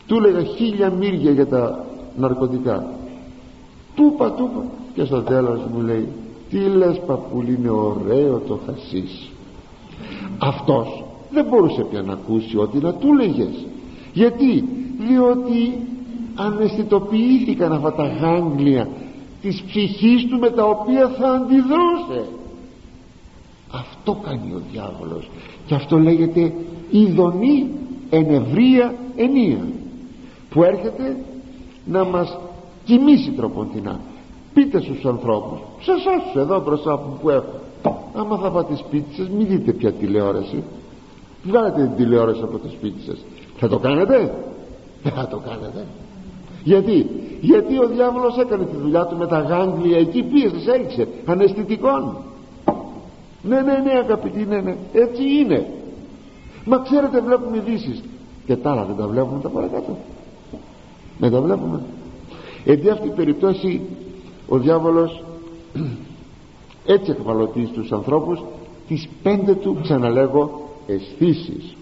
Του 0.06 0.16
έλεγα 0.16 0.42
χίλια 0.42 0.90
μύρια 0.90 1.30
για 1.30 1.46
τα 1.46 1.84
ναρκωτικά. 2.16 2.86
Τούπα 3.94 4.32
τούπα. 4.32 4.64
Και 4.94 5.04
στο 5.04 5.22
τέλος 5.22 5.60
μου 5.72 5.80
λέει 5.80 6.08
τι 6.50 6.58
λες 6.58 7.00
παππούλη 7.06 7.54
είναι 7.54 7.70
ωραίο 7.70 8.42
το 8.46 8.58
χασίς 8.66 9.30
αυτός 10.38 11.04
δεν 11.30 11.44
μπορούσε 11.44 11.82
πια 11.90 12.02
να 12.02 12.12
ακούσει 12.12 12.58
ό,τι 12.58 12.78
να 12.78 12.92
του 12.94 13.14
λέγες 13.14 13.66
γιατί; 14.12 14.64
Διότι 15.08 15.86
αναισθητοποιήθηκαν 16.34 17.72
αυτά 17.72 17.92
τα 17.92 18.06
γάγκλια 18.06 18.88
της 19.42 19.62
ψυχής 19.62 20.26
του 20.26 20.38
με 20.38 20.50
τα 20.50 20.64
οποία 20.64 21.08
θα 21.08 21.28
αντιδρούσε. 21.30 22.28
Αυτό 23.72 24.20
κάνει 24.24 24.52
ο 24.54 24.62
διάβολος. 24.72 25.30
Και 25.66 25.74
αυτό 25.74 25.98
λέγεται 25.98 26.52
ειδονή 26.90 27.70
ενευρία 28.10 28.94
ενία 29.16 29.66
που 30.50 30.62
έρχεται 30.62 31.16
να 31.84 32.04
μας 32.04 32.38
κοιμήσει 32.84 33.30
τροποντινά. 33.30 34.00
Πείτε 34.54 34.80
στους 34.80 35.04
ανθρώπους 35.04 35.58
σε 35.80 35.90
εσάς 35.92 36.34
εδώ 36.34 36.60
μπροστά 36.60 36.98
που 36.98 37.30
έχω. 37.30 37.60
Άμα 38.14 38.36
θα 38.36 38.50
πάτε 38.50 38.76
σπίτι 38.76 39.14
σας 39.14 39.28
μην 39.28 39.46
δείτε 39.46 39.72
πια 39.72 39.92
τηλεόραση. 39.92 40.62
Βγάλετε 41.42 41.82
την 41.82 41.96
τηλεόραση 41.96 42.40
από 42.42 42.58
το 42.58 42.68
σπίτι 42.68 43.02
σας 43.06 43.18
θα 43.60 43.68
το 43.68 43.78
κάνετε; 43.78 44.34
Δεν 45.02 45.12
θα 45.12 45.26
το 45.26 45.38
κάνετε. 45.38 45.86
Γιατί 46.64 47.06
γιατί 47.40 47.78
ο 47.78 47.86
διάβολος 47.86 48.38
έκανε 48.38 48.64
τη 48.64 48.76
δουλειά 48.76 49.06
του 49.06 49.16
με 49.16 49.26
τα 49.26 49.40
γάγκλια 49.40 49.98
εκεί 49.98 50.22
πίεσε 50.22 50.70
έριξε 50.72 51.08
αναισθητικών 51.26 52.16
ναι 53.42 53.60
ναι 53.60 53.78
ναι 53.84 53.92
αγαπητοί 53.92 54.44
ναι 54.44 54.60
ναι 54.60 54.76
έτσι 54.92 55.22
είναι. 55.38 55.66
Μα 56.64 56.78
ξέρετε 56.78 57.20
βλέπουμε 57.20 57.56
ειδήσεις. 57.56 58.02
Και 58.46 58.56
τα 58.56 58.70
άλλα 58.70 58.84
δεν 58.84 58.96
τα 58.96 59.06
βλέπουμε 59.06 59.40
τα 59.40 59.48
παρακάτω. 59.48 59.96
Δεν 61.18 61.30
τα 61.30 61.40
βλέπουμε. 61.40 61.82
Γιατί 62.64 62.90
αυτή 62.90 63.06
η 63.06 63.10
περίπτωση 63.10 63.80
ο 64.48 64.58
διάβολος 64.58 65.24
έτσι 66.86 67.10
εκβαλωτεί 67.10 67.66
στους 67.66 67.92
ανθρώπους 67.92 68.42
τις 68.88 69.08
πέντε 69.22 69.54
του 69.54 69.78
ξαναλέγω 69.82 70.68
αισθήσεις. 70.86 71.74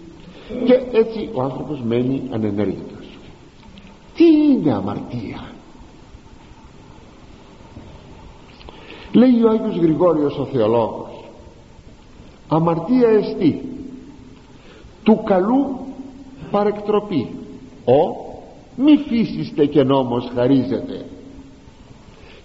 Και 0.65 0.81
έτσι 0.91 1.29
ο 1.33 1.41
άνθρωπος 1.41 1.81
μένει 1.81 2.21
ανενέργητος. 2.31 3.07
Τι 4.15 4.25
είναι 4.25 4.73
αμαρτία; 4.73 5.53
Λέει 9.11 9.43
ο 9.43 9.49
Άγιος 9.49 9.75
Γρηγόριος 9.75 10.37
ο 10.37 10.45
θεολόγος 10.45 11.23
αμαρτία 12.47 13.09
εστί 13.09 13.61
του 15.03 15.23
καλού 15.23 15.77
παρεκτροπή 16.51 17.29
ο 17.85 18.27
μη 18.75 18.97
φύσιστε 18.97 19.65
και 19.65 19.83
νόμος 19.83 20.31
χαρίζεται 20.35 21.05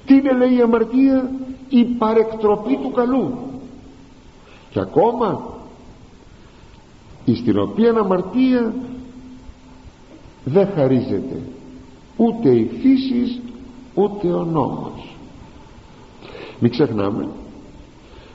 τι 0.06 0.14
είναι 0.14 0.32
λέει 0.32 0.56
η 0.56 0.60
αμαρτία; 0.60 1.30
Η 1.68 1.84
παρεκτροπή 1.84 2.76
του 2.82 2.90
καλού. 2.90 3.38
Και 4.70 4.80
ακόμα 4.80 5.53
στην 7.32 7.58
οποία 7.58 7.90
αμαρτία 7.90 8.74
δεν 10.44 10.68
χαρίζεται 10.74 11.40
ούτε 12.16 12.48
η 12.50 12.70
φύσης 12.80 13.40
ούτε 13.94 14.32
ο 14.32 14.44
νόμος. 14.44 15.16
Μην 16.58 16.70
ξεχνάμε 16.70 17.28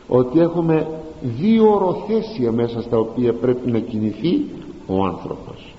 ότι 0.08 0.40
έχουμε 0.40 0.88
δύο 1.22 1.74
οροθέσια 1.74 2.52
μέσα 2.52 2.82
στα 2.82 2.98
οποία 2.98 3.34
πρέπει 3.34 3.72
να 3.72 3.80
κινηθεί 3.80 4.46
ο 4.88 5.06
άνθρωπος. 5.06 5.74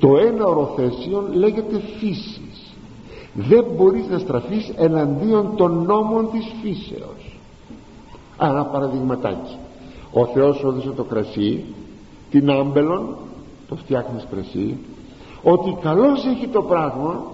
Το 0.00 0.16
ένα 0.16 0.44
οροθέσιο 0.44 1.28
λέγεται 1.32 1.80
φύσης. 1.98 2.74
Δεν 3.34 3.64
μπορείς 3.76 4.06
να 4.08 4.18
στραφείς 4.18 4.72
εναντίον 4.76 5.56
των 5.56 5.84
νόμων 5.84 6.30
της 6.32 6.52
φύσεως. 6.62 7.38
Ένα 8.40 8.64
παραδειγματάκι 8.64 9.56
ο 10.12 10.26
Θεός 10.26 10.62
έδωσε 10.64 10.90
το 10.96 11.04
κρασί 11.04 11.64
την 12.30 12.50
άμπελον 12.50 13.16
το 13.68 13.76
φτιάχνεις 13.76 14.26
κρασί 14.30 14.78
ότι 15.42 15.76
καλώς 15.80 16.26
έχει 16.26 16.46
το 16.46 16.62
πράγμα 16.62 17.24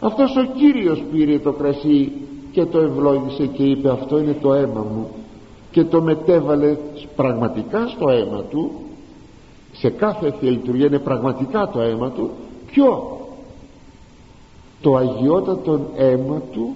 αυτός 0.00 0.36
ο 0.36 0.44
Κύριος 0.56 1.02
πήρε 1.12 1.38
το 1.38 1.52
κρασί 1.52 2.12
και 2.52 2.64
το 2.64 2.78
ευλόγησε 2.78 3.46
και 3.46 3.62
είπε 3.62 3.90
αυτό 3.90 4.18
είναι 4.18 4.36
το 4.40 4.54
αίμα 4.54 4.86
μου 4.94 5.08
και 5.70 5.84
το 5.84 6.02
μετέβαλε 6.02 6.76
πραγματικά 7.16 7.86
στο 7.88 8.08
αίμα 8.08 8.42
του. 8.42 8.72
Σε 9.72 9.90
κάθε 9.90 10.34
λειτουργία 10.40 10.86
είναι 10.86 10.98
πραγματικά 10.98 11.68
το 11.68 11.80
αίμα 11.80 12.10
του. 12.10 12.30
Ποιο; 12.66 13.18
Το 14.80 14.96
αγιότατο 14.96 15.80
αίμα 15.96 16.42
του 16.52 16.74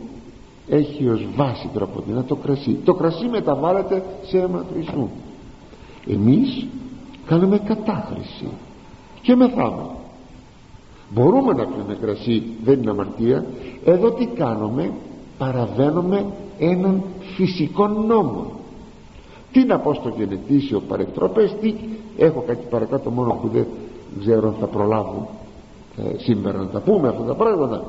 έχει 0.69 1.09
ως 1.09 1.27
βάση 1.37 1.71
τροποντινά 1.75 2.25
το 2.25 2.35
κρασί. 2.35 2.79
Το 2.85 2.95
κρασί 2.95 3.27
μεταβάλλεται 3.27 4.05
σε 4.23 4.39
αίμα 4.39 4.65
Χριστού 4.73 5.09
εμείς 6.07 6.67
κάνουμε 7.27 7.59
κατάχρηση. 7.59 8.49
Και 9.23 9.35
μεθάμε 9.35 9.83
μπορούμε 11.11 11.53
να 11.53 11.65
πιούμε 11.67 11.97
κρασί 12.01 12.43
δεν 12.65 12.79
είναι 12.79 12.91
αμαρτία. 12.91 13.45
Εδώ 13.85 14.11
τι 14.11 14.27
κάνουμε; 14.27 14.93
Παραβαίνουμε 15.39 16.27
έναν 16.59 17.03
φυσικό 17.37 17.87
νόμο. 17.87 18.53
Τι 19.53 19.65
να 19.65 19.79
πω 19.79 19.95
στο 19.95 20.13
γενετήσιο 20.17 20.81
παρεκτροπές 20.81 21.57
τι 21.61 21.75
έχω 22.17 22.45
κάτι 22.47 22.67
παρακάτω 22.71 23.11
μόνο 23.11 23.39
που 23.43 23.49
δεν 23.49 23.67
ξέρω 24.21 24.49
αν 24.49 24.55
θα 24.61 24.67
προλάβω 24.67 25.31
ε, 25.97 26.19
σήμερα 26.19 26.59
να 26.59 26.67
τα 26.67 26.81
πούμε 26.81 27.09
αυτά 27.09 27.23
τα 27.23 27.35
πράγματα. 27.35 27.85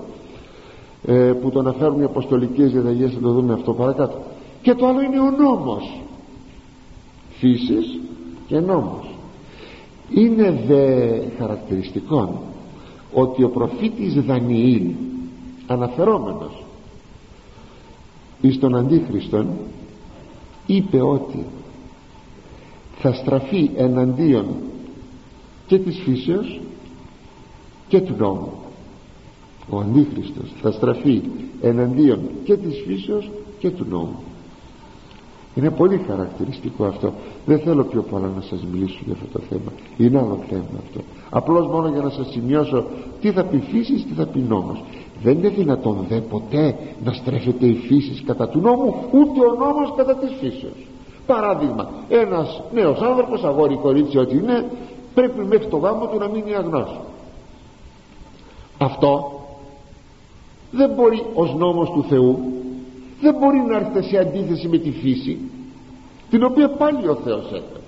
Ε, 1.05 1.13
που 1.13 1.49
το 1.49 1.59
αναφέρουν 1.59 2.01
οι 2.01 2.03
αποστολικές 2.03 2.71
διαταγές 2.71 3.13
θα 3.13 3.19
το 3.19 3.31
δούμε 3.31 3.53
αυτό 3.53 3.73
παρακάτω. 3.73 4.17
Και 4.61 4.73
το 4.73 4.87
άλλο 4.87 5.01
είναι 5.01 5.19
ο 5.19 5.31
νόμος. 5.31 6.01
Φύσης 7.39 7.99
και 8.47 8.59
νόμος 8.59 9.10
είναι 10.13 10.63
δε 10.67 11.19
χαρακτηριστικό 11.37 12.43
ότι 13.13 13.43
ο 13.43 13.49
προφήτης 13.49 14.13
Δανιήλ 14.13 14.91
αναφερόμενος 15.67 16.63
εις 18.41 18.59
τον 18.59 18.75
Αντίχριστον 18.75 19.47
είπε 20.65 21.01
ότι 21.01 21.45
θα 22.99 23.13
στραφεί 23.13 23.69
εναντίον 23.75 24.45
και 25.67 25.79
της 25.79 25.99
φύσεως 25.99 26.59
και 27.87 28.01
του 28.01 28.15
νόμου. 28.17 28.51
Ο 29.69 29.79
Αντίχριστος 29.79 30.53
θα 30.61 30.71
στραφεί 30.71 31.21
εναντίον 31.61 32.19
και 32.43 32.57
της 32.57 32.83
φύσεως 32.87 33.29
και 33.59 33.69
του 33.69 33.85
νόμου 33.89 34.23
είναι 35.55 35.69
πολύ 35.69 36.01
χαρακτηριστικό 36.07 36.85
αυτό. 36.85 37.13
Δεν 37.45 37.59
θέλω 37.59 37.83
πιο 37.83 38.01
πολλά 38.01 38.31
να 38.35 38.41
σας 38.41 38.65
μιλήσω 38.71 38.99
για 39.05 39.13
αυτό 39.13 39.39
το 39.39 39.45
θέμα. 39.49 39.71
Είναι 39.97 40.17
άλλο 40.17 40.39
θέμα 40.49 40.79
αυτό. 40.85 40.99
Απλώς 41.29 41.67
μόνο 41.67 41.87
για 41.87 42.01
να 42.01 42.09
σας 42.09 42.27
σημειώσω 42.31 42.85
τι 43.21 43.31
θα 43.31 43.43
πει 43.43 43.57
φύσης 43.71 44.05
τι 44.05 44.13
θα 44.13 44.25
πει 44.25 44.39
νόμος. 44.39 44.83
Δεν 45.23 45.37
είναι 45.37 45.49
δυνατόν 45.49 46.05
δε 46.09 46.19
ποτέ 46.19 46.75
να 47.03 47.13
στρέφεται 47.13 47.65
η 47.65 47.75
φύσης 47.75 48.23
κατά 48.25 48.49
του 48.49 48.59
νόμου 48.59 48.95
ούτε 49.11 49.39
ο 49.39 49.65
νόμος 49.65 49.93
κατά 49.95 50.15
της 50.15 50.31
φύσεως. 50.39 50.87
Παράδειγμα 51.25 51.89
ένας 52.09 52.61
νέος 52.73 53.01
άνθρωπος 53.01 53.43
αγόρι 53.43 53.75
κορίτσι 53.75 54.17
ό,τι 54.17 54.37
είναι 54.37 54.71
πρέπει 55.13 55.45
μέχρι 55.45 55.67
το 55.67 55.77
γάμο 55.77 56.07
του 56.07 56.17
να 56.17 56.27
μείνει 56.27 56.55
αγνός. 56.55 56.99
Αυτό 58.77 59.31
δεν 60.71 60.91
μπορεί 60.95 61.23
ως 61.33 61.55
νόμος 61.55 61.89
του 61.89 62.05
Θεού 62.09 62.39
δεν 63.21 63.35
μπορεί 63.39 63.59
να 63.59 63.75
έρθει 63.75 64.09
σε 64.09 64.17
αντίθεση 64.17 64.67
με 64.67 64.77
τη 64.77 64.91
φύση 64.91 65.37
την 66.29 66.43
οποία 66.43 66.69
πάλι 66.69 67.07
ο 67.07 67.15
Θεός 67.23 67.45
έκανε. 67.45 67.81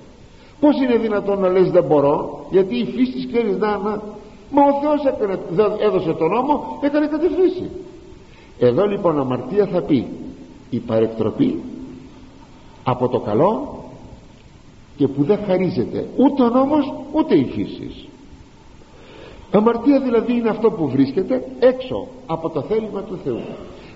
Πως 0.59 0.81
είναι 0.81 0.97
δυνατόν 0.97 1.39
να 1.39 1.49
λες 1.49 1.71
δεν 1.71 1.83
μπορώ 1.83 2.45
γιατί 2.51 2.75
η 2.75 2.85
φύση 2.85 3.27
ξέρεις 3.27 3.57
να, 3.57 3.77
να 3.77 4.01
μα 4.51 4.61
ο 4.61 4.81
Θεός 4.81 5.05
έκανε, 5.05 5.39
έδωσε 5.79 6.13
τον 6.13 6.29
νόμο 6.29 6.79
έκανε 6.81 7.07
κάτι 7.07 7.27
φύση 7.27 7.69
εδώ 8.59 8.85
λοιπόν 8.85 9.19
αμαρτία 9.19 9.65
θα 9.65 9.81
πει 9.81 10.07
η 10.69 10.79
παρεκτροπή 10.79 11.61
από 12.83 13.07
το 13.07 13.19
καλό 13.19 13.77
και 14.97 15.07
που 15.07 15.23
δεν 15.23 15.39
χαρίζεται 15.45 16.07
ούτε 16.15 16.43
ο 16.43 16.49
νόμος 16.49 16.93
ούτε 17.11 17.35
η 17.35 17.45
φύση. 17.45 18.07
Αμαρτία 19.51 19.99
δηλαδή 19.99 20.33
είναι 20.33 20.49
αυτό 20.49 20.71
που 20.71 20.87
βρίσκεται 20.89 21.43
έξω 21.59 22.07
από 22.25 22.49
το 22.49 22.61
θέλημα 22.61 23.01
του 23.01 23.19
Θεού 23.23 23.41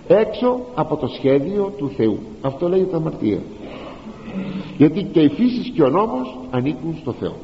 έξω 0.08 0.60
από 0.76 0.96
το 0.96 1.08
σχέδιο 1.08 1.74
του 1.78 1.92
Θεού. 1.98 2.20
Αυτό 2.42 2.70
λέγεται 2.70 2.96
αμαρτία. 2.96 3.40
Γιατί 4.78 5.04
και 5.04 5.20
η 5.20 5.30
φύσης 5.30 5.72
και 5.76 5.84
ο 5.84 5.90
νόμος 5.90 6.38
ανήκουν 6.50 6.98
στο 7.02 7.12
Θεό. 7.12 7.36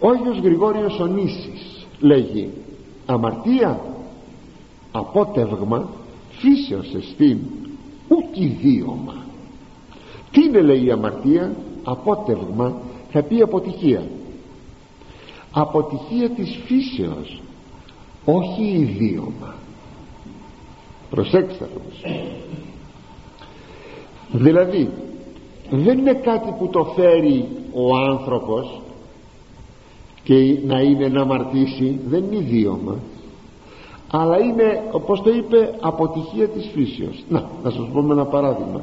Ο 0.00 0.08
Άγιος 0.08 0.38
Γρηγόριος 0.38 0.98
Ονήσης 0.98 1.86
λέγει 2.00 2.50
αμαρτία 3.06 3.80
απότευγμα 4.92 5.88
φύσεως 6.30 6.94
εστίν 6.94 7.38
ούκ 8.08 8.36
ιδίωμα 8.36 9.26
τι 10.36 10.42
είναι 10.44 10.60
λέει 10.60 10.84
η 10.84 10.90
αμαρτία; 10.90 11.56
Απότευγμα 11.84 12.74
θα 13.10 13.22
πει 13.22 13.42
αποτυχία. 13.42 14.02
Αποτυχία 15.52 16.30
της 16.30 16.58
φύσεως 16.64 17.40
όχι 18.24 18.62
ιδίωμα 18.62 19.54
προσέξτε 21.10 21.64
όμως 21.64 22.20
δηλαδή 24.32 24.90
δεν 25.70 25.98
είναι 25.98 26.14
κάτι 26.14 26.54
που 26.58 26.68
το 26.68 26.84
φέρει 26.84 27.48
ο 27.72 27.96
άνθρωπος 27.96 28.80
και 30.22 30.58
να 30.66 30.80
είναι 30.80 31.08
να 31.08 31.20
αμαρτήσει 31.20 32.00
δεν 32.06 32.24
είναι 32.24 32.36
ιδίωμα 32.36 32.98
αλλά 34.10 34.38
είναι 34.38 34.82
όπως 34.90 35.22
το 35.22 35.30
είπε 35.30 35.74
αποτυχία 35.80 36.48
της 36.48 36.70
φύσεως. 36.74 37.24
Να, 37.28 37.44
να 37.62 37.70
σας 37.70 37.88
πω 37.92 38.00
με 38.02 38.12
ένα 38.12 38.24
παράδειγμα. 38.24 38.80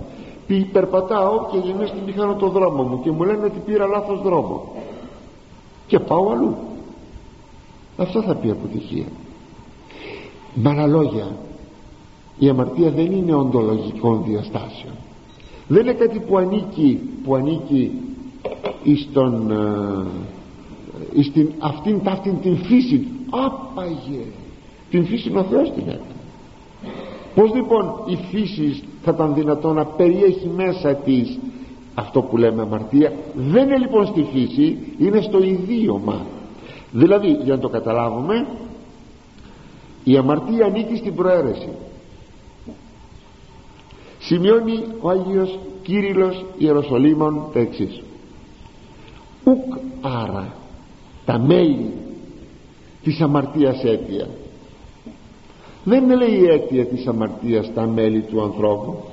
Περπατάω 0.71 1.47
και 1.51 1.57
γυρνώ 1.57 1.85
στην 1.85 2.01
μηχανό 2.05 2.35
το 2.35 2.47
δρόμο 2.47 2.83
μου 2.83 3.01
και 3.01 3.11
μου 3.11 3.23
λένε 3.23 3.45
ότι 3.45 3.59
πήρα 3.65 3.85
λάθος 3.85 4.21
δρόμο. 4.21 4.71
Και 5.87 5.99
πάω 5.99 6.31
αλλού. 6.31 6.55
Αυτό 7.97 8.21
θα 8.21 8.35
πει 8.35 8.49
αποτυχία. 8.49 9.05
Με 10.53 10.69
άλλα 10.69 10.87
λόγια 10.87 11.27
η 12.39 12.49
αμαρτία 12.49 12.91
δεν 12.91 13.11
είναι 13.11 13.35
οντολογικών 13.35 14.23
διαστάσεων. 14.27 14.93
Δεν 15.67 15.81
είναι 15.81 15.93
κάτι 15.93 16.19
που 16.19 16.37
ανήκει 16.37 16.99
που 17.23 17.35
ανήκει 17.35 17.91
εις 18.83 19.09
τον 19.13 19.51
εις 21.13 21.31
την, 21.31 21.51
αυτήν, 21.59 22.01
αυτήν 22.03 22.39
την 22.41 22.57
φύση 22.57 23.07
άπαγε! 23.29 24.23
Την 24.89 25.05
φύση 25.05 25.31
ο 25.35 25.43
Θεός 25.43 25.71
την 25.71 25.83
έκανε 25.87 26.13
πως 27.35 27.53
λοιπόν 27.53 27.93
η 28.05 28.17
φύση 28.31 28.83
θα 29.03 29.11
ήταν 29.15 29.33
δυνατό 29.33 29.73
να 29.73 29.85
περιέχει 29.85 30.49
μέσα 30.55 30.95
της 30.95 31.39
αυτό 31.95 32.21
που 32.21 32.37
λέμε 32.37 32.61
αμαρτία; 32.61 33.13
Δεν 33.35 33.63
είναι 33.63 33.77
λοιπόν 33.77 34.05
στη 34.05 34.25
φύση 34.33 34.77
είναι 34.97 35.21
στο 35.21 35.43
ιδίωμα. 35.43 36.25
Δηλαδή 36.91 37.27
για 37.43 37.55
να 37.55 37.59
το 37.59 37.69
καταλάβουμε 37.69 38.47
η 40.03 40.17
αμαρτία 40.17 40.65
ανήκει 40.65 40.95
στην 40.95 41.15
προαίρεση 41.15 41.69
σημειώνει 44.23 44.83
ο 45.01 45.09
Άγιος 45.09 45.59
Κύριλλος 45.83 46.45
Ιεροσολύμων 46.57 47.49
τα 47.53 47.59
εξής. 47.59 48.01
Ουκ 49.43 49.77
άρα 50.01 50.53
τα 51.25 51.39
μέλη 51.39 51.93
της 53.03 53.21
αμαρτίας 53.21 53.83
αίτια 53.83 54.27
δεν 55.83 56.17
λέει 56.17 56.39
η 56.39 56.45
αίτια 56.45 56.85
της 56.85 57.07
αμαρτίας 57.07 57.73
τα 57.73 57.87
μέλη 57.87 58.21
του 58.21 58.41
ανθρώπου. 58.41 59.03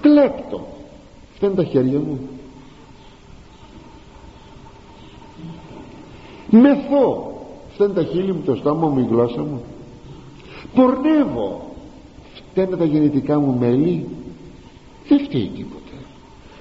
Κλέπτο 0.00 0.66
αυτά 1.32 1.46
είναι 1.46 1.54
τα 1.54 1.64
χέρια 1.64 1.98
μου. 1.98 2.20
Μεθώ 6.50 7.32
αυτά 7.70 7.84
είναι 7.84 7.92
τα 7.92 8.02
χείλη 8.02 8.32
μου 8.32 8.42
το 8.44 8.54
στόμα 8.54 8.88
μου 8.88 8.98
η 8.98 9.06
γλώσσα 9.10 9.40
μου. 9.40 9.62
Πορνεύω 10.74 11.71
φταίνε 12.52 12.76
τα 12.76 12.84
γεννητικά 12.84 13.38
μου 13.40 13.58
μέλη. 13.58 14.06
Δεν 15.08 15.24
φταίει 15.24 15.50
τίποτε. 15.56 15.96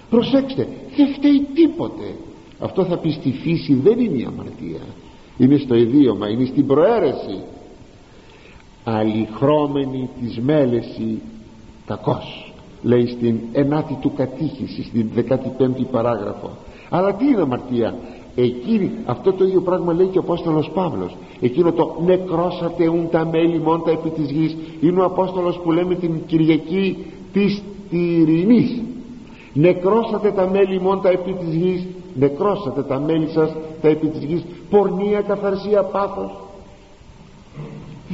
Προσέξτε 0.10 0.68
δεν 0.96 1.14
φταίει 1.14 1.48
τίποτε. 1.54 2.16
Αυτό 2.60 2.86
θα 2.86 2.98
πει 2.98 3.12
στη 3.12 3.32
φύση 3.32 3.74
δεν 3.74 4.00
είναι 4.00 4.18
η 4.18 4.26
αμαρτία. 4.28 4.82
Είναι 5.38 5.58
στο 5.58 5.76
ιδίωμα 5.76 6.30
είναι 6.30 6.46
στην 6.46 6.68
προαίρεση. 6.68 7.40
Αλυχρώμενη 8.84 10.10
της 10.22 10.40
μέλεση 10.40 11.22
κακός 11.86 12.52
λέει 12.82 13.08
στην 13.08 13.40
ενάτη 13.52 13.98
του 14.02 14.14
κατήχηση 14.14 14.84
στην 14.84 15.10
15η 15.16 15.86
παράγραφο. 15.92 16.50
Αλλά 16.90 17.16
τι 17.16 17.26
είναι 17.26 17.42
αμαρτία; 17.42 17.96
Εκείνη 18.36 18.92
αυτό 19.06 19.34
το 19.34 19.44
ίδιο 19.44 19.62
πράγμα 19.62 19.94
λέει 19.94 20.08
και 20.08 20.18
ο 20.18 20.22
Απόστολος 20.22 20.70
Παύλος. 20.74 21.16
Εκείνο 21.42 21.72
το 21.72 21.96
νεκρώσατε 22.06 22.88
ουν 22.88 23.10
τα 23.10 23.26
μέλη 23.26 23.60
μόντα 23.60 23.92
επί 23.92 24.10
της 24.10 24.32
γης 24.32 24.58
είναι 24.82 25.02
ο 25.02 25.06
Απόστολος 25.06 25.60
που 25.64 25.72
λέμε 25.72 25.96
την 25.96 26.26
Κυριακή 26.26 27.06
της 27.34 27.64
Τυρινής. 27.90 28.82
Νεκρώσατε 29.54 30.32
τα 30.32 30.50
μέλη 30.50 30.82
μόντα 30.82 31.10
επί 31.10 31.34
της 31.34 31.54
γης 31.54 31.88
νεκρώσατε 32.16 32.84
τα 32.84 33.00
μέλη 33.00 33.28
σας 33.28 33.56
τα 33.82 33.88
επί 33.88 34.08
της 34.08 34.24
γης 34.24 34.44
πορνεία, 34.70 35.22
καθαρσία, 35.22 35.84
πάθος 35.84 36.32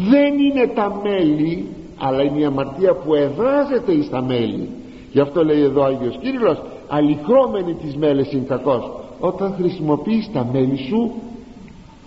δεν 0.09 0.33
είναι 0.39 0.71
τα 0.75 0.99
μέλη 1.03 1.65
αλλά 1.97 2.23
είναι 2.23 2.39
η 2.39 2.45
αμαρτία 2.45 2.93
που 2.93 3.15
εδράζεται 3.15 3.91
εις 3.91 4.09
τα 4.09 4.21
μέλη. 4.21 4.69
Γι' 5.11 5.19
αυτό 5.19 5.43
λέει 5.43 5.61
εδώ 5.61 5.81
ο 5.81 5.83
Άγιος 5.83 6.17
Κύριλλος 6.21 6.61
αλυχρόμενη 6.87 7.73
της 7.73 7.95
μέλες 7.95 8.31
είναι 8.31 8.45
κακός 8.47 8.91
όταν 9.19 9.53
χρησιμοποιείς 9.53 10.29
τα 10.33 10.49
μέλη 10.51 10.77
σου 10.77 11.11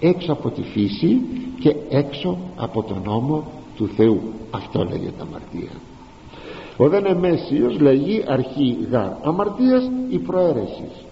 έξω 0.00 0.32
από 0.32 0.50
τη 0.50 0.62
φύση 0.62 1.20
και 1.60 1.76
έξω 1.88 2.38
από 2.56 2.82
τον 2.82 3.02
νόμο 3.04 3.44
του 3.76 3.88
Θεού. 3.96 4.20
Αυτό 4.50 4.84
λέγεται 4.84 5.22
αμαρτία. 5.22 5.70
Ο 6.76 6.88
δεν 6.88 7.06
εμέσιος 7.06 7.80
λέγει 7.80 8.24
αρχή 8.26 8.76
γάρ 8.90 9.10
αμαρτίας 9.22 9.90
η 10.08 10.18
προαίρεσης. 10.18 11.04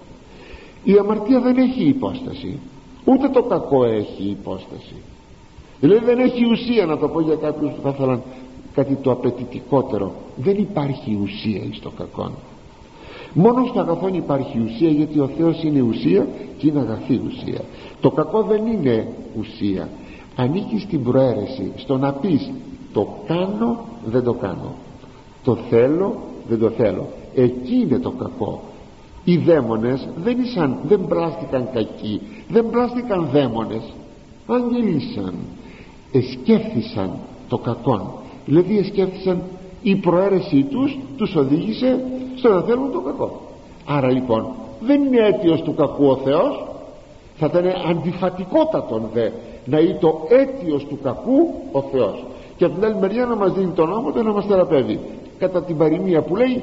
Η 0.84 0.98
αμαρτία 0.98 1.40
δεν 1.40 1.56
έχει 1.56 1.84
υπόσταση. 1.84 2.58
Ούτε 3.04 3.28
το 3.28 3.42
κακό 3.42 3.84
έχει 3.84 4.22
υπόσταση. 4.22 4.94
Δηλαδή 5.80 6.04
δεν 6.04 6.18
έχει 6.18 6.44
ουσία 6.44 6.86
να 6.86 6.98
το 6.98 7.08
πω 7.08 7.20
για 7.20 7.34
κάποιους 7.34 7.70
που 7.70 7.80
θα 7.82 7.88
ήθελαν 7.88 8.22
κάτι 8.74 8.94
το 8.94 9.10
απαιτητικότερο. 9.10 10.12
Δεν 10.36 10.56
υπάρχει 10.58 11.18
ουσία 11.22 11.62
εις 11.70 11.80
το 11.80 11.90
κακό 11.90 12.30
μόνο 13.38 13.66
στο 13.66 13.80
αγαθόν 13.80 14.14
υπάρχει 14.14 14.60
ουσία 14.64 14.90
γιατί 14.90 15.20
ο 15.20 15.30
Θεός 15.38 15.62
είναι 15.62 15.80
ουσία 15.80 16.26
και 16.58 16.66
είναι 16.66 16.80
αγαθή 16.80 17.20
ουσία. 17.26 17.60
Το 18.00 18.10
κακό 18.10 18.42
δεν 18.42 18.66
είναι 18.66 19.08
ουσία. 19.38 19.88
Ανήκει 20.36 20.78
στην 20.78 21.02
προαίρεση 21.02 21.72
στο 21.76 21.96
να 21.96 22.12
πεις 22.12 22.50
το 22.92 23.08
κάνω 23.26 23.84
δεν 24.04 24.22
το 24.22 24.32
κάνω. 24.32 24.74
Το 25.44 25.56
θέλω 25.70 26.16
δεν 26.48 26.58
το 26.58 26.70
θέλω 26.70 27.06
εκεί 27.34 27.74
είναι 27.74 27.98
το 27.98 28.10
κακό. 28.10 28.62
Οι 29.24 29.36
δαίμονες 29.36 30.08
δεν, 30.24 30.40
ήσαν, 30.40 30.76
δεν 30.88 31.06
πλάστηκαν 31.08 31.68
κακοί 31.72 32.20
δεν 32.48 32.70
πλάστηκαν 32.70 33.28
δαίμονες. 33.32 33.82
Αγγελίσαν. 34.46 35.34
Εσκέφθησαν 36.12 37.10
το 37.48 37.58
κακό 37.58 38.22
δηλαδή 38.46 38.78
εσκέφθησαν 38.78 39.42
η 39.82 39.94
προαίρεσή 39.94 40.62
τους 40.62 40.98
τους 41.16 41.34
οδήγησε 41.34 42.04
στο 42.38 42.48
να 42.48 42.60
θέλουν 42.60 42.92
το 42.92 43.00
κακό. 43.00 43.40
Άρα 43.86 44.10
λοιπόν 44.10 44.46
δεν 44.80 45.04
είναι 45.04 45.26
αίτιος 45.26 45.62
του 45.62 45.74
κακού 45.74 46.06
ο 46.06 46.16
Θεός. 46.16 46.66
Θα 47.36 47.46
ήταν 47.46 47.64
αντιφατικότατον 47.90 49.02
δε 49.12 49.28
να 49.64 49.78
είναι 49.78 49.98
το 50.00 50.26
αίτιος 50.28 50.84
του 50.84 50.98
κακού 51.02 51.54
ο 51.72 51.80
Θεός. 51.80 52.24
Και 52.56 52.64
από 52.64 52.74
την 52.74 52.84
άλλη 52.84 52.96
μεριά 53.00 53.24
να 53.24 53.36
μας 53.36 53.52
δίνει 53.52 53.70
τον 53.70 53.88
νόμο 53.88 54.12
και 54.12 54.22
να 54.22 54.32
μας 54.32 54.46
θεραπεύει. 54.46 55.00
Κατά 55.38 55.62
την 55.62 55.76
παροιμία 55.76 56.22
που 56.22 56.36
λέει 56.36 56.62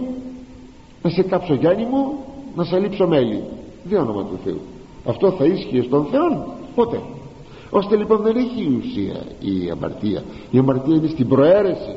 να 1.01 1.09
σε 1.09 1.23
κάψω 1.23 1.53
Γιάννη 1.53 1.85
μου 1.85 2.13
να 2.55 2.63
σε 2.63 2.79
λείψω 2.79 3.07
μέλη 3.07 3.43
δύο 3.83 3.99
όνομα 3.99 4.21
του 4.21 4.39
Θεού. 4.43 4.59
Αυτό 5.05 5.31
θα 5.31 5.45
ίσχυε 5.45 5.81
στον 5.81 6.05
Θεό 6.11 6.47
ποτέ 6.75 6.99
ώστε 7.69 7.95
λοιπόν 7.95 8.21
δεν 8.21 8.35
έχει 8.35 8.81
ουσία 8.81 9.21
η 9.39 9.69
αμαρτία. 9.71 10.23
Η 10.51 10.57
αμαρτία 10.57 10.95
είναι 10.95 11.07
στην 11.07 11.27
προαίρεση 11.27 11.95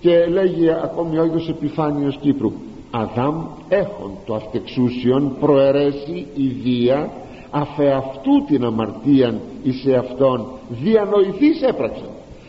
και 0.00 0.26
λέγει 0.26 0.70
ακόμη 0.70 1.18
ο 1.18 1.22
Άγιος 1.22 1.48
Επιφάνιος 1.48 2.18
Κύπρου 2.20 2.52
Αδάμ 2.90 3.44
έχον 3.68 4.10
το 4.26 4.34
αυτεξούσιον 4.34 5.36
προαιρέσει 5.40 6.26
ιδία 6.34 7.10
αφεαυτού 7.50 8.44
την 8.46 8.64
αμαρτίαν 8.64 9.40
εις 9.62 9.86
αυτόν 9.98 10.46
διανοηθείς 10.68 11.62
έπραξε 11.62 12.04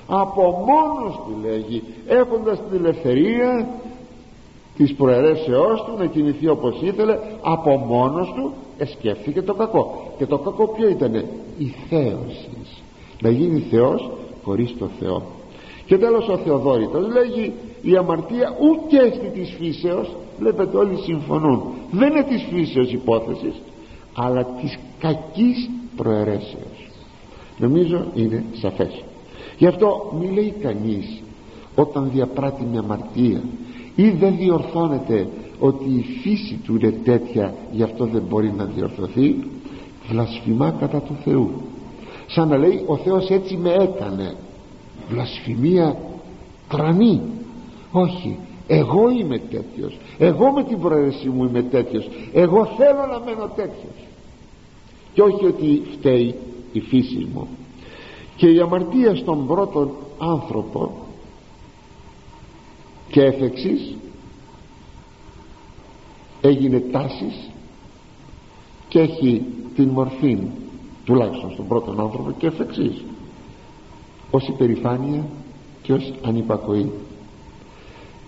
από 0.07 0.41
μόνος 0.41 1.15
του 1.15 1.47
λέγει 1.47 1.83
έχοντας 2.07 2.59
την 2.69 2.79
ελευθερία 2.85 3.67
της 4.77 4.93
προαιρέσεώς 4.93 5.83
του 5.83 5.95
να 5.97 6.05
κινηθεί 6.05 6.47
όπως 6.47 6.81
ήθελε 6.81 7.17
από 7.41 7.77
μόνος 7.77 8.33
του 8.35 8.53
εσκέφθηκε 8.77 9.41
το 9.41 9.53
κακό 9.53 10.11
και 10.17 10.25
το 10.25 10.37
κακό 10.37 10.67
ποιο 10.67 10.89
ήτανε; 10.89 11.25
Η 11.57 11.73
θέωσης. 11.89 12.83
Να 13.21 13.29
γίνει 13.29 13.59
Θεός 13.59 14.09
χωρίς 14.43 14.77
το 14.77 14.89
Θεό 14.99 15.23
και 15.91 15.97
τέλος 15.97 16.27
ο 16.27 16.37
Θεοδόρητος 16.37 17.07
λέγει 17.07 17.53
η 17.81 17.95
αμαρτία 17.95 18.55
ούτε 18.59 19.05
έστι 19.07 19.29
της 19.33 19.55
φύσεως 19.59 20.15
βλέπετε 20.39 20.77
όλοι 20.77 20.97
συμφωνούν. 20.97 21.63
Δεν 21.91 22.09
είναι 22.11 22.23
της 22.23 22.45
φύσεως 22.53 22.91
υπόθεσης 22.91 23.61
αλλά 24.15 24.45
της 24.61 24.79
κακής 24.99 25.69
προαιρέσεως 25.95 26.89
νομίζω 27.57 28.05
είναι 28.15 28.43
σαφές. 28.53 29.03
Γι' 29.57 29.67
αυτό 29.67 30.13
μη 30.19 30.31
λέει 30.31 30.53
κανείς 30.61 31.21
όταν 31.75 32.09
διαπράττει 32.13 32.63
μια 32.71 32.79
αμαρτία 32.79 33.41
ή 33.95 34.09
δεν 34.09 34.35
διορθώνεται 34.37 35.27
ότι 35.59 35.89
η 35.89 36.05
φύση 36.21 36.59
του 36.65 36.75
είναι 36.75 36.91
τέτοια 37.03 37.53
γι' 37.71 37.83
αυτό 37.83 38.05
δεν 38.05 38.21
μπορεί 38.29 38.53
να 38.57 38.63
διορθωθεί 38.63 39.35
βλασφημά 40.09 40.75
κατά 40.79 40.99
του 40.99 41.15
Θεού 41.23 41.51
σαν 42.27 42.47
να 42.47 42.57
λέει 42.57 42.83
ο 42.85 42.97
Θεός 42.97 43.29
έτσι 43.29 43.57
με 43.57 43.73
έκανε 43.73 44.35
βλασφημία 45.11 45.97
τρανή. 46.69 47.21
Όχι 47.91 48.37
εγώ 48.73 49.09
είμαι 49.09 49.37
τέτοιος. 49.37 49.97
Εγώ 50.17 50.51
με 50.51 50.63
την 50.63 50.79
προαίρεση 50.79 51.29
μου 51.29 51.43
είμαι 51.43 51.61
τέτοιος. 51.61 52.09
Εγώ 52.33 52.65
θέλω 52.65 53.05
να 53.11 53.19
μένω 53.19 53.47
τέτοιος. 53.55 54.07
Και 55.13 55.21
όχι 55.21 55.45
ότι 55.45 55.81
φταίει 55.91 56.35
η 56.71 56.79
φύση 56.79 57.27
μου. 57.33 57.47
Και 58.35 58.49
η 58.49 58.59
αμαρτία 58.59 59.15
στον 59.15 59.47
πρώτον 59.47 59.91
άνθρωπο 60.17 60.91
και 63.09 63.21
εφ' 63.21 63.41
έγινε 66.41 66.79
τάσης 66.79 67.49
και 68.87 68.99
έχει 68.99 69.45
την 69.75 69.89
μορφή 69.89 70.37
τουλάχιστον 71.05 71.51
στον 71.51 71.67
πρώτον 71.67 71.99
άνθρωπο 71.99 72.31
και 72.37 72.47
εφ' 72.47 72.59
εξής 72.59 73.03
ως 74.31 74.47
υπερηφάνεια 74.47 75.25
και 75.81 75.93
ως 75.93 76.13
ανυπακοή. 76.23 76.91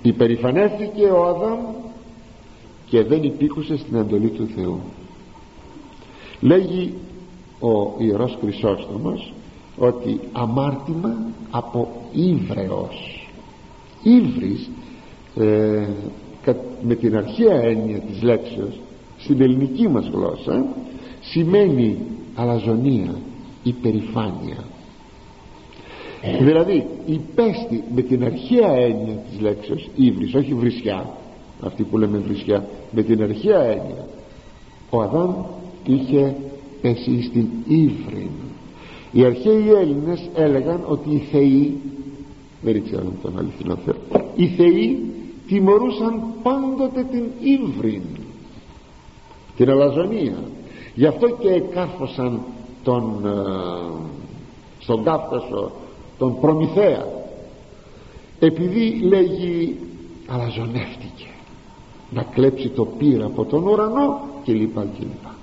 Υπερηφανεύτηκε 0.02 1.06
ο 1.06 1.26
Αδάμ 1.26 1.60
και 2.86 3.04
δεν 3.04 3.24
υπήκουσε 3.24 3.78
στην 3.78 3.96
εντολή 3.96 4.30
του 4.30 4.48
Θεού. 4.56 4.80
Λέγει 6.40 6.94
ο 7.60 8.04
Ιερός 8.04 8.38
Χρυσόστομος 8.42 9.34
ότι 9.78 10.20
αμάρτημα 10.32 11.16
από 11.52 11.88
ύβρεος. 12.14 13.28
Ύβρις 14.04 14.70
ε, 15.36 15.88
με 16.82 16.96
την 16.96 17.18
αρχαία 17.18 17.62
έννοια 17.62 18.00
της 18.00 18.22
λέξεως 18.22 18.80
στην 19.18 19.42
ελληνική 19.42 19.88
μας 19.88 20.08
γλώσσα 20.08 20.66
σημαίνει 21.22 21.98
αλαζονία 22.36 23.16
υπερηφάνεια 23.64 24.58
δηλαδή 26.40 26.86
υπέστη 27.06 27.84
με 27.96 28.02
την 28.02 28.24
αρχαία 28.24 28.72
έννοια 28.72 29.16
της 29.30 29.40
λέξεως 29.40 29.90
ύβρις 29.96 30.34
όχι 30.34 30.54
βρισιά 30.54 31.10
αυτή 31.62 31.84
που 31.84 31.98
λέμε 31.98 32.18
βρισιά 32.18 32.68
με 32.92 33.04
την 33.04 33.24
αρχαία 33.24 33.62
έννοια 33.62 34.08
ο 34.90 35.02
Αδάμ 35.02 35.34
είχε 35.86 36.36
πέσει 36.82 37.24
στην 37.24 37.48
ύβριν 37.68 38.30
οι 39.12 39.26
αρχαίοι 39.26 39.72
Έλληνες 39.82 40.30
έλεγαν 40.36 40.84
ότι 40.88 41.10
οι 41.10 41.28
θεοί 41.32 41.78
δεν 42.62 42.76
ήξεραν 42.76 43.14
τον 43.22 43.40
αληθινό 43.40 43.76
Θεό 43.76 43.96
οι 44.36 44.48
θεοί 44.48 45.00
τιμωρούσαν 45.48 46.22
πάντοτε 46.44 47.04
την 47.12 47.24
ύβριν 47.40 48.02
την 49.56 49.70
αλαζονία. 49.70 50.38
Γι' 50.96 51.06
αυτό 51.06 51.30
και 51.30 51.50
εκάρφωσαν 51.50 52.40
τον 52.84 53.22
ε, 53.26 53.32
στον 54.80 55.04
κάφτασο 55.04 55.72
τον 56.18 56.40
Προμηθέα. 56.40 57.06
Επειδή 58.40 59.00
λέγει 59.04 59.76
αλαζονεύτηκε 60.28 61.28
να 62.10 62.24
κλέψει 62.24 62.70
το 62.70 62.86
πύρα 62.86 63.26
από 63.26 63.46
τον 63.46 63.68
ουρανό 63.68 64.20
και 64.44 64.54
λοιπά 64.54 64.86
και 64.98 65.04
λοιπά 65.04 65.36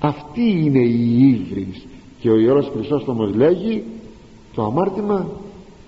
αυτή 0.00 0.64
είναι 0.64 0.78
η 0.78 1.18
ύβρις 1.28 1.86
και 2.20 2.30
ο 2.30 2.36
Ιερός 2.36 2.70
Χρυσόστομος 2.74 3.34
λέγει 3.34 3.82
το 4.54 4.64
αμάρτημα 4.64 5.26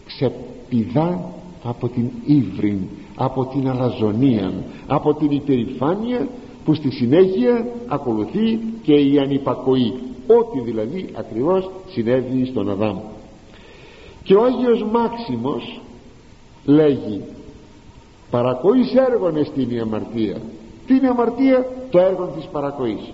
ξεπηδά 0.06 1.32
από 1.62 1.88
την 1.88 2.10
ύβριν 2.24 2.78
από 3.16 3.46
την 3.46 3.68
αλαζονία 3.68 4.52
από 4.86 5.14
την 5.14 5.30
υπερηφάνεια 5.30 6.28
που 6.64 6.74
στη 6.74 6.90
συνέχεια 6.90 7.66
ακολουθεί 7.86 8.58
και 8.82 8.94
η 8.94 9.18
ανυπακοή. 9.18 9.92
Ό,τι 10.26 10.60
δηλαδή 10.60 11.08
ακριβώς 11.14 11.70
συνέβη 11.86 12.46
στον 12.46 12.70
Αδάμ 12.70 12.98
και 14.22 14.34
ο 14.34 14.44
Άγιος 14.44 14.84
Μάξιμος 14.92 15.80
λέγει 16.64 17.24
παρακοής 18.30 18.94
έργων 18.94 19.36
εστίν 19.36 19.70
η 19.70 19.80
αμαρτία 19.80 20.40
τι 20.86 20.94
είναι 20.94 21.08
αμαρτία; 21.08 21.66
Το 21.90 21.98
έργο 21.98 22.32
της 22.36 22.44
παρακοής. 22.44 23.12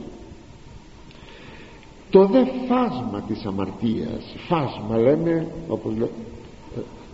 Το 2.10 2.26
δε 2.26 2.44
φάσμα 2.68 3.22
της 3.26 3.44
αμαρτίας 3.44 4.34
φάσμα 4.48 4.96
λέμε 4.96 5.46
όπως 5.68 5.92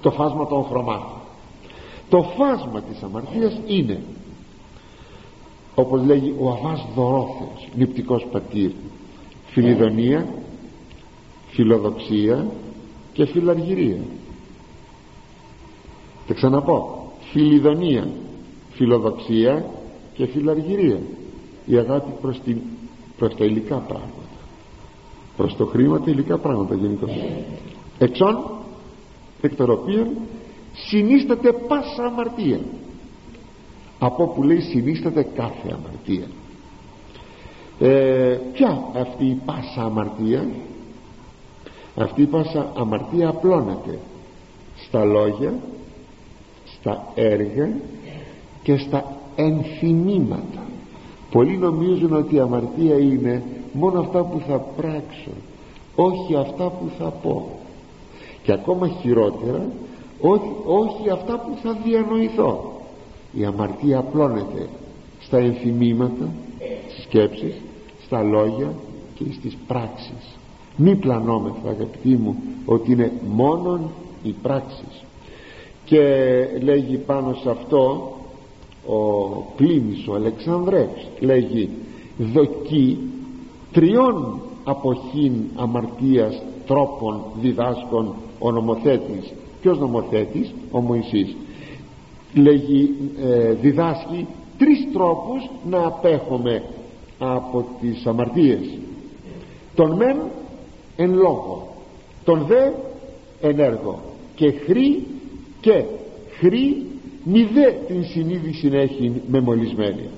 το 0.01 0.11
φάσμα 0.11 0.47
των 0.47 0.65
χρωμάτων. 0.65 1.21
Το 2.09 2.23
φάσμα 2.23 2.81
της 2.81 3.03
αμαρτίας 3.03 3.61
είναι 3.67 4.03
όπως 5.75 6.03
λέγει 6.03 6.35
ο 6.39 6.51
Αβάς 6.51 6.87
Δωρόθεος 6.95 7.69
νηπτικός 7.75 8.27
πατήρ. 8.33 8.71
Φιλιδονία 9.47 10.27
φιλοδοξία 11.51 12.47
και 13.15 13.27
φιλαργυρία. 13.27 13.99
Θα 16.27 16.35
ξαναπώ 16.35 17.13
φιλιδονία 17.33 18.09
φιλοδοξία 18.75 19.65
και 20.15 20.27
φιλαργυρία. 20.27 20.99
Η 21.67 21.77
αγάπη 21.77 22.11
προς, 22.21 22.41
την, 22.41 22.61
προς 23.19 23.35
τα 23.35 23.45
υλικά 23.45 23.77
πράγματα. 23.77 24.13
Προς 25.37 25.57
το 25.57 25.67
χρήμα 25.67 26.01
τα 26.01 26.11
υλικά 26.11 26.39
πράγματα 26.39 26.75
γενικώς. 26.75 27.11
Εξών 27.99 28.45
εκ 29.41 29.55
των 29.55 29.71
οποίων 29.71 30.09
συνίσταται 30.73 31.53
πάσα 31.53 32.05
αμαρτία. 32.05 32.61
Από 33.99 34.29
που 34.29 34.43
λέει 34.43 34.61
συνίσταται 34.61 35.23
κάθε 35.23 35.69
αμαρτία. 35.69 36.27
Ε, 37.79 38.39
ποια 38.53 38.83
αυτή 38.95 39.25
η 39.25 39.41
πάσα 39.45 39.83
αμαρτία; 39.83 40.49
Αυτή 41.97 42.23
η 42.23 42.27
πάσα 42.27 42.73
αμαρτία 42.77 43.29
απλώνεται 43.29 43.99
στα 44.87 45.05
λόγια 45.05 45.55
στα 46.65 47.13
έργα 47.15 47.69
και 48.63 48.77
στα 48.77 49.17
ενθυμήματα. 49.37 50.63
Πολλοί 51.31 51.57
νομίζουν 51.57 52.13
ότι 52.13 52.35
η 52.35 52.39
αμαρτία 52.39 52.99
είναι 52.99 53.43
μόνο 53.73 54.01
αυτά 54.01 54.25
που 54.25 54.41
θα 54.47 54.57
πράξω 54.57 55.31
όχι 55.95 56.37
αυτά 56.37 56.65
που 56.65 56.91
θα 56.99 57.05
πω. 57.05 57.59
Και 58.43 58.53
ακόμα 58.53 58.89
χειρότερα 58.89 59.67
όχι, 60.21 60.51
όχι 60.67 61.11
αυτά 61.11 61.39
που 61.39 61.59
θα 61.63 61.73
διανοηθώ. 61.85 62.73
Η 63.33 63.45
αμαρτία 63.45 63.99
απλώνεται 63.99 64.69
στα 65.21 65.39
ενθυμήματα 65.39 66.29
στις 66.89 67.05
σκέψεις 67.05 67.55
στα 68.05 68.23
λόγια 68.23 68.73
και 69.15 69.25
στις 69.33 69.57
πράξεις 69.67 70.34
μη 70.77 70.97
πλανόμεθα 70.97 71.69
αγαπητοί 71.69 72.17
μου 72.17 72.37
ότι 72.65 72.93
είναι 72.93 73.13
μόνον 73.29 73.91
οι 74.23 74.35
πράξεις. 74.43 75.05
Και 75.85 76.01
λέγει 76.63 76.97
πάνω 76.97 77.35
σε 77.43 77.51
αυτό 77.51 78.13
ο 78.87 78.97
Πλήμης 79.57 80.09
ο 80.09 80.15
Αλεξανδρεύς 80.15 81.09
λέγει 81.21 81.71
δοκί 82.19 82.99
τριών 83.73 84.41
αποχήν 84.65 85.33
αμαρτίας 85.57 86.43
τρόπων 86.67 87.23
διδάσκων 87.41 88.15
ο 88.39 88.51
νομοθέτης 88.51 89.33
ποιος 89.65 89.79
νομοθέτης; 89.79 90.55
Ο 90.71 90.81
Μωυσής. 90.81 91.37
Λέγει 92.35 92.95
ε, 93.23 93.53
διδάσκει 93.53 94.27
τρεις 94.59 94.89
τρόπους 94.93 95.51
να 95.71 95.87
απέχουμε 95.87 96.63
από 97.19 97.65
τις 97.81 98.07
αμαρτίες. 98.07 98.79
Τον 99.75 99.97
μεν 99.97 100.17
εν 100.97 101.15
λόγω. 101.15 101.69
Τον 102.25 102.47
δε 102.47 102.71
εν 103.41 103.59
έργο. 103.59 104.01
Και 104.35 104.51
χρή 104.51 105.07
και 105.61 105.85
χρή 106.39 106.87
μη 107.25 107.43
δε 107.43 107.71
την 107.87 108.05
συνείδηση 108.05 108.71
έχει 108.73 109.23
μεμολισμένη 109.31 110.09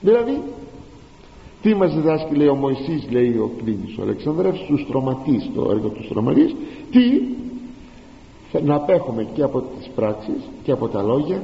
δηλαδή 0.00 0.40
τι 1.62 1.74
μας 1.74 1.94
διδάσκει 1.94 2.34
λέει 2.34 2.46
ο 2.46 2.54
Μωυσής 2.54 3.08
λέει 3.10 3.36
ο 3.36 3.50
Κλίνης 3.62 3.98
ο 3.98 4.02
Αλεξανδρεύς 4.02 4.64
του 4.66 4.78
στρωματείς 4.78 5.50
το 5.54 5.70
έργο 5.70 5.88
του 5.88 6.04
στρωματείς 6.04 6.54
τι 6.90 7.00
να 8.64 8.74
απέχουμε 8.74 9.26
και 9.34 9.42
από 9.42 9.60
τις 9.60 9.90
πράξεις 9.94 10.40
και 10.62 10.72
από 10.72 10.88
τα 10.88 11.02
λόγια 11.02 11.42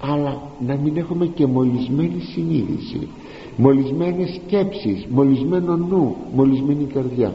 αλλά 0.00 0.42
να 0.66 0.76
μην 0.76 0.96
έχουμε 0.96 1.26
και 1.26 1.46
μολυσμένη 1.46 2.20
συνείδηση 2.20 3.08
μολυσμένες 3.56 4.40
σκέψεις 4.44 5.06
μολυσμένο 5.10 5.76
νου 5.76 6.16
μολυσμένη 6.34 6.84
καρδιά 6.84 7.34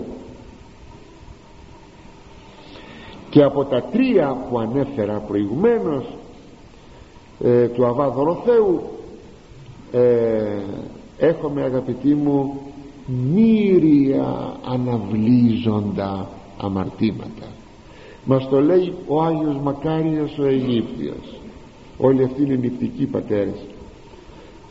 και 3.35 3.43
από 3.43 3.65
τα 3.65 3.81
τρία 3.81 4.37
που 4.49 4.59
ανέφερα 4.59 5.23
προηγουμένως 5.27 6.05
ε, 7.43 7.67
του 7.67 7.85
Αβά 7.85 8.09
Δωροθέου 8.09 8.81
ε, 9.91 10.01
έχουμε 11.17 11.61
αγαπητοί 11.63 12.13
μου 12.15 12.61
μύρια 13.33 14.57
αναβλύζοντα 14.73 16.29
αμαρτήματα 16.61 17.45
μας 18.25 18.49
το 18.49 18.61
λέει 18.61 18.93
ο 19.07 19.21
Άγιος 19.21 19.57
Μακάριος 19.63 20.37
ο 20.37 20.45
Αιγύπτιος. 20.45 21.39
Όλοι 21.97 22.23
αυτοί 22.23 22.43
είναι 22.43 22.55
νηπτικοί 22.55 23.05
πατέρες. 23.05 23.65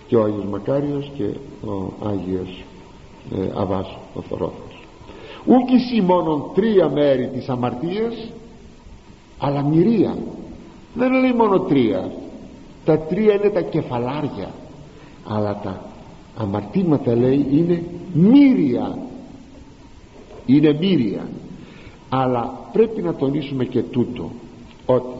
Και 0.06 0.16
ο 0.16 0.22
Άγιος 0.22 0.44
Μακάριος 0.44 1.10
και 1.16 1.24
ο 1.66 1.92
Άγιος 2.08 2.64
ε, 3.34 3.60
Αβάς 3.60 3.96
ο 4.14 4.20
Θωρόφος 4.20 4.74
ούκ 5.44 6.02
μόνον 6.02 6.50
τρία 6.54 6.88
μέρη 6.88 7.28
της 7.28 7.48
αμαρτίας 7.48 8.32
αλλά 9.38 9.62
μυρία. 9.62 10.16
Δεν 10.94 11.12
λέει 11.12 11.32
μόνο 11.32 11.60
τρία. 11.60 12.12
Τα 12.84 12.98
τρία 12.98 13.34
είναι 13.34 13.48
τα 13.48 13.60
κεφαλάρια. 13.60 14.50
Αλλά 15.28 15.60
τα 15.62 15.82
αμαρτήματα 16.36 17.14
λέει 17.14 17.46
είναι 17.50 17.82
μύρια. 18.12 18.98
Είναι 20.46 20.76
μύρια. 20.80 21.28
Αλλά 22.08 22.68
πρέπει 22.72 23.02
να 23.02 23.14
τονίσουμε 23.14 23.64
και 23.64 23.82
τούτο 23.82 24.30
ότι 24.86 25.16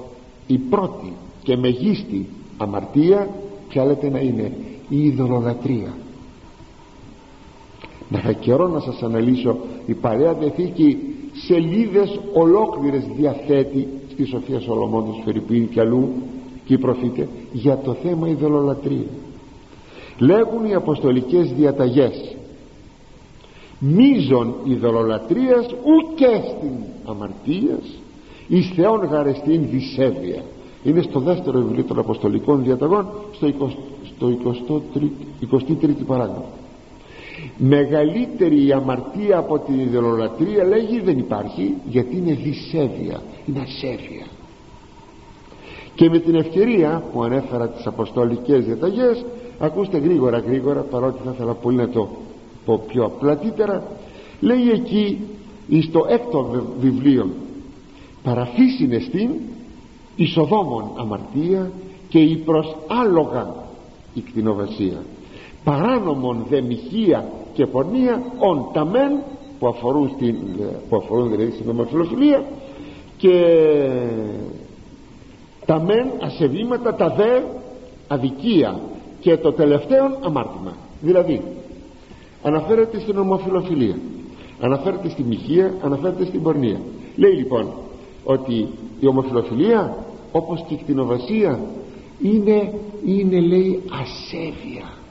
η 0.47 0.59
πρώτη 0.59 1.13
και 1.43 1.57
μεγίστη 1.57 2.29
αμαρτία 2.57 3.29
ποια 3.69 3.85
λέτε 3.85 4.11
να 4.11 4.19
είναι 4.19 4.53
η 4.89 5.05
ειδωλολατρία 5.05 5.95
να 8.09 8.19
είχα 8.19 8.33
καιρό 8.33 8.69
να 8.69 8.81
σας 8.81 9.03
αναλύσω. 9.03 9.57
Η 9.87 9.95
Παλαιά 9.95 10.33
Διαθήκη 10.35 10.99
σελίδες 11.47 12.21
ολόκληρες 12.33 13.05
διαθέτει 13.17 13.89
στη 14.15 14.25
Σοφίας 14.25 14.63
Σολομόντος 14.63 15.21
Φερρυπίν 15.25 15.69
και 15.69 15.81
αλλού 15.81 16.09
και 16.65 16.75
οι 16.75 16.79
προφήτε 16.79 17.29
για 17.53 17.79
το 17.79 17.93
θέμα 17.93 18.29
ειδωλολατρία 18.29 19.07
λέγουν 20.19 20.65
οι 20.65 20.75
αποστολικές 20.75 21.53
διαταγές 21.53 22.37
μίζων 23.79 24.55
ειδωλολατρίας 24.65 25.67
ουκέ 25.67 26.43
στην 26.57 26.71
αμαρτίας 27.05 27.99
εις 28.49 28.73
Θεόν 28.75 29.05
γαρεστήν 29.05 29.69
δισέβεια 29.71 30.43
είναι 30.85 31.03
στο 31.03 31.21
δεύτερο 31.21 31.61
βιβλίο 31.61 31.85
των 31.85 31.99
Αποστολικών 31.99 32.63
Διαταγών 32.65 33.07
στο 34.17 34.33
23η 35.51 36.07
παράγραφο 36.07 36.64
μεγαλύτερη 37.57 38.67
η 38.67 38.73
αμαρτία 38.73 39.39
από 39.39 39.59
την 39.59 39.81
ιδεολατρία 39.81 40.65
λέγει 40.65 41.01
δεν 41.01 41.19
υπάρχει 41.19 41.75
γιατί 41.89 42.17
είναι 42.17 42.33
δισέβεια 42.33 43.23
είναι 43.47 43.61
ασέβεια. 43.61 44.27
Και 45.95 46.11
με 46.11 46.19
την 46.19 46.35
ευκαιρία 46.35 47.03
που 47.13 47.23
ανέφερα 47.23 47.69
τις 47.69 47.87
αποστολικές 47.87 48.65
διαταγές 48.65 49.25
ακούστε 49.59 49.99
γρήγορα 49.99 50.39
γρήγορα 50.39 50.81
παρότι 50.81 51.21
θα 51.25 51.31
ήθελα 51.35 51.53
πολύ 51.53 51.77
να 51.77 51.89
το 51.89 52.09
πω 52.65 52.85
πιο 52.87 53.05
απλατύτερα 53.05 53.83
λέει 54.41 54.71
εκεί 54.71 55.19
στο 55.83 56.07
έκτο 56.09 56.65
βιβλίο 56.81 57.31
παραφύσιν 58.23 58.93
εστίν 58.93 59.31
ισοδόμων 60.17 60.91
αμαρτία 60.97 61.71
και 62.09 62.19
η 62.19 62.37
προς 62.37 62.77
άλογα 62.87 63.55
η 64.15 64.21
κτηνοβασία 64.21 65.03
παράνομον 65.65 66.47
δε 66.49 66.61
μοιχεία 66.61 67.29
και 67.53 67.67
πορνεία 67.67 68.23
ον 68.39 68.69
τα 68.73 68.85
μεν 68.85 69.23
που 69.59 69.67
αφορούν, 69.67 70.11
στην, 70.15 70.37
που 70.89 70.97
αφορούν 70.97 71.31
δηλαδή 71.31 71.51
στην 71.51 71.71
ομοφιλοφιλία 71.71 72.45
και 73.17 73.33
τα 75.67 75.81
μεν 75.81 76.11
ασεβήματα 76.21 76.95
τα 76.95 77.09
δε 77.09 77.41
αδικία 78.09 78.81
και 79.21 79.37
το 79.37 79.53
τελευταίο 79.53 80.19
αμάρτημα. 80.25 80.77
Δηλαδή 81.01 81.43
αναφέρεται 82.43 83.01
στην 83.01 83.19
ομοφιλοφιλία 83.19 83.97
αναφέρεται 84.61 85.09
στη 85.09 85.23
μοιχεία 85.23 85.75
αναφέρεται 85.83 86.25
στην 86.25 86.43
πορνεία. 86.43 86.81
Λέει 87.17 87.33
λοιπόν 87.33 87.73
ότι 88.25 88.69
η 89.01 89.07
ομοφιλοφιλία 89.07 89.97
όπως 90.33 90.65
και 90.69 90.75
η 90.75 90.77
κτηνοβασία 90.77 91.61
είναι, 92.23 92.73
είναι 93.05 93.41
λέει 93.41 93.83
ασέβεια 94.03 95.03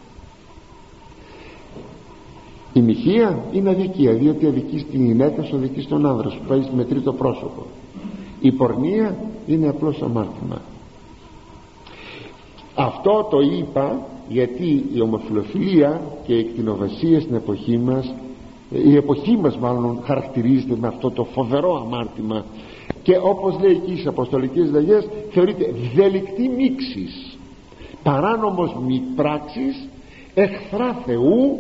η 2.74 2.82
μοιχεία 2.82 3.44
είναι 3.52 3.70
αδικία 3.70 4.14
διότι 4.14 4.46
αδικείς 4.46 4.82
στην 4.82 5.06
γυναίκα 5.06 5.44
σου 5.44 5.56
αδικείς 5.56 5.84
στον 5.84 6.06
άνδρα 6.06 6.30
σου 6.30 6.42
πάει 6.48 6.64
με 6.76 6.84
τρίτο 6.84 7.14
πρόσωπο. 7.14 7.66
Η 8.42 8.52
πορνεία 8.52 9.18
είναι 9.46 9.68
απλώς 9.68 10.02
αμάρτημα. 10.02 10.62
Αυτό 12.76 13.28
το 13.30 13.40
είπα 13.40 14.06
γιατί 14.30 14.86
η 14.94 15.02
ομοφιλοφιλία 15.02 16.02
και 16.26 16.34
η 16.34 16.44
κτηνοβασία 16.44 17.22
στην 17.22 17.36
εποχή 17.36 17.78
μας 17.78 18.14
η 18.86 18.96
εποχή 18.96 19.38
μας 19.38 19.58
μάλλον 19.58 20.00
χαρακτηρίζεται 20.04 20.76
με 20.80 20.88
αυτό 20.88 21.12
το 21.12 21.24
φοβερό 21.24 21.84
αμάρτημα. 21.86 22.46
Και 23.04 23.18
όπως 23.22 23.60
λέει 23.62 23.72
εκεί 23.72 23.92
στις 23.92 24.08
αποστολικές 24.08 24.72
δαγές 24.72 25.08
θεωρείται 25.32 25.74
δελικτή 25.96 26.50
μίξης 26.50 27.38
παράνομος 28.04 28.76
μη 28.86 29.02
πράξης 29.16 29.88
εχθρά 30.34 31.02
Θεού 31.06 31.60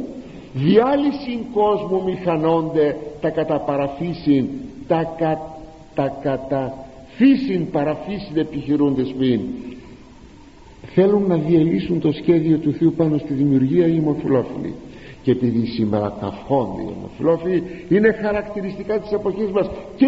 διάλυση 0.53 1.45
κόσμου 1.53 2.03
μηχανώνται 2.03 2.97
τα 3.21 3.29
καταπαραφύσιν 3.29 4.47
τα, 4.87 5.15
κα, 5.17 5.41
τα 5.95 6.17
καταφύσιν 6.21 7.71
παραφύσιν 7.71 8.37
επιχειρούντες 8.37 9.13
μην. 9.17 9.39
Θέλουν 10.93 11.27
να 11.27 11.35
διαλύσουν 11.35 11.99
το 11.99 12.11
σχέδιο 12.11 12.57
του 12.57 12.73
Θεού 12.73 12.93
πάνω 12.93 13.17
στη 13.17 13.33
δημιουργία 13.33 13.87
οι 13.87 13.99
ομοφυλόφιλοι. 13.99 14.73
Και 15.21 15.31
επειδή 15.31 15.65
σήμερα 15.65 16.11
τα 16.11 16.31
φόντι 16.47 16.81
οι 16.81 16.93
ομοφυλόφιλοι 16.97 17.63
είναι 17.89 18.11
χαρακτηριστικά 18.21 18.99
της 18.99 19.11
εποχής 19.11 19.51
μας 19.51 19.69
και 19.95 20.05